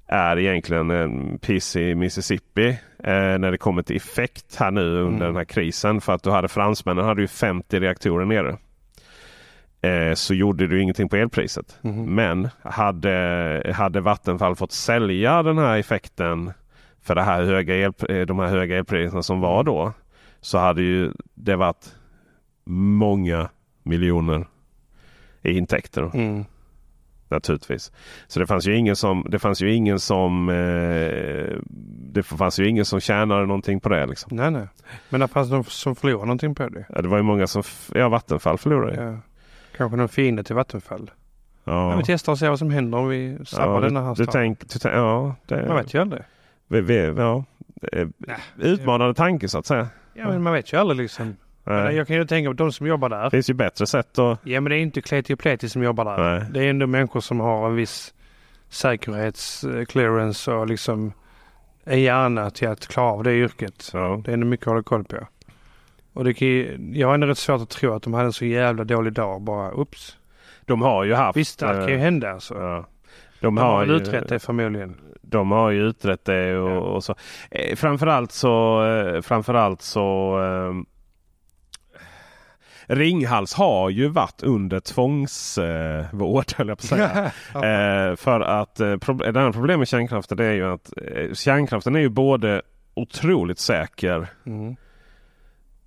är 0.07 0.39
egentligen 0.39 0.91
en 0.91 1.39
piss 1.39 1.75
i 1.75 1.95
Mississippi 1.95 2.67
eh, 3.03 3.13
när 3.37 3.51
det 3.51 3.57
kommer 3.57 3.81
till 3.81 3.95
effekt 3.95 4.55
här 4.55 4.71
nu 4.71 4.81
under 4.81 5.07
Mm. 5.07 5.19
den 5.19 5.35
här 5.35 5.43
krisen. 5.45 6.01
För 6.01 6.13
att 6.13 6.23
du 6.23 6.29
hade 6.31 6.47
fransmännen 6.47 7.05
hade 7.05 7.21
ju 7.21 7.27
50 7.27 7.79
reaktorer 7.79 8.25
nere. 8.25 8.57
Eh, 9.81 10.13
så 10.13 10.33
gjorde 10.33 10.67
du 10.67 10.81
ingenting 10.81 11.09
på 11.09 11.15
elpriset. 11.15 11.77
Mhm. 11.81 12.15
Men 12.15 12.49
hade, 12.63 13.73
hade 13.75 14.01
Vattenfall 14.01 14.55
fått 14.55 14.71
sälja 14.71 15.43
den 15.43 15.57
här 15.57 15.77
effekten 15.77 16.51
för 17.01 17.15
det 17.15 17.21
här 17.21 17.43
höga 17.43 17.75
el, 17.75 17.93
eh, 18.09 18.21
de 18.21 18.39
här 18.39 18.47
höga 18.47 18.77
elpriserna 18.77 19.23
som 19.23 19.39
var 19.41 19.63
då. 19.63 19.93
Så 20.41 20.57
hade 20.57 20.81
ju 20.81 21.11
det 21.33 21.55
varit 21.55 21.95
många 22.69 23.49
miljoner 23.83 24.45
i 25.41 25.57
intäkter. 25.57 26.11
Mm. 26.13 26.45
Naturligtvis. 27.29 27.91
Så 28.27 28.39
det 28.39 28.47
fanns 28.47 28.67
ju 28.67 28.75
ingen 28.75 28.95
som, 28.95 29.25
det 29.29 29.39
fanns 29.39 29.61
ju 29.61 29.73
ingen 29.73 29.99
som 29.99 30.49
eh, 30.49 31.55
det 32.11 32.23
fanns 32.23 32.59
ju 32.59 32.67
ingen 32.69 32.85
som 32.85 32.99
tjänade 32.99 33.45
någonting 33.45 33.79
på 33.79 33.89
det. 33.89 34.05
Liksom. 34.05 34.35
Nej, 34.35 34.51
nej. 34.51 34.67
Men 35.09 35.19
det 35.19 35.27
fanns 35.27 35.49
någon 35.51 35.63
som 35.63 35.95
förlorade 35.95 36.25
någonting 36.25 36.55
på 36.55 36.69
det. 36.69 36.85
Ja, 36.89 37.01
det 37.01 37.07
var 37.07 37.17
ju 37.17 37.23
många 37.23 37.47
som, 37.47 37.63
ja 37.95 38.09
Vattenfall 38.09 38.57
förlorade. 38.57 39.03
Ja. 39.03 39.17
Kanske 39.77 39.97
någon 39.97 40.09
fiende 40.09 40.43
till 40.43 40.55
Vattenfall. 40.55 41.11
Ja. 41.63 41.91
Ja. 41.91 41.97
vi 41.97 42.03
testar 42.05 42.31
och 42.31 42.39
ser 42.39 42.49
vad 42.49 42.59
som 42.59 42.71
händer 42.71 42.97
om 42.97 43.07
vi 43.07 43.37
sabbar 43.45 43.73
Ja, 43.73 43.79
denna 43.79 44.01
här 44.01 44.09
du, 44.15 44.23
staden. 44.23 44.31
tänk, 44.31 44.59
du 44.59 44.79
tänk, 44.79 44.95
ja, 44.95 45.35
det, 45.45 45.67
Man 45.67 45.75
vet 45.77 45.93
ju 45.93 46.01
aldrig. 46.01 46.21
vi, 46.67 46.81
vi, 46.81 46.97
ja, 47.17 47.43
eh, 47.91 48.07
utmanande 48.57 49.13
tanke 49.13 49.49
så 49.49 49.57
att 49.57 49.65
säga. 49.65 49.87
Ja, 50.13 50.27
men 50.29 50.43
man 50.43 50.53
vet 50.53 50.73
ju 50.73 50.77
aldrig 50.79 50.97
liksom. 50.99 51.35
Men. 51.67 51.95
Jag 51.95 52.07
kan 52.07 52.15
ju 52.15 52.25
tänka 52.25 52.49
på 52.49 52.53
de 52.53 52.71
som 52.71 52.87
jobbar 52.87 53.09
där. 53.09 53.23
Det 53.23 53.31
finns 53.31 53.49
ju 53.49 53.53
bättre 53.53 53.87
sätt 53.87 54.19
att... 54.19 54.39
Ja, 54.43 54.61
men 54.61 54.69
det 54.69 54.75
är 54.75 54.79
inte 54.79 55.01
kleti 55.01 55.33
och 55.33 55.39
pleti 55.39 55.69
som 55.69 55.83
jobbar 55.83 56.05
där. 56.05 56.39
Nej. 56.39 56.47
Det 56.51 56.63
är 56.65 56.69
ändå 56.69 56.87
människor 56.87 57.19
som 57.19 57.39
har 57.39 57.67
en 57.67 57.75
viss 57.75 58.13
säkerhetsclearance 58.69 60.51
och 60.51 60.67
liksom 60.67 61.13
en 61.83 62.01
hjärna 62.01 62.49
till 62.49 62.67
att 62.67 62.87
klara 62.87 63.11
av 63.11 63.23
det 63.23 63.33
yrket. 63.33 63.89
Ja. 63.93 64.21
Det 64.25 64.31
är 64.31 64.33
ändå 64.33 64.47
mycket 64.47 64.67
att 64.67 64.71
hålla 64.71 64.83
koll 64.83 65.03
på. 65.03 65.17
Och 66.13 66.23
det 66.23 66.33
kan 66.33 66.47
ju, 66.47 66.77
jag 66.93 67.07
har 67.07 67.13
ändå 67.13 67.27
rätt 67.27 67.37
svårt 67.37 67.61
att 67.61 67.69
tro 67.69 67.93
att 67.93 68.03
de 68.03 68.13
hade 68.13 68.25
en 68.25 68.33
så 68.33 68.45
jävla 68.45 68.83
dålig 68.83 69.13
dag 69.13 69.41
bara 69.41 69.71
ups. 69.71 70.17
De 70.65 70.81
har 70.81 71.03
ju 71.03 71.13
haft... 71.13 71.37
Visst, 71.37 71.59
det 71.59 71.65
kan 71.65 71.87
ju 71.87 71.93
eh, 71.93 71.99
hända 71.99 72.31
alltså. 72.31 72.53
ja. 72.53 72.85
De 73.39 73.55
De 73.55 73.57
har 73.57 73.71
har, 73.71 73.85
ju, 73.85 73.91
utrett 73.95 74.29
det 74.29 74.39
förmodligen. 74.39 74.97
de 75.21 75.51
har 75.51 75.69
ju 75.71 75.81
utrett 75.87 76.25
det 76.25 76.57
och, 76.57 76.69
Ja. 76.71 76.77
och 76.79 77.03
så. 77.03 77.15
Eh, 77.51 77.75
framförallt 77.75 78.31
så... 78.31 78.85
Eh, 78.85 79.21
framförallt 79.21 79.81
så... 79.81 80.39
Eh, 80.43 80.73
Ringhals 82.87 83.53
har 83.53 83.89
ju 83.89 84.07
varit 84.07 84.43
under 84.43 84.79
tvångsvård, 84.79 86.45
eh, 86.51 86.57
höll 86.57 86.67
jag 86.67 86.77
på 86.77 86.81
att 86.81 86.89
säga. 86.89 87.31
Eh, 87.53 88.15
för 88.15 88.39
att 88.41 88.79
eh, 88.79 88.85
prob- 88.95 89.31
det 89.31 89.39
andra 89.39 89.53
problemet 89.53 89.79
med 89.79 89.87
kärnkraften 89.87 90.39
är 90.39 90.51
ju 90.51 90.73
att 90.73 90.93
eh, 90.97 91.33
kärnkraften 91.33 91.95
är 91.95 91.99
ju 91.99 92.09
både 92.09 92.61
otroligt 92.93 93.59
säker 93.59 94.27
Mm. 94.45 94.75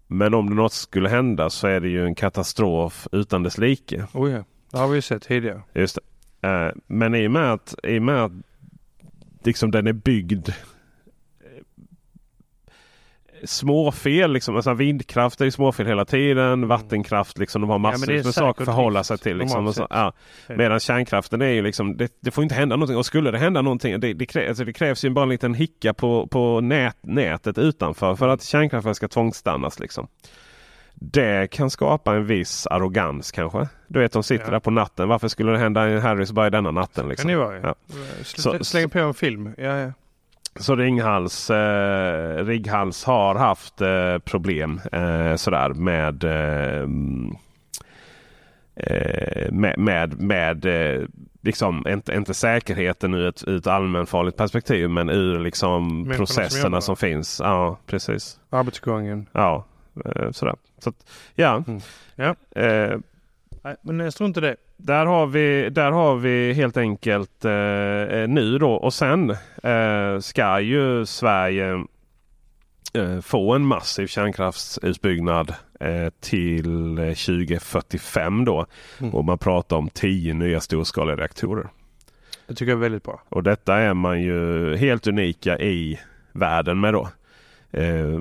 men 0.07 0.35
om 0.35 0.49
det 0.51 0.55
något 0.57 0.73
skulle 0.73 1.09
hända 1.09 1.51
så 1.51 1.67
är 1.67 1.81
det 1.81 1.89
ju 1.89 2.05
en 2.05 2.15
katastrof 2.15 3.09
utan 3.13 3.43
dess 3.43 3.59
like. 3.59 4.07
Oh 4.13 4.31
ja, 4.31 4.45
det 4.71 4.79
har 4.79 4.89
vi 4.89 4.95
ju 4.97 5.03
sett 5.03 5.23
tidigare. 5.23 5.63
Just 5.75 5.99
det. 6.41 6.49
Eh, 6.49 6.73
men 6.87 7.15
i 7.15 7.27
och 7.27 7.31
med 7.31 7.53
att, 7.53 7.75
i 7.83 7.99
och 7.99 8.03
med 8.03 8.25
att 8.25 8.33
liksom 9.45 9.71
den 9.71 9.87
är 9.87 9.93
byggd 9.93 10.49
småfel. 13.45 14.33
Liksom. 14.33 14.57
Alltså 14.57 14.75
vindkraft 14.75 15.41
är 15.41 15.45
ju 15.45 15.51
småfel 15.51 15.87
hela 15.87 16.05
tiden. 16.05 16.69
Vattenkraft 16.69 17.39
liksom. 17.39 17.61
De 17.61 17.71
har 17.71 17.77
Mm. 17.77 17.83
massor 17.93 18.11
är 18.13 18.25
med 18.25 18.35
saker 18.35 18.63
att 18.63 18.67
förhålla 18.67 19.05
sig 19.05 19.19
till. 19.19 19.37
Liksom. 19.37 19.75
så, 19.75 19.87
ja. 19.91 20.13
Medan 20.49 20.81
kärnkraften 20.81 21.43
är 21.43 21.47
ju 21.51 21.63
liksom, 21.63 21.97
det, 21.97 22.13
det 22.21 22.31
får 22.31 22.45
inte 22.45 22.55
hända 22.55 22.77
någonting. 22.77 22.97
Och 22.97 23.07
skulle 23.07 23.31
det 23.31 23.39
hända 23.39 23.63
någonting, 23.63 24.01
det, 24.01 24.13
det, 24.13 24.27
krä, 24.27 24.49
alltså 24.49 24.65
det 24.65 24.73
krävs 24.73 25.05
ju 25.05 25.11
bara 25.11 25.23
en 25.23 25.29
liten 25.29 25.55
hicka 25.55 25.95
på, 25.95 26.27
på 26.27 26.61
nät, 26.61 26.97
nätet 27.01 27.59
utanför 27.59 28.17
för 28.17 28.29
att 28.29 28.43
kärnkraften 28.43 28.95
ska 28.95 29.09
tvångsstannas. 29.09 29.81
Liksom. 29.81 30.07
Det 30.95 31.51
kan 31.51 31.71
skapa 31.71 32.15
en 32.15 32.27
viss 32.27 32.67
arrogans 32.67 33.33
kanske. 33.33 33.69
Du 33.89 33.99
vet 34.01 34.13
de 34.13 34.23
sitter 34.23 34.45
Ja. 34.45 34.51
där 34.51 34.61
på 34.61 34.71
natten. 34.71 35.09
Varför 35.09 35.29
skulle 35.29 35.53
det 35.53 35.59
hända 35.59 35.91
i 35.91 36.01
Harrisburg 36.01 36.53
denna 36.53 36.71
natten? 36.71 37.03
Kan 37.03 37.09
Liksom? 37.09 37.31
det 37.31 37.37
vara 37.37 37.57
Ja. 37.61 37.75
ja. 38.45 38.65
Släng 38.65 38.91
på 38.91 38.99
en 38.99 39.15
film. 39.15 39.55
Ja, 39.59 39.79
ja. 39.79 39.93
Så 40.61 40.77
Ringhals, 40.77 41.51
eh, 41.51 42.45
Ringhals 42.45 43.05
har 43.05 43.35
haft 43.35 43.81
eh, 43.81 44.19
problem 44.19 44.81
eh, 44.93 45.37
sådär 45.37 45.69
med, 45.69 46.25
eh, 46.25 46.83
mm, 46.83 47.37
eh, 48.77 49.53
med, 49.53 49.79
med, 49.79 50.21
med 50.21 50.65
eh, 50.65 51.07
liksom 51.41 51.87
inte, 51.89 52.15
inte 52.15 52.35
säkerheten 52.35 53.15
ur 53.15 53.29
ett, 53.29 53.45
ur 53.47 53.57
ett 53.57 53.67
allmänfarligt 53.67 54.37
perspektiv 54.37 54.91
men 54.91 55.11
ur 55.11 55.39
liksom 55.39 55.87
Människorna 55.89 56.15
som 56.17 56.27
processerna 56.27 56.67
jobbar. 56.67 56.81
som, 56.81 56.97
finns. 56.97 57.41
Ja, 57.45 57.79
precis. 57.87 58.41
Arbetsgången. 58.51 59.27
Ja, 59.33 59.65
sådär. 60.31 60.55
Så 60.79 60.91
att, 60.91 60.97
ja. 61.35 61.65
Mm. 61.67 61.81
Ja. 62.15 62.35
Eh, 63.65 63.69
Nej, 63.69 63.77
men 63.83 63.99
jag 64.01 64.15
tror 64.15 64.27
inte 64.27 64.41
det. 64.41 64.57
där 64.77 65.07
har 65.07 65.27
vi, 65.27 65.69
där 65.71 65.91
har 65.91 66.17
vi 66.17 66.53
helt 66.53 66.77
enkelt 66.77 67.45
eh, 67.45 67.53
eh, 67.53 68.29
nu 68.29 68.59
då 68.59 68.73
och 68.73 68.95
sen 68.95 69.31
eh, 69.63 70.19
ska 70.21 70.61
ju 70.61 71.07
Sverige 71.07 71.85
eh, 72.95 73.21
få 73.21 73.55
en 73.55 73.67
massiv 73.67 74.07
kärnkraftsutbyggnad 74.07 75.55
eh, 75.81 76.09
till 76.21 76.99
eh, 76.99 77.05
2045 77.05 78.45
då. 78.45 78.67
Mm. 79.01 79.15
Och 79.15 79.25
man 79.25 79.39
pratar 79.39 79.77
om 79.77 79.89
10 79.89 80.35
nya 80.35 80.61
storskaliga 80.61 81.17
reaktorer. 81.17 81.69
Det 82.47 82.55
tycker 82.55 82.71
jag 82.73 82.77
är 82.77 82.81
väldigt 82.83 83.05
bra. 83.05 83.23
Och 83.29 83.43
detta 83.43 83.77
är 83.77 83.95
man 83.95 84.23
ju 84.23 84.77
helt 84.77 85.07
unika 85.07 85.59
i 85.59 86.01
världen 86.33 86.81
med 86.81 86.95
då. 86.95 87.09
Eh, 87.73 88.19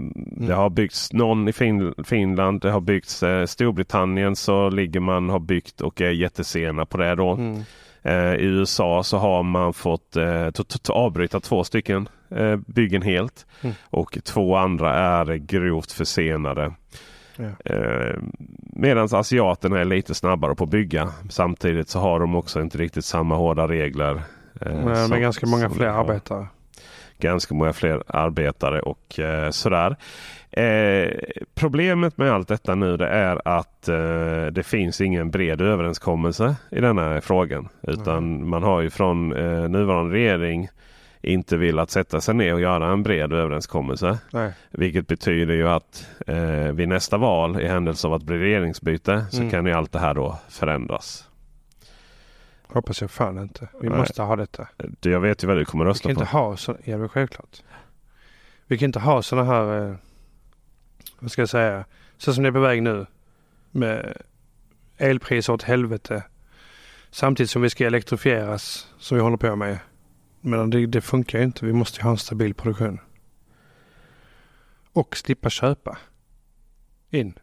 Det 0.48 0.54
har 0.54 0.70
byggts 0.70 1.14
någon 1.14 1.48
i 1.48 1.54
fin 1.54 1.94
Finland, 2.04 2.62
det 2.62 2.72
har 2.72 2.82
byggts 2.82 3.24
eh, 3.24 3.46
Storbritannien 3.46 4.36
så 4.36 4.70
ligger 4.70 5.00
man 5.00 5.30
har 5.30 5.40
byggt 5.40 5.82
och 5.82 6.02
är 6.02 6.12
jättesena 6.12 6.86
på 6.86 6.98
det 6.98 7.16
då. 7.16 7.30
Mm. 7.32 7.62
Eh, 8.04 8.34
I 8.34 8.44
USA 8.46 9.04
så 9.04 9.18
har 9.18 9.44
man 9.44 9.74
fått 9.74 10.16
eh, 10.16 10.48
avbryta 10.90 11.40
två 11.40 11.64
stycken 11.64 12.10
eh, 12.30 12.56
byggen 12.56 13.02
helt. 13.02 13.46
Mm. 13.62 13.76
Och 13.90 14.18
två 14.24 14.56
andra 14.56 14.94
är 14.94 15.36
grovt 15.36 15.92
försenade. 15.92 16.74
Ja. 17.38 17.74
Eh, 17.74 18.16
Medan 18.74 19.08
asiaterna 19.12 19.80
är 19.80 19.86
lite 19.86 20.14
snabbare 20.16 20.56
på 20.56 20.64
att 20.64 20.70
bygga. 20.70 21.10
Samtidigt 21.30 21.90
så 21.90 22.00
har 22.00 22.20
de 22.20 22.36
också 22.36 22.62
inte 22.62 22.78
riktigt 22.78 23.06
samma 23.06 23.36
hårda 23.36 23.68
regler. 23.68 24.22
eh, 24.62 24.74
Men 24.86 25.10
med 25.10 25.22
ganska 25.22 25.46
många 25.48 25.70
fler 25.70 25.88
arbetare. 25.88 26.48
Ganska 27.20 27.54
många 27.54 27.74
fler 27.74 28.04
arbetare 28.08 28.80
och 28.82 29.20
eh, 29.20 29.50
sådär. 29.50 29.96
Eh, 30.52 31.10
problemet 31.56 32.18
med 32.18 32.32
allt 32.32 32.48
detta 32.48 32.76
nu 32.76 32.98
det 32.98 33.08
är 33.08 33.42
att 33.48 33.88
eh, 33.88 34.46
det 34.52 34.64
finns 34.66 35.02
ingen 35.02 35.32
bred 35.32 35.62
överenskommelse 35.62 36.56
i 36.72 36.82
denna 36.82 37.22
frågan. 37.22 37.70
Utan 37.82 38.50
man 38.50 38.64
har 38.64 38.82
ju 38.82 38.90
från 38.90 39.34
eh, 39.36 39.70
nuvarande 39.70 40.14
regering 40.16 40.68
inte 41.22 41.58
velat 41.58 41.90
sätta 41.92 42.22
sig 42.22 42.36
ner 42.36 42.54
och 42.54 42.62
göra 42.62 42.88
en 42.92 43.04
bred 43.04 43.34
överenskommelse. 43.34 44.18
Nej. 44.34 44.52
Vilket 44.72 45.08
betyder 45.08 45.54
ju 45.54 45.70
att 45.70 46.08
eh, 46.28 46.72
vid 46.74 46.88
nästa 46.88 47.18
val 47.18 47.62
i 47.62 47.68
händelse 47.68 48.08
av 48.08 48.14
att 48.14 48.24
blir 48.24 48.38
regeringsbyte 48.38 49.26
så 49.32 49.38
Mm. 49.38 49.52
kan 49.52 49.66
ju 49.66 49.72
allt 49.72 49.92
det 49.92 50.00
här 50.00 50.14
då 50.14 50.40
förändras. 50.50 51.29
Hoppas 52.70 53.02
jag 53.02 53.12
fan 53.12 53.38
inte. 53.38 53.68
Vi 53.82 53.90
Nej. 53.90 53.98
måste 53.98 54.22
ha 54.22 54.36
detta. 54.36 54.68
Det- 54.78 55.10
Jag 55.10 55.20
vet 55.20 55.44
ju 55.44 55.48
vad 55.48 55.58
du 55.58 55.66
kommer 55.66 55.86
Vi 55.86 55.90
rösta 55.92 56.10
kan 56.10 56.16
på. 56.16 56.22
inte 56.22 56.32
ha 56.32 56.58
så, 56.58 56.78
ja 56.84 56.98
men 56.98 57.10
självklart. 57.10 57.64
Vi 58.68 58.78
kan 58.78 58.86
inte 58.86 59.00
ha 59.00 59.22
sådana 59.22 59.48
här, 59.54 59.90
eh, 59.90 59.96
vad 61.20 61.32
ska 61.32 61.42
jag 61.42 61.50
säga, 61.50 61.86
så 62.18 62.34
som 62.34 62.44
det 62.44 62.50
är 62.50 62.54
på 62.54 62.60
väg 62.60 62.84
nu. 62.84 63.06
Med 63.72 64.18
elpriser 64.98 65.54
åt 65.54 65.64
helvete. 65.64 66.24
Samtidigt 67.12 67.50
som 67.50 67.62
vi 67.62 67.70
ska 67.70 67.86
elektrifieras 67.86 68.88
som 69.00 69.18
vi 69.18 69.24
håller 69.24 69.38
på 69.38 69.56
med. 69.56 69.80
Men 70.42 70.70
det, 70.70 70.86
det 70.86 71.02
funkar 71.02 71.40
ju 71.40 71.46
inte. 71.46 71.66
Vi 71.66 71.74
måste 71.74 72.00
ju 72.00 72.04
ha 72.04 72.12
en 72.12 72.18
stabil 72.18 72.54
produktion. 72.54 73.00
Och 74.94 75.18
slippa 75.18 75.50
köpa 75.50 75.98
in. 77.10 77.34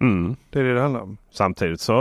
Mm. 0.00 0.36
Det 0.50 0.60
är 0.60 0.64
det 0.64 0.74
det 0.74 0.80
handlar 0.80 1.00
om. 1.00 1.16
Samtidigt 1.30 1.80
så 1.80 1.94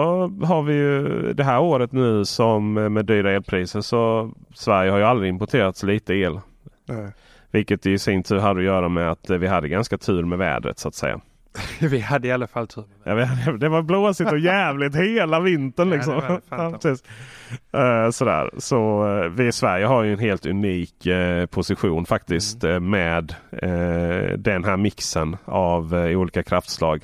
har 0.44 0.62
vi 0.64 0.74
ju 0.74 1.04
det 1.34 1.44
här 1.44 1.60
året 1.60 1.92
nu 1.92 2.26
som 2.26 2.74
med 2.74 3.06
dyra 3.06 3.32
elpriser 3.32 3.82
så 3.82 4.32
Sverige 4.54 4.92
har 4.92 4.98
ju 4.98 5.04
aldrig 5.04 5.30
importerat 5.30 5.78
så 5.78 5.86
lite 5.88 6.14
el. 6.14 6.40
Nej. 6.86 7.12
Vilket 7.52 7.86
i 7.86 7.98
sin 8.00 8.24
tur 8.24 8.40
hade 8.40 8.60
att 8.60 8.66
göra 8.66 8.90
med 8.90 9.12
att 9.12 9.30
vi 9.30 9.48
hade 9.48 9.68
ganska 9.70 9.98
tur 9.98 10.26
med 10.26 10.38
vädret 10.38 10.80
så 10.80 10.88
att 10.88 10.96
säga. 10.96 11.20
Vi 11.82 12.00
hade 12.00 12.28
i 12.28 12.32
alla 12.32 12.48
fall 12.48 12.68
tur. 12.68 12.84
Ja, 13.04 13.16
vi- 13.16 13.58
Det 13.58 13.70
var 13.70 13.82
blåsigt 13.82 14.32
och 14.32 14.40
jävligt 14.40 14.96
hela 14.96 15.40
vintern 15.40 15.90
Ja, 15.92 15.96
liksom. 15.96 16.40
Ja, 16.50 16.72
precis. 16.82 17.04
Eh, 17.74 18.10
sådär. 18.10 18.50
Så 18.58 19.08
eh, 19.18 19.30
vi 19.30 19.48
i 19.48 19.52
Sverige 19.52 19.86
har 19.86 20.04
ju 20.04 20.14
en 20.14 20.20
helt 20.20 20.46
unik 20.46 21.06
eh, 21.06 21.46
position 21.46 22.06
faktiskt 22.06 22.64
Mm. 22.64 22.76
eh, 22.76 22.80
med 22.90 23.36
den 24.40 24.64
här 24.64 24.78
mixen 24.78 25.38
av 25.46 25.94
olika 25.94 26.44
kraftslag. 26.44 27.02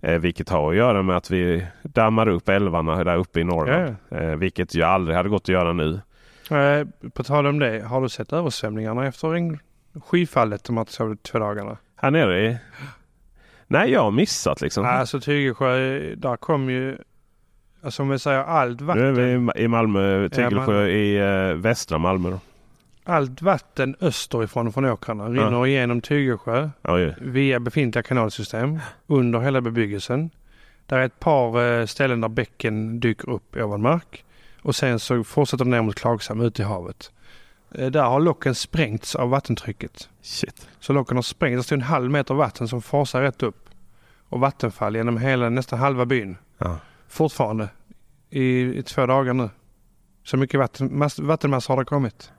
Eh, 0.00 0.18
vilket 0.18 0.48
har 0.48 0.70
att 0.70 0.76
göra 0.76 1.02
med 1.02 1.16
att 1.16 1.30
vi 1.30 1.66
dammar 1.82 2.28
upp 2.28 2.48
älvarna 2.48 3.04
där 3.04 3.16
uppe 3.16 3.40
i 3.40 3.44
Norrland. 3.44 3.96
Eh, 4.10 4.36
vilket 4.36 4.74
ju 4.74 4.82
aldrig 4.82 5.16
hade 5.16 5.28
gått 5.28 5.42
att 5.42 5.48
göra 5.48 5.72
nu. 5.72 6.00
Eh, 6.50 7.08
På 7.14 7.22
tal 7.24 7.46
om 7.46 7.58
det, 7.58 7.80
har 7.86 8.00
du 8.00 8.08
sett 8.08 8.32
översvämningarna 8.32 9.06
efter 9.06 9.28
regn- 9.28 9.58
skyfallet 10.04 10.64
de 10.64 10.76
här 10.76 11.16
två, 11.30 11.38
dagarna? 11.38 11.76
Här 11.96 12.10
nere 12.10 12.46
i... 12.46 12.56
Nej, 13.66 13.90
jag 13.92 14.02
har 14.02 14.10
missat 14.10 14.60
liksom. 14.60 14.84
Alltså 14.84 15.20
Tygesjö, 15.20 15.98
där 16.16 16.36
kom 16.36 16.70
ju, 16.70 16.98
alltså 17.82 18.02
om 18.02 18.08
vi 18.08 18.18
säger 18.18 18.38
allt 18.38 18.80
nu 18.80 18.86
är 19.08 19.12
vi 19.12 19.22
i 19.22 19.36
vatten, 19.36 19.50
Ma- 19.50 19.56
i 19.58 19.68
Malmö, 19.68 20.28
Tygelsjö 20.28 20.56
Malmö. 20.66 20.86
i 20.86 21.16
eh, 21.50 21.54
västra 21.56 21.98
Malmö. 21.98 22.30
Då. 22.30 22.40
Allt 23.10 23.42
vatten 23.42 23.96
österifrån 24.00 24.72
från 24.72 24.84
åkrarna 24.84 25.28
rinner 25.28 25.66
igenom 25.66 26.00
Tygesjö 26.00 26.70
Oj. 26.84 27.14
via 27.20 27.60
befintliga 27.60 28.02
kanalsystem 28.02 28.78
under 29.06 29.40
hela 29.40 29.60
bebyggelsen. 29.60 30.30
Där 30.86 30.98
är 30.98 31.02
ett 31.04 31.20
par 31.20 31.62
eh, 31.80 31.86
ställen 31.86 32.20
där 32.20 32.28
bäcken 32.28 33.00
dyker 33.00 33.30
upp 33.30 33.56
ovan 33.56 33.82
mark 33.82 34.24
och 34.62 34.74
sen 34.76 34.98
så 34.98 35.24
fortsätter 35.24 35.64
det 35.64 35.70
ner 35.70 35.82
mot 35.82 35.94
Klagshamn 35.94 36.40
ut 36.40 36.60
i 36.60 36.62
havet. 36.62 37.12
Eh, 37.74 37.90
Där 37.90 38.02
har 38.02 38.20
locken 38.20 38.54
sprängts 38.54 39.14
av 39.14 39.30
vattentrycket. 39.30 40.08
Shit. 40.22 40.68
Så 40.80 40.92
locken 40.92 41.16
har 41.16 41.22
sprängt. 41.22 41.58
Det 41.58 41.62
står 41.62 41.76
en 41.76 41.82
halv 41.82 42.10
meter 42.10 42.34
vatten 42.34 42.68
som 42.68 42.82
forsar 42.82 43.22
rätt 43.22 43.42
upp. 43.42 43.68
Och 44.28 44.40
vattenfall 44.40 44.96
genom 44.96 45.18
hela, 45.18 45.48
nästan 45.48 45.78
halva 45.78 46.06
byn. 46.06 46.36
Ja. 46.58 46.76
Fortfarande. 47.08 47.68
I, 48.30 48.60
i 48.78 48.82
två 48.82 49.06
dagar 49.06 49.34
nu. 49.34 49.50
Så 50.24 50.36
mycket 50.36 50.60
vatten, 50.60 50.98
mass, 50.98 51.18
vattenmassa 51.18 51.72
har 51.72 51.78
det 51.78 51.84
kommit. 51.84 52.32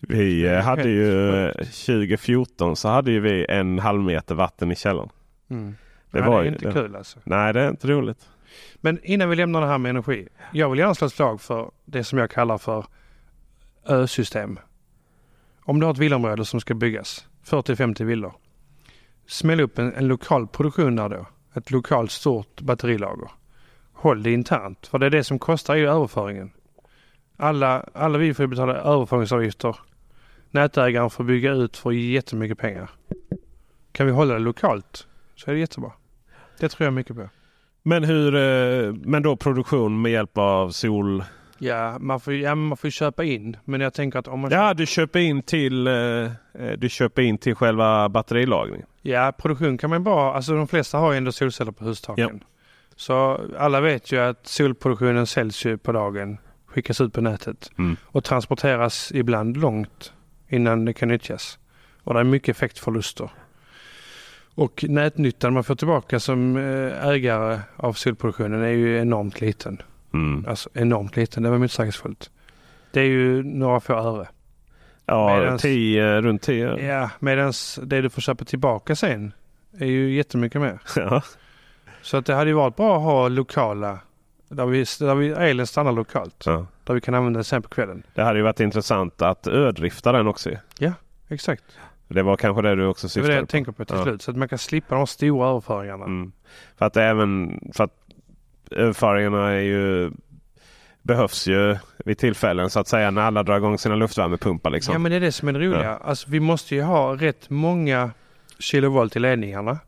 Vi 0.00 0.46
eh, 0.46 0.58
hade 0.58 0.88
ju 0.88 1.44
eh, 1.46 1.52
2014 1.52 2.76
så 2.76 2.88
hade 2.88 3.10
ju 3.10 3.20
vi 3.20 3.46
en 3.48 3.78
halv 3.78 4.02
meter 4.02 4.34
vatten 4.34 4.72
i 4.72 4.76
källaren. 4.76 5.10
Mm. 5.50 5.74
Det 6.10 6.18
ja, 6.18 6.30
var 6.30 6.42
det 6.42 6.48
är 6.48 6.52
inte 6.52 6.66
det. 6.66 6.72
kul 6.72 6.96
alltså. 6.96 7.18
Nej, 7.24 7.52
det 7.52 7.60
är 7.60 7.70
inte 7.70 7.88
roligt. 7.88 8.28
Men 8.76 8.98
innan 9.02 9.30
vi 9.30 9.36
lämnar 9.36 9.60
det 9.60 9.66
här 9.66 9.78
med 9.78 9.90
energi. 9.90 10.28
Jag 10.52 10.70
vill 10.70 10.78
gärna 10.78 10.94
slå 10.94 11.06
ett 11.06 11.12
slag 11.12 11.40
för 11.40 11.70
det 11.84 12.04
som 12.04 12.18
jag 12.18 12.30
kallar 12.30 12.58
för 12.58 12.86
ö-system. 13.86 14.58
Om 15.64 15.80
du 15.80 15.86
har 15.86 15.92
ett 15.92 15.98
villaområde 15.98 16.44
som 16.44 16.60
ska 16.60 16.74
byggas, 16.74 17.26
40-50 17.46 18.04
villor. 18.04 18.32
Smäll 19.26 19.60
upp 19.60 19.78
en, 19.78 19.94
en 19.94 20.08
lokal 20.08 20.46
produktion 20.46 20.96
där 20.96 21.08
då. 21.08 21.26
Ett 21.54 21.70
lokalt 21.70 22.10
stort 22.10 22.60
batterilager. 22.60 23.30
Håll 23.92 24.22
det 24.22 24.32
internt, 24.32 24.86
för 24.86 24.98
det 24.98 25.06
är 25.06 25.10
det 25.10 25.24
som 25.24 25.38
kostar 25.38 25.74
ju 25.74 25.88
överföringen. 25.88 26.50
Alla, 27.36 27.84
alla 27.94 28.18
vi 28.18 28.34
får 28.34 28.46
betala 28.46 28.74
överföringsavgifter. 28.74 29.76
Nätägaren 30.50 31.10
får 31.10 31.24
bygga 31.24 31.52
ut 31.52 31.76
för 31.76 31.90
jättemycket 31.90 32.58
pengar. 32.58 32.90
Kan 33.92 34.06
vi 34.06 34.12
hålla 34.12 34.34
det 34.34 34.40
lokalt 34.40 35.06
så 35.34 35.50
är 35.50 35.54
det 35.54 35.60
jättebra. 35.60 35.92
Det 36.58 36.68
tror 36.68 36.84
jag 36.84 36.94
mycket 36.94 37.16
på. 37.16 37.28
Men 37.82 38.04
hur, 38.04 38.34
eh, 38.34 38.92
men 38.92 39.22
då 39.22 39.36
produktion 39.36 40.02
med 40.02 40.12
hjälp 40.12 40.38
av 40.38 40.70
sol? 40.70 41.24
Ja, 41.58 41.98
man 41.98 42.20
får, 42.20 42.34
ja, 42.34 42.54
man 42.54 42.76
får 42.76 42.90
köpa 42.90 43.24
in. 43.24 43.56
Men 43.64 43.80
jag 43.80 43.94
tänker 43.94 44.18
att 44.18 44.28
om 44.28 44.40
man... 44.40 44.50
Ja, 44.50 44.74
du 44.74 44.86
köper 44.86 45.18
in 45.18 45.42
till, 45.42 45.86
eh, 45.86 45.94
eh, 45.94 46.30
du 46.78 46.88
köper 46.88 47.22
in 47.22 47.38
till 47.38 47.54
själva 47.54 48.08
batterilagringen. 48.08 48.86
Ja, 49.02 49.32
produktion 49.38 49.78
kan 49.78 49.90
man 49.90 50.04
bara... 50.04 50.34
Alltså 50.34 50.52
de 50.52 50.68
flesta 50.68 50.98
har 50.98 51.12
ju 51.12 51.18
ändå 51.18 51.32
solceller 51.32 51.72
på 51.72 51.84
hustaken. 51.84 52.44
Så 52.96 53.40
alla 53.58 53.80
vet 53.80 54.12
ju 54.12 54.18
att 54.18 54.46
solproduktionen 54.46 55.26
säljs 55.26 55.64
ju 55.64 55.78
på 55.78 55.92
dagen. 55.92 56.38
Skickas 56.66 57.00
ut 57.00 57.12
på 57.12 57.20
nätet. 57.20 57.70
Mm. 57.78 57.96
Och 58.04 58.24
transporteras 58.24 59.12
ibland 59.14 59.56
långt 59.56 60.12
innan 60.50 60.84
det 60.84 60.92
kan 60.92 61.08
nyttjas. 61.08 61.58
Och 62.04 62.14
det 62.14 62.20
är 62.20 62.24
mycket 62.24 62.56
effektförluster. 62.56 63.30
Och 64.54 64.84
nätnyttan 64.88 65.54
man 65.54 65.64
får 65.64 65.74
tillbaka 65.74 66.20
som 66.20 66.56
eh, 66.56 67.08
ägare 67.08 67.60
av 67.76 67.92
solproduktionen 67.92 68.62
är 68.62 68.68
ju 68.68 68.98
enormt 68.98 69.40
liten. 69.40 69.82
Mm. 70.14 70.44
Alltså 70.48 70.68
enormt 70.74 71.16
liten, 71.16 71.42
det 71.42 71.50
var 71.50 71.58
motsägelsefullt. 71.58 72.30
Det 72.92 73.00
är 73.00 73.04
ju 73.04 73.42
några 73.42 73.80
få 73.80 73.92
öre. 73.94 74.28
Ja, 75.06 75.28
Medans- 75.40 75.58
tio, 75.62 76.20
runt 76.20 76.42
10. 76.42 76.76
Ja, 76.86 77.10
medan 77.18 77.52
det 77.82 78.00
du 78.00 78.10
får 78.10 78.20
köpa 78.22 78.44
tillbaka 78.44 78.96
sen 78.96 79.32
är 79.78 79.86
ju 79.86 80.14
jättemycket 80.14 80.60
mer. 80.60 80.78
Ja. 80.96 81.22
Så 82.02 82.16
att 82.16 82.26
det 82.26 82.34
hade 82.34 82.50
ju 82.50 82.56
varit 82.56 82.76
bra 82.76 82.96
att 82.96 83.02
ha 83.02 83.28
lokala, 83.28 83.98
där, 84.50 84.66
vi, 84.66 84.84
där 84.98 85.14
vi, 85.14 85.28
elen 85.28 85.66
stannar 85.66 85.92
lokalt. 85.92 86.42
Ja. 86.46 86.66
Där 86.84 86.94
vi 86.94 87.00
kan 87.00 87.14
använda 87.14 87.36
den 87.36 87.44
sen 87.44 87.62
på 87.62 87.68
kvällen. 87.68 88.02
Det 88.14 88.22
hade 88.22 88.38
ju 88.38 88.42
varit 88.42 88.60
intressant 88.60 89.22
att 89.22 89.46
ödrifta 89.46 90.12
den 90.12 90.26
också. 90.26 90.50
Exakt. 91.28 91.64
Det 92.08 92.22
var 92.22 92.36
kanske 92.36 92.62
det 92.62 92.74
du 92.76 92.86
också 92.86 93.06
Det 93.06 93.08
är 93.08 93.10
syftade 93.10 93.32
det 93.32 93.36
jag 93.36 93.42
på. 93.48 93.50
tänker 93.50 93.72
på 93.72 93.84
till 93.84 93.96
Ja. 93.96 94.02
slut. 94.02 94.22
Så 94.22 94.30
att 94.30 94.36
man 94.36 94.48
kan 94.48 94.58
slippa 94.58 94.94
de 94.94 95.06
stora 95.06 95.48
överföringarna. 95.48 96.04
Mm. 96.04 96.32
För 96.78 96.86
att 96.86 96.96
även 96.96 97.60
för 97.72 97.84
att 97.84 97.94
överföringarna 98.70 99.50
är 99.50 99.60
ju 99.60 100.10
behövs 101.02 101.46
ju 101.46 101.76
vid 101.98 102.18
tillfällen 102.18 102.70
så 102.70 102.80
att 102.80 102.88
säga 102.88 103.10
när 103.10 103.22
alla 103.22 103.42
drar 103.42 103.56
igång 103.56 103.78
sina 103.78 103.94
luftvärmepumpar. 103.94 104.70
Liksom. 104.70 104.92
Ja 104.92 104.98
men 104.98 105.10
det 105.10 105.16
är 105.16 105.20
det 105.20 105.32
som 105.32 105.48
är 105.48 105.52
det 105.52 105.58
roliga. 105.58 105.96
Alltså 105.96 106.30
vi 106.30 106.40
måste 106.40 106.74
ju 106.74 106.82
ha 106.82 107.16
rätt 107.16 107.50
många 107.50 108.10
kilovolt 108.58 109.16
i 109.16 109.18
ledningarna. 109.18 109.78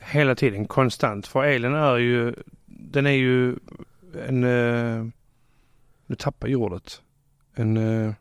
Hela 0.00 0.34
tiden, 0.34 0.66
konstant. 0.66 1.26
För 1.26 1.44
elen 1.44 1.74
är 1.74 1.96
ju, 1.96 2.34
den 2.66 3.06
är 3.06 3.10
ju 3.10 3.56
en, 4.28 4.44
uh, 4.44 5.08
nu 6.06 6.16
tappar 6.16 6.48
jag 6.48 6.60
ordet. 6.60 7.02
En, 7.54 7.76
uh, 7.76 8.14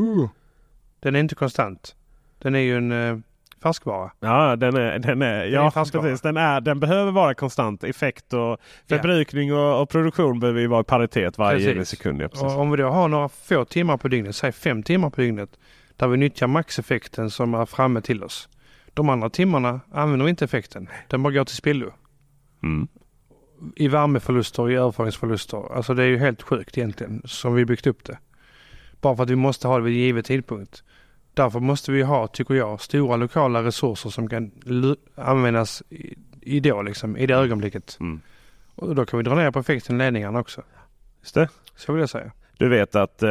uh, 0.00 0.28
den 1.00 1.16
är 1.16 1.20
inte 1.20 1.34
konstant. 1.34 1.96
Den 2.38 2.54
är 2.54 2.58
ju 2.58 2.76
en 2.76 2.92
uh, 2.92 3.18
färskvara. 3.62 4.10
Ja, 4.20 4.56
den 4.56 4.76
är, 4.76 4.98
den 4.98 5.22
är, 5.22 5.26
är 5.26 5.46
ja 5.46 5.70
färskvara. 5.70 6.02
precis. 6.02 6.20
Den, 6.20 6.36
är, 6.36 6.60
den 6.60 6.80
behöver 6.80 7.12
vara 7.12 7.34
konstant. 7.34 7.84
Effekt 7.84 8.32
och 8.32 8.58
förbrukning 8.88 9.54
och, 9.54 9.82
och 9.82 9.88
produktion 9.88 10.40
behöver 10.40 10.60
ju 10.60 10.66
vara 10.66 10.80
i 10.80 10.84
paritet 10.84 11.38
varje 11.38 11.74
Precis. 11.74 11.98
sekund. 11.98 12.22
Ja, 12.22 12.56
om 12.56 12.70
vi 12.70 12.76
då 12.76 12.88
har 12.88 13.08
några 13.08 13.28
få 13.28 13.64
timmar 13.64 13.96
på 13.96 14.08
dygnet, 14.08 14.36
säg 14.36 14.52
fem 14.52 14.82
timmar 14.82 15.10
på 15.10 15.20
dygnet, 15.20 15.50
där 15.96 16.08
vi 16.08 16.16
nyttjar 16.16 16.46
maxeffekten 16.46 17.30
som 17.30 17.54
är 17.54 17.66
framme 17.66 18.00
till 18.00 18.24
oss. 18.24 18.48
De 18.94 19.08
andra 19.08 19.30
timmarna 19.30 19.80
använder 19.92 20.24
vi 20.24 20.30
inte 20.30 20.44
effekten. 20.44 20.88
Den 21.08 21.22
bara 21.22 21.32
går 21.32 21.44
till 21.44 21.56
spillo. 21.56 21.92
Mm. 22.62 22.88
I 23.76 23.88
värmeförluster 23.88 24.62
och 24.62 24.72
i 24.72 24.74
överföringsförluster. 24.74 25.76
Alltså 25.76 25.94
det 25.94 26.02
är 26.02 26.06
ju 26.06 26.18
helt 26.18 26.42
sjukt 26.42 26.78
egentligen 26.78 27.22
som 27.24 27.54
vi 27.54 27.64
byggt 27.64 27.86
upp 27.86 28.04
det. 28.04 28.18
Bara 29.00 29.16
för 29.16 29.22
att 29.22 29.30
vi 29.30 29.36
måste 29.36 29.68
ha 29.68 29.78
det 29.78 29.84
vid 29.84 29.94
given 29.94 30.22
tidpunkt. 30.22 30.82
Därför 31.34 31.60
måste 31.60 31.92
vi 31.92 32.02
ha, 32.02 32.26
tycker 32.26 32.54
jag, 32.54 32.80
stora 32.80 33.16
lokala 33.16 33.62
resurser 33.62 34.10
som 34.10 34.28
kan 34.28 34.50
användas 35.14 35.82
i, 35.90 36.14
i 36.40 36.60
då 36.60 36.82
liksom, 36.82 37.16
i 37.16 37.26
det 37.26 37.34
ögonblicket. 37.34 37.96
Mm. 38.00 38.20
Och 38.74 38.94
då 38.94 39.06
kan 39.06 39.18
vi 39.18 39.24
dra 39.24 39.34
ner 39.34 39.50
på 39.50 39.58
effekten 39.58 39.96
i 39.96 39.98
ledningarna 39.98 40.40
också. 40.40 40.62
Just 41.20 41.34
det. 41.34 41.48
Så 41.76 41.92
vill 41.92 42.00
jag 42.00 42.10
säga. 42.10 42.32
Du 42.58 42.68
vet 42.68 42.94
att 42.94 43.22
eh, 43.22 43.28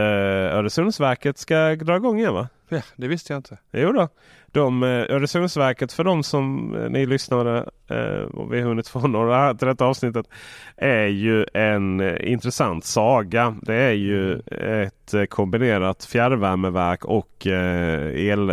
Öresundsverket 0.58 1.38
ska 1.38 1.76
dra 1.76 1.96
igång 1.96 2.20
igen 2.20 2.34
va? 2.34 2.48
Ja, 2.70 2.82
det 2.96 3.08
visste 3.08 3.34
jag 3.34 3.38
inte. 3.40 3.58
Jo 3.72 3.92
då. 3.92 4.08
De, 4.52 4.84
eh, 4.84 4.90
Öresundsverket 4.90 5.94
för 5.94 6.04
de 6.04 6.24
som 6.24 6.76
eh, 6.76 6.90
ni 6.90 7.06
lyssnare 7.06 7.70
eh, 7.88 8.22
och 8.24 8.54
vi 8.54 8.62
har 8.62 8.68
hunnit 8.68 8.88
få 8.88 9.08
några 9.08 9.54
till 9.54 9.68
detta 9.68 9.86
avsnittet 9.86 10.26
är 10.78 11.06
ju 11.08 11.46
en 11.54 12.00
eh, 12.00 12.32
intressant 12.32 12.86
saga. 12.86 13.56
Det 13.62 13.76
är 13.76 13.92
ju 13.94 14.40
ett 14.84 15.14
eh, 15.14 15.24
kombinerat 15.26 16.06
fjärrvärmeverk 16.06 17.06
och 17.06 17.48
el, 17.48 18.50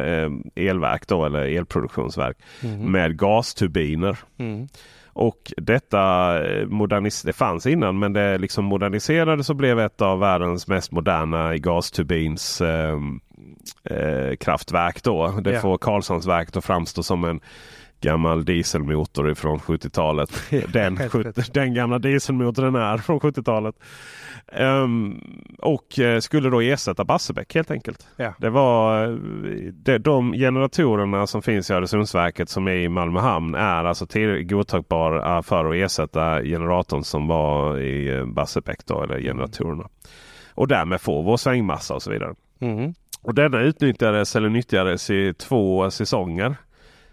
elverk 0.54 1.06
då 1.08 1.24
eller 1.24 1.40
elproduktionsverk 1.40 2.36
Mm. 2.64 2.92
med 2.92 3.18
gasturbiner. 3.18 4.18
Mm. 4.38 4.68
Och 5.12 5.52
detta 5.56 6.00
eh, 6.48 6.66
modernis 6.66 7.22
det 7.22 7.32
fanns 7.32 7.66
innan 7.66 7.98
men 7.98 8.12
det 8.12 8.38
liksom 8.38 8.64
moderniserades 8.64 9.50
och 9.50 9.56
blev 9.56 9.80
ett 9.80 10.00
av 10.02 10.18
världens 10.18 10.68
mest 10.68 10.92
moderna 10.92 11.56
gasturbins 11.56 12.60
eh, 12.60 12.98
eh, 13.84 14.36
kraftverk. 14.36 15.02
Då. 15.02 15.26
Det 15.42 15.52
Ja. 15.52 15.60
får 15.60 15.78
Karlshamnsverket 15.78 16.56
att 16.56 16.64
framstå 16.64 17.02
som 17.02 17.24
en 17.24 17.40
gammal 18.00 18.44
dieselmotor 18.44 19.34
från 19.34 19.58
70-talet. 19.58 20.30
Den, 20.72 20.98
den 21.52 21.74
gamla 21.74 21.98
dieselmotorn 21.98 22.74
är 22.74 22.98
från 22.98 23.20
70-talet. 23.20 23.74
Ehm, 24.52 25.20
och 25.58 25.98
eh, 25.98 26.20
skulle 26.20 26.50
då 26.50 26.60
ersätta 26.60 27.04
Barsebäck 27.04 27.54
helt 27.54 27.70
enkelt. 27.70 28.06
Ja. 28.16 28.34
Det 28.38 28.50
var 28.50 29.06
det, 29.72 29.98
de 29.98 30.32
generatorerna 30.32 31.26
som 31.26 31.42
finns 31.42 31.70
i 31.70 31.72
Öresundsverket 31.72 32.48
som 32.48 32.68
är 32.68 32.72
i 32.72 32.88
Malmö 32.88 33.20
hamn 33.20 33.54
är 33.54 33.84
alltså 33.84 34.06
till 34.06 34.44
godtagbara 34.44 35.42
för 35.42 35.64
att 35.64 35.74
ersätta 35.74 36.42
generatorn 36.42 37.04
som 37.04 37.28
var 37.28 37.78
i 37.78 38.16
eh, 38.16 38.26
Barsebäck 38.26 38.86
då, 38.86 39.02
eller 39.02 39.20
generatorerna. 39.20 39.88
Och 40.54 40.68
därmed 40.68 41.00
få 41.00 41.22
vår 41.22 41.36
svängmassa 41.36 41.94
och 41.94 42.02
så 42.02 42.10
vidare. 42.10 42.34
Mm. 42.60 42.94
Och 43.22 43.34
denna 43.34 43.60
utnyttjades 43.60 44.36
eller 44.36 44.48
nyttjades 44.48 45.10
i 45.10 45.34
två 45.34 45.90
säsonger. 45.90 46.56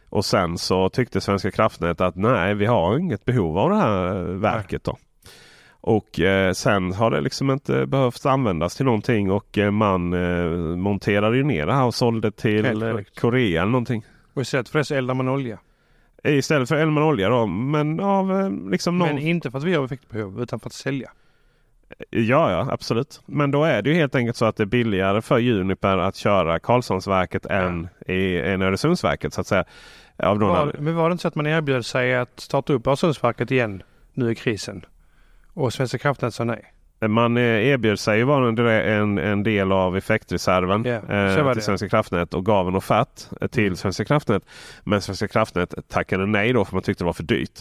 Och 0.09 0.25
sen 0.25 0.57
så 0.57 0.89
tyckte 0.89 1.21
Svenska 1.21 1.51
kraftnät 1.51 2.01
att 2.01 2.15
nej, 2.15 2.55
vi 2.55 2.65
har 2.65 2.97
inget 2.97 3.25
behov 3.25 3.57
av 3.57 3.69
det 3.69 3.75
här 3.75 4.13
verket. 4.23 4.83
då. 4.83 4.97
Och 5.81 6.19
eh, 6.19 6.53
sen 6.53 6.93
har 6.93 7.11
det 7.11 7.21
liksom 7.21 7.51
inte 7.51 7.85
behövt 7.85 8.25
användas 8.25 8.75
till 8.75 8.85
någonting 8.85 9.31
och 9.31 9.57
eh, 9.57 9.71
man 9.71 10.13
eh, 10.13 10.49
monterade 10.77 11.37
ju 11.37 11.43
ner 11.43 11.65
det 11.65 11.73
här 11.73 11.85
och 11.85 11.95
sålde 11.95 12.31
till 12.31 12.83
eh. 12.83 12.97
Korea 13.15 13.61
eller 13.61 13.71
någonting. 13.71 14.05
Och 14.33 14.41
istället 14.41 14.69
för 14.69 14.79
det 14.79 14.85
så 14.85 14.95
eldar 14.95 15.13
man 15.13 15.27
olja. 15.27 15.59
Istället 16.23 16.69
för 16.69 16.75
Elman 16.75 17.03
olja 17.03 17.29
då. 17.29 17.45
Men 17.45 17.99
av 17.99 18.39
eh, 18.39 18.69
liksom 18.69 18.97
någon... 18.97 19.07
Men 19.07 19.17
inte 19.17 19.51
för 19.51 19.57
att 19.57 19.63
vi 19.63 19.73
har 19.73 19.85
effektbehov 19.85 20.41
utan 20.41 20.59
för 20.59 20.67
att 20.67 20.73
sälja. 20.73 21.11
Ja, 22.09 22.51
ja, 22.51 22.67
absolut. 22.71 23.21
Men 23.25 23.51
då 23.51 23.63
är 23.63 23.81
det 23.81 23.89
ju 23.89 23.95
helt 23.95 24.15
enkelt 24.15 24.37
så 24.37 24.45
att 24.45 24.55
det 24.55 24.63
är 24.63 24.67
billigare 24.67 25.21
för 25.21 25.37
Juniper 25.37 25.97
att 25.97 26.15
köra 26.15 26.59
Karlshamnsverket 26.59 27.45
än, 27.45 27.87
i, 28.05 28.37
än 28.37 28.61
Öresundsverket 28.61 29.33
så 29.33 29.41
att 29.41 29.47
säga. 29.47 29.65
Av 30.17 30.39
någon 30.39 30.49
Var, 30.49 30.75
men 30.79 30.95
var 30.95 31.09
det 31.09 31.11
inte 31.11 31.21
så 31.21 31.27
att 31.27 31.35
man 31.35 31.47
erbjöd 31.47 31.85
sig 31.85 32.15
att 32.15 32.39
starta 32.39 32.73
upp 32.73 32.87
Öresundsverket 32.87 33.51
igen 33.51 33.83
nu 34.13 34.31
i 34.31 34.35
krisen? 34.35 34.85
Och 35.53 35.73
Svenska 35.73 35.97
kraftnät 35.97 36.33
sa 36.33 36.43
nej. 36.43 36.73
Man 36.99 37.37
eh, 37.37 37.43
erbjöd 37.43 37.99
sig 37.99 38.23
vara 38.23 38.49
en, 38.83 39.17
en, 39.17 39.43
del 39.43 39.71
av 39.71 39.97
effektreserven 39.97 40.83
Ja, 40.85 40.95
eh, 40.95 41.33
till. 41.35 41.41
Mm. 41.41 41.61
Svenska 41.61 41.89
kraftnät 41.89 42.33
och 42.33 42.45
gav 42.45 42.67
en 42.67 42.75
offert 42.75 43.41
eh, 43.41 43.47
till 43.47 43.77
Svenska 43.77 44.05
kraftnät. 44.05 44.43
Men 44.83 45.01
Svenska 45.01 45.27
kraftnät 45.27 45.73
tackade 45.87 46.25
nej 46.25 46.53
då 46.53 46.65
för 46.65 46.73
man 46.73 46.83
tyckte 46.83 47.03
det 47.03 47.05
var 47.05 47.13
för 47.13 47.23
dyrt. 47.23 47.59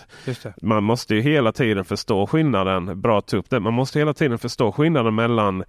Man 0.63 0.85
måste 0.85 1.15
ju 1.15 1.21
hela 1.21 1.53
tiden 1.53 1.85
förstå 1.85 2.27
skillnaden. 2.27 3.01
Bra 3.01 3.19
att 3.19 3.27
ta 3.27 3.37
upp 3.37 3.51
det. 3.51 3.61
Man 3.61 3.75
måste 3.75 3.99
hela 3.99 4.15
tiden 4.15 4.39
förstå 4.39 4.73
skillnaden 4.73 5.15
mellan 5.15 5.65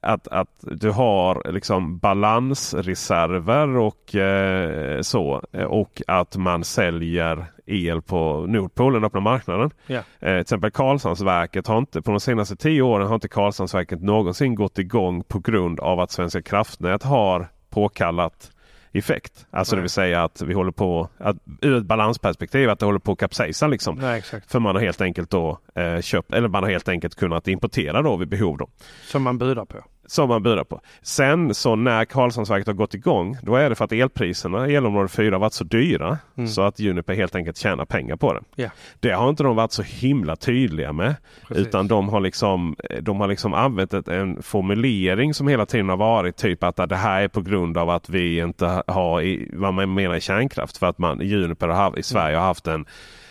att, 0.00 0.28
att 0.28 0.48
du 0.60 0.90
har 0.90 1.52
liksom 1.52 1.98
balansreserver 1.98 3.76
och 3.76 4.14
eh, 4.14 5.00
så. 5.00 5.42
Och 5.68 6.02
att 6.06 6.36
man 6.36 6.64
säljer 6.64 7.46
el 7.66 8.02
på 8.02 8.46
Nordpolen, 8.48 9.04
öppna 9.04 9.20
marknaden. 9.20 9.70
Ja. 9.86 9.96
Eh, 9.96 10.02
till 10.20 10.40
exempel 10.40 10.70
Karlshamnsverket 10.70 11.66
har 11.66 11.78
inte 11.78 12.02
på 12.02 12.10
de 12.10 12.20
senaste 12.20 12.56
tio 12.56 12.82
åren 12.82 13.06
har 13.06 13.14
inte 13.14 13.28
Karlshamnsverket 13.28 14.02
någonsin 14.02 14.54
gått 14.54 14.78
igång 14.78 15.24
på 15.24 15.38
grund 15.38 15.80
av 15.80 16.00
att 16.00 16.10
Svenska 16.10 16.42
kraftnät 16.42 17.02
har 17.02 17.48
påkallat 17.70 18.50
effekt. 18.98 19.46
Alltså 19.50 19.74
Nej. 19.74 19.78
det 19.78 19.82
vill 19.82 19.90
säga 19.90 20.24
att 20.24 20.42
vi 20.42 20.54
håller 20.54 20.72
på, 20.72 21.08
att, 21.18 21.36
ur 21.60 21.76
ett 21.76 21.84
balansperspektiv, 21.84 22.70
att 22.70 22.78
det 22.78 22.86
håller 22.86 22.98
på 22.98 23.12
att 23.12 23.18
kapsejsa 23.18 23.66
liksom. 23.66 23.94
Nej. 23.96 24.22
För 24.48 24.58
man 24.58 24.76
har 24.76 24.82
helt 24.82 25.00
enkelt 25.00 25.30
då 25.30 25.58
eh, 25.74 26.00
köpt, 26.00 26.32
eller 26.32 26.48
man 26.48 26.62
har 26.62 26.70
helt 26.70 26.88
enkelt 26.88 27.14
kunnat 27.14 27.48
importera 27.48 28.02
då 28.02 28.16
vid 28.16 28.28
behov 28.28 28.58
då. 28.58 28.68
Som 29.04 29.22
man 29.22 29.38
budar 29.38 29.64
på. 29.64 29.78
Som 30.06 30.28
man 30.28 30.42
budar 30.42 30.64
på. 30.64 30.80
Sen 31.02 31.54
så 31.54 31.76
när 31.76 32.04
Karlshamnsverket 32.04 32.66
har 32.66 32.74
gått 32.74 32.94
igång, 32.94 33.36
då 33.42 33.56
är 33.56 33.68
det 33.70 33.74
för 33.76 33.84
att 33.84 33.92
elpriserna 33.92 34.68
i 34.68 34.74
elområde 34.74 35.08
4 35.08 35.34
har 35.34 35.40
varit 35.40 35.52
så 35.52 35.64
dyra 35.64 36.18
Mm. 36.36 36.48
så 36.48 36.62
att 36.62 36.80
Juniper 36.80 37.14
helt 37.14 37.34
enkelt 37.34 37.56
tjänar 37.56 37.84
pengar 37.84 38.16
på 38.16 38.32
det. 38.32 38.40
Ja. 38.54 38.68
Det 39.00 39.10
har 39.10 39.28
inte 39.28 39.42
de 39.42 39.56
varit 39.56 39.72
så 39.72 39.82
himla 39.82 40.36
tydliga 40.36 40.92
med. 40.92 41.14
Precis. 41.48 41.66
Utan 41.66 41.88
de 41.88 42.08
har 42.08 42.20
liksom, 42.20 42.76
de 43.00 43.20
har 43.20 43.28
liksom 43.28 43.54
använt 43.54 43.94
ett, 43.94 44.08
en 44.08 44.42
formulering 44.42 45.34
som 45.34 45.48
hela 45.48 45.66
tiden 45.66 45.88
har 45.88 45.96
varit 45.96 46.36
typ 46.36 46.62
att 46.64 46.76
det 46.88 46.96
här 46.96 47.22
är 47.22 47.28
på 47.28 47.40
grund 47.40 47.78
av 47.78 47.90
att 47.90 48.08
vi 48.08 48.38
inte 48.38 48.82
har 48.86 49.22
i, 49.22 49.50
vad 49.52 49.74
man 49.74 49.94
menar 49.94 50.14
i 50.14 50.20
kärnkraft. 50.20 50.76
För 50.78 50.86
att 50.86 50.98
man, 50.98 51.20
Juniper 51.20 51.68
har, 51.68 51.98
i 51.98 52.02
Sverige 52.02 52.36
har 52.36 52.44
haft 52.44 52.66
en, 52.66 52.86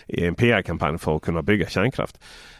en 0.07 0.35
PR-kampanj 0.35 0.97
för 0.97 1.15
att 1.15 1.21
kunna 1.21 1.41
bygga 1.41 1.67
kärnkraft. 1.67 2.19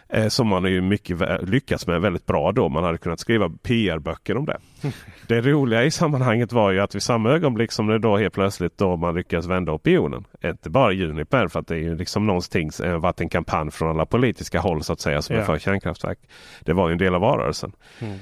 Eh, 0.10 0.28
som 0.28 0.48
man 0.48 0.66
ju 0.66 0.82
mycket 0.82 1.18
lyckats 1.42 1.88
med 1.88 2.02
väldigt 2.02 2.26
bra 2.26 2.52
då. 2.52 2.70
Man 2.70 2.84
hade 2.84 2.98
kunnat 2.98 3.20
skriva 3.20 3.50
PR-böcker 3.50 4.38
om 4.38 4.46
det. 4.46 4.58
Det 5.28 5.42
roliga 5.42 5.84
i 5.84 5.92
sammanhanget 5.92 6.52
var 6.52 6.72
ju 6.72 6.80
att 6.80 6.96
vid 6.96 7.04
samma 7.04 7.30
ögonblick 7.30 7.72
som 7.72 7.88
det 7.88 8.00
då 8.00 8.18
helt 8.18 8.34
plötsligt 8.34 8.78
då 8.78 8.96
man 8.96 9.16
lyckas 9.16 9.46
vända 9.46 9.72
opinionen. 9.72 10.26
Inte 10.44 10.70
bara 10.70 10.92
Juniper 10.92 11.48
för 11.48 11.60
att 11.60 11.68
det 11.68 11.76
är 11.76 11.80
ju 11.80 11.96
liksom 11.96 12.26
någonstans 12.28 12.80
eh, 12.80 12.98
varit 12.98 13.22
en 13.22 13.30
kampanj 13.30 13.72
från 13.72 13.90
alla 13.90 14.06
politiska 14.06 14.60
håll 14.60 14.84
så 14.84 14.94
att 14.94 15.00
säga 15.00 15.22
som 15.22 15.36
är 15.36 15.40
Ja. 15.40 15.46
för 15.46 15.60
kärnkraftverk. 15.60 16.20
Det 16.62 16.74
var 16.74 16.88
ju 16.90 16.92
en 16.92 16.98
del 16.98 17.16
av 17.16 17.22
valrörelsen. 17.22 17.72
Mm. 18.00 18.18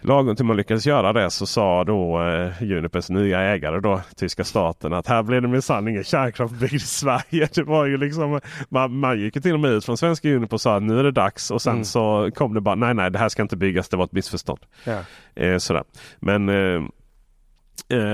Lagom 0.00 0.36
till 0.36 0.44
man 0.44 0.56
lyckades 0.56 0.86
göra 0.86 1.12
det 1.12 1.30
så 1.30 1.46
sa 1.46 1.84
då 1.84 2.22
eh, 2.22 2.62
Junipers 2.62 3.10
nya 3.10 3.40
ägare 3.40 3.80
då, 3.80 4.00
tyska 4.16 4.44
staten, 4.44 4.92
att 4.92 5.06
här 5.06 5.22
blir 5.22 5.40
det 5.40 5.48
minsann 5.48 5.88
ingen 5.88 6.04
kärnkraft 6.04 6.54
byggd 6.54 6.74
i 6.74 6.78
Sverige. 6.78 7.48
Det 7.54 7.62
var 7.62 7.86
ju 7.86 7.96
liksom, 7.96 8.40
man, 8.68 8.98
man 8.98 9.20
gick 9.20 9.36
ju 9.36 9.42
till 9.42 9.54
och 9.54 9.60
med 9.60 9.70
ut 9.70 9.84
från 9.84 9.96
svenska 9.96 10.28
Juniper 10.28 10.54
och 10.54 10.60
sa 10.60 10.76
att 10.76 10.82
nu 10.82 10.98
är 10.98 11.04
det 11.04 11.10
dags 11.12 11.50
och 11.50 11.62
sen 11.62 11.72
Mm. 11.72 11.84
så 11.84 12.30
kom 12.34 12.54
det 12.54 12.60
bara 12.60 12.74
nej 12.74 12.94
nej 12.94 13.10
det 13.10 13.18
här 13.18 13.28
ska 13.28 13.42
inte 13.42 13.56
byggas, 13.56 13.88
det 13.88 13.96
var 13.96 14.04
ett 14.04 14.12
missförstånd. 14.12 14.60
Ja. 14.84 14.98
Eh, 15.34 15.58
sådär. 15.58 15.84
Men 16.20 16.48
eh, 16.48 16.82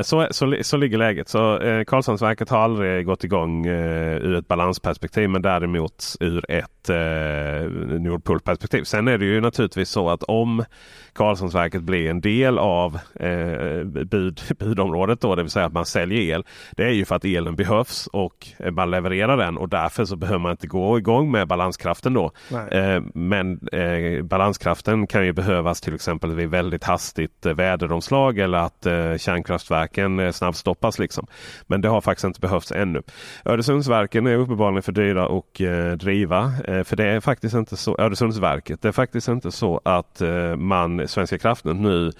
så, 0.02 0.28
så, 0.30 0.56
så 0.62 0.76
ligger 0.76 0.98
läget. 0.98 1.28
Så 1.28 1.58
eh, 1.58 1.84
Karlshamnsverket 1.84 2.50
har 2.50 2.58
aldrig 2.58 3.06
gått 3.06 3.24
igång 3.24 3.66
eh, 3.66 4.16
ur 4.16 4.34
ett 4.34 4.48
balansperspektiv 4.48 5.30
men 5.30 5.42
däremot 5.42 6.16
ur 6.20 6.50
ett 6.50 6.88
eh, 6.88 7.70
Nordpolperspektiv. 8.00 8.84
Sen 8.84 9.08
är 9.08 9.18
det 9.18 9.24
ju 9.24 9.40
naturligtvis 9.40 9.88
så 9.88 10.10
att 10.10 10.22
om 10.22 10.64
Karlshamnsverket 11.12 11.82
blir 11.82 12.10
en 12.10 12.20
del 12.20 12.58
av 12.58 12.98
eh, 13.14 13.84
bud, 13.84 14.40
budområdet 14.58 15.20
då, 15.20 15.34
det 15.34 15.42
vill 15.42 15.50
säga 15.50 15.66
att 15.66 15.72
man 15.72 15.86
säljer 15.86 16.20
el. 16.20 16.44
Det 16.76 16.84
är 16.84 16.90
ju 16.90 17.04
för 17.04 17.16
att 17.16 17.24
elen 17.24 17.56
behövs 17.56 18.06
och 18.06 18.48
eh, 18.58 18.70
man 18.70 18.90
levererar 18.90 19.36
den 19.36 19.56
och 19.56 19.68
därför 19.68 20.04
så 20.04 20.16
behöver 20.16 20.38
man 20.38 20.50
inte 20.50 20.66
gå 20.66 20.98
igång 20.98 21.30
med 21.30 21.48
balanskraften 21.48 22.14
då. 22.14 22.30
Eh, 22.70 23.02
men 23.14 23.68
eh, 23.72 24.22
balanskraften 24.22 25.06
kan 25.06 25.26
ju 25.26 25.32
behövas 25.32 25.80
till 25.80 25.94
exempel 25.94 26.34
vid 26.34 26.48
väldigt 26.48 26.84
hastigt 26.84 27.46
eh, 27.46 27.54
väderomslag 27.54 28.38
eller 28.38 28.58
att 28.58 28.86
eh, 28.86 29.16
kärnkraftverken 29.64 30.18
eh, 30.18 30.32
snabbstoppas. 30.32 30.98
Liksom. 30.98 31.26
Men 31.66 31.80
det 31.80 31.88
har 31.88 32.00
faktiskt 32.00 32.24
inte 32.24 32.40
behövts 32.40 32.72
ännu. 32.72 33.02
Öresundsverken 33.44 34.26
är 34.26 34.36
uppenbarligen 34.36 34.82
för 34.82 34.92
dyra 34.92 35.24
att 35.24 35.60
eh, 35.60 35.92
driva. 35.92 36.52
Eh, 36.64 36.84
för 36.84 36.96
det 36.96 37.04
är 37.04 37.20
faktiskt 37.20 37.54
inte 37.54 37.76
så, 37.76 37.96
Öresundsverket, 37.98 38.82
det 38.82 38.88
är 38.88 38.92
faktiskt 38.92 39.28
inte 39.28 39.50
så 39.50 39.80
att 39.84 40.20
eh, 40.20 40.56
man, 40.56 41.08
Svenska 41.08 41.38
kraftnät 41.38 41.76
nu 41.76 42.12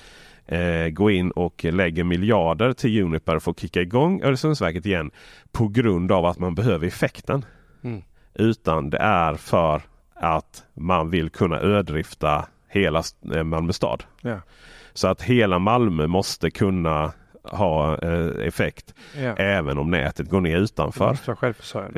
eh, 0.46 0.88
går 0.88 1.10
in 1.12 1.30
och 1.30 1.64
lägger 1.64 2.04
miljarder 2.04 2.72
till 2.72 2.90
Juniper 2.90 3.38
för 3.38 3.50
att 3.50 3.60
kicka 3.60 3.80
igång 3.80 4.22
Öresundsverket 4.22 4.86
igen 4.86 5.10
på 5.52 5.68
grund 5.68 6.12
av 6.12 6.26
att 6.26 6.38
man 6.38 6.54
behöver 6.54 6.86
effekten. 6.86 7.44
Mm. 7.84 8.02
Utan 8.34 8.90
det 8.90 8.98
är 8.98 9.34
för 9.34 9.82
att 10.14 10.64
man 10.74 11.10
vill 11.10 11.30
kunna 11.30 11.60
ödrifta 11.60 12.46
hela 12.68 13.02
eh, 13.34 13.44
Malmö 13.44 13.72
stad. 13.72 14.04
Ja. 14.22 14.40
Så 14.94 15.08
att 15.08 15.22
hela 15.22 15.58
Malmö 15.58 16.06
måste 16.06 16.50
kunna 16.50 17.12
ha 17.44 17.98
eh, 18.02 18.46
effekt. 18.46 18.94
Ja. 19.22 19.34
Även 19.36 19.78
om 19.78 19.90
nätet 19.90 20.30
går 20.30 20.40
ner 20.40 20.56
utanför. 20.58 21.04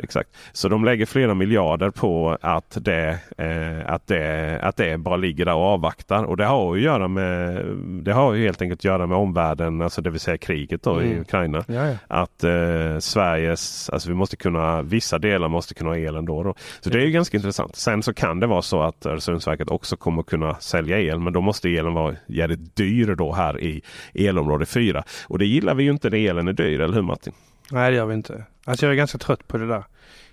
Exakt. 0.03 0.29
Så 0.51 0.69
de 0.69 0.85
lägger 0.85 1.05
flera 1.05 1.33
miljarder 1.33 1.89
på 1.89 2.37
att 2.41 2.77
det, 2.81 3.19
eh, 3.37 3.93
att 3.93 4.07
det, 4.07 4.59
att 4.63 4.75
det 4.75 4.97
bara 4.97 5.17
ligger 5.17 5.45
där 5.45 5.53
och 5.55 5.63
avvaktar. 5.63 6.23
Och 6.23 6.37
det 6.37 6.45
har 6.45 6.75
att 6.75 6.81
göra 6.81 7.07
med 7.07 7.65
det 8.03 8.13
har 8.13 8.33
ju 8.33 8.43
helt 8.43 8.61
enkelt 8.61 8.79
att 8.79 8.83
göra 8.85 9.07
med 9.07 9.17
omvärlden, 9.17 9.81
alltså 9.81 10.01
det 10.01 10.09
vill 10.09 10.19
säga 10.19 10.37
kriget 10.37 10.83
då 10.83 11.01
i 11.01 11.07
Mm. 11.07 11.21
Ukraina. 11.21 11.63
Ja, 11.67 11.87
ja. 11.87 11.95
Att 12.07 12.43
eh, 12.43 12.99
Sveriges, 12.99 13.89
alltså 13.89 14.09
vi 14.09 14.15
måste 14.15 14.35
kunna, 14.35 14.81
vissa 14.81 15.19
delar 15.19 15.47
måste 15.47 15.73
kunna 15.73 15.89
ha 15.89 15.97
el 15.97 16.15
ändå. 16.15 16.43
Då. 16.43 16.55
Så 16.79 16.89
det 16.89 16.97
är 16.97 17.05
ju 17.05 17.11
ganska 17.11 17.37
intressant. 17.37 17.75
Sen 17.75 18.03
så 18.03 18.13
kan 18.13 18.39
det 18.39 18.47
vara 18.47 18.61
så 18.61 18.81
att 18.81 19.05
Öresundsverket 19.05 19.69
också 19.69 19.97
kommer 19.97 20.23
kunna 20.23 20.55
sälja 20.55 20.99
el. 20.99 21.19
Men 21.19 21.33
då 21.33 21.41
måste 21.41 21.69
elen 21.69 21.93
vara 21.93 22.15
jävligt 22.27 22.75
dyr 22.75 23.15
då 23.15 23.33
här 23.33 23.61
i 23.63 23.81
elområde 24.13 24.65
4. 24.65 25.03
Och 25.27 25.36
det 25.37 25.45
gillar 25.45 25.75
vi 25.75 25.83
ju 25.83 25.91
inte 25.91 26.09
när 26.09 26.17
elen 26.17 26.47
är 26.47 26.53
dyr, 26.53 26.79
eller 26.79 26.93
hur 26.93 27.01
Martin? 27.01 27.33
Nej, 27.71 27.91
det 27.91 27.97
gör 27.97 28.05
vi 28.05 28.13
inte. 28.13 28.43
Alltså 28.65 28.85
jag 28.85 28.93
är 28.93 28.97
ganska 28.97 29.17
trött 29.17 29.47
på 29.47 29.57
det 29.57 29.67
där. 29.67 29.83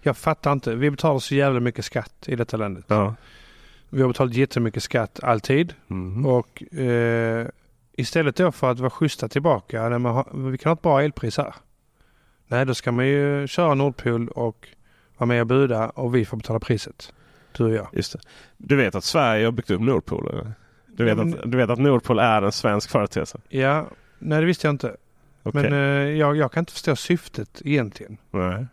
Jag 0.02 0.16
fattar 0.16 0.52
inte. 0.52 0.74
Vi 0.74 0.90
betalar 0.90 1.18
så 1.18 1.34
jävla 1.34 1.60
mycket 1.60 1.84
skatt 1.84 2.24
i 2.26 2.36
detta 2.36 2.56
landet. 2.56 2.84
Ja. 2.88 3.14
Vi 3.90 4.00
har 4.00 4.08
betalat 4.08 4.34
jättemycket 4.34 4.82
skatt 4.82 5.20
alltid. 5.22 5.74
Mhm. 5.86 6.26
Och 6.26 6.78
eh, 6.78 7.46
istället 7.92 8.36
då 8.36 8.52
för 8.52 8.70
att 8.70 8.78
vara 8.78 8.90
schyssta 8.90 9.28
tillbaka. 9.28 9.88
När 9.88 9.98
man 9.98 10.14
har, 10.14 10.50
vi 10.50 10.58
kan 10.58 10.70
ha 10.70 10.74
ett 10.74 10.82
bra 10.82 11.02
elpris 11.02 11.36
här. 11.36 11.54
Nej, 12.46 12.66
då 12.66 12.74
ska 12.74 12.92
man 12.92 13.06
ju 13.06 13.46
köra 13.46 13.74
Nordpol 13.74 14.28
och 14.28 14.68
vara 15.16 15.28
med 15.28 15.40
och 15.40 15.46
buda 15.46 15.88
och 15.88 16.14
vi 16.14 16.24
får 16.24 16.36
betala 16.36 16.60
priset. 16.60 17.12
Du 17.56 17.64
och 17.64 17.72
jag. 17.72 17.88
Just 17.92 18.12
det. 18.12 18.18
Du 18.56 18.76
vet 18.76 18.94
att 18.94 19.04
Sverige 19.04 19.44
har 19.44 19.52
byggt 19.52 19.70
upp 19.70 19.80
Nordpol? 19.80 20.28
eller? 20.32 20.52
Du 20.86 21.04
vet, 21.04 21.18
att, 21.18 21.50
du 21.50 21.56
vet 21.56 21.70
att 21.70 21.78
Nordpol 21.78 22.18
är 22.18 22.42
en 22.42 22.52
svensk 22.52 22.90
företeelse? 22.90 23.38
Ja, 23.48 23.86
nej 24.24 24.40
det 24.40 24.46
visste 24.46 24.66
jag 24.66 24.74
inte. 24.74 24.96
Okej. 25.42 25.62
Men 25.62 25.72
eh, 25.72 26.18
jag, 26.18 26.36
jag 26.36 26.52
kan 26.52 26.60
inte 26.60 26.72
förstå 26.72 26.96
syftet 26.96 27.62
egentligen. 27.64 28.16
Nej. 28.30 28.66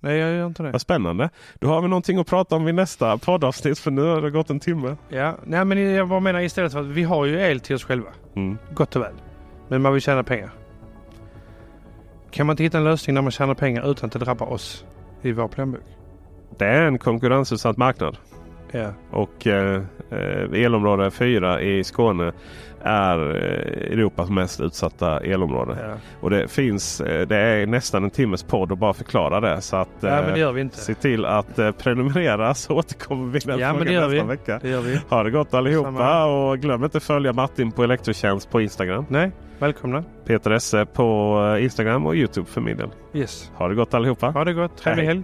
Nej, 0.00 0.18
jag 0.18 0.32
gör 0.32 0.46
inte 0.46 0.62
det. 0.62 0.70
Vad 0.70 0.80
spännande. 0.80 1.30
Då 1.54 1.68
har 1.68 1.82
vi 1.82 1.88
någonting 1.88 2.18
att 2.18 2.26
prata 2.26 2.56
om 2.56 2.68
i 2.68 2.72
nästa 2.72 3.18
poddavsnitt 3.18 3.78
för 3.78 3.90
nu 3.90 4.02
har 4.02 4.22
det 4.22 4.30
gått 4.30 4.50
en 4.50 4.60
timme. 4.60 4.96
Ja, 5.08 5.34
nej 5.44 5.64
men 5.64 5.78
jag 5.94 6.08
bara 6.08 6.20
menar 6.20 6.40
istället 6.40 6.72
för 6.72 6.80
att 6.80 6.86
vi 6.86 7.02
har 7.02 7.24
ju 7.24 7.40
el 7.40 7.60
till 7.60 7.76
oss 7.76 7.84
själva. 7.84 8.08
Mm. 8.36 8.58
Gott 8.74 8.96
och 8.96 9.02
väl. 9.02 9.14
Men 9.68 9.82
man 9.82 9.92
vill 9.92 10.02
tjäna 10.02 10.22
pengar. 10.22 10.50
Kan 12.30 12.46
man 12.46 12.54
inte 12.54 12.62
hitta 12.62 12.78
en 12.78 12.84
lösning 12.84 13.14
när 13.14 13.22
man 13.22 13.30
tjänar 13.30 13.54
pengar 13.54 13.90
utan 13.90 14.06
att 14.06 14.12
det 14.12 14.18
drabbar 14.18 14.46
oss 14.46 14.84
i 15.22 15.32
vår 15.32 15.48
plånbok? 15.48 15.80
Det 16.58 16.66
är 16.66 16.82
en 16.82 16.98
konkurrensutsatt 16.98 17.76
marknad. 17.76 18.16
Ja. 18.70 18.92
Och 19.10 19.46
eh, 19.46 19.82
eh, 20.10 20.64
elområde 20.64 21.10
4 21.10 21.60
i 21.60 21.84
Skåne 21.84 22.32
är 22.86 23.18
eh, 23.18 23.92
Europas 23.92 24.30
mest 24.30 24.60
utsatta 24.60 25.20
elområde. 25.20 25.76
Ja, 25.88 25.94
Och 26.20 26.30
det 26.30 26.48
finns, 26.50 27.00
eh, 27.00 27.26
det 27.26 27.36
är 27.36 27.66
nästan 27.66 28.04
en 28.04 28.10
timmes 28.10 28.42
podd 28.42 28.72
att 28.72 28.78
bara 28.78 28.92
förklara 28.94 29.40
det. 29.40 29.60
Så 29.60 29.76
att 29.76 29.88
ja 30.00 30.08
men 30.08 30.24
det 30.24 30.30
eh, 30.32 30.38
gör 30.38 30.52
vi 30.52 30.60
inte. 30.60 30.76
se 30.78 30.94
till 30.94 31.24
att 31.24 31.58
eh, 31.58 31.70
prenumerera 31.72 32.54
så 32.54 32.74
återkommer 32.76 33.30
vi 33.32 33.38
den 33.38 33.58
Ja, 33.58 33.72
men 33.72 33.86
det 33.86 33.92
gör 33.92 34.08
nästa 34.08 34.22
vi. 34.24 34.28
vecka. 34.28 34.58
Det 34.62 34.68
gör 34.68 34.80
vi. 34.80 35.00
Ha 35.08 35.22
det 35.22 35.30
gott 35.30 35.54
allihopa 35.54 35.88
Samma. 35.92 36.24
och 36.24 36.58
glöm 36.58 36.84
inte 36.84 36.96
att 36.96 37.04
följa 37.04 37.32
Martin 37.32 37.72
på 37.72 37.84
Elektrotjänst 37.84 38.50
på 38.50 38.60
Instagram. 38.60 39.04
Nej, 39.08 39.30
välkomna. 39.58 40.04
Peter 40.26 40.50
Esse 40.50 40.86
på 40.86 41.38
eh, 41.56 41.64
Instagram 41.64 42.06
och 42.06 42.14
Youtube 42.16 42.46
för. 42.46 42.66
Yes. 43.14 43.50
Ha 43.54 43.68
det 43.68 43.74
gott 43.74 43.94
allihopa. 43.94 44.26
Ha 44.30 44.44
det 44.44 44.52
gott. 44.52 44.76
Trevlig 44.76 45.04
helg. 45.04 45.22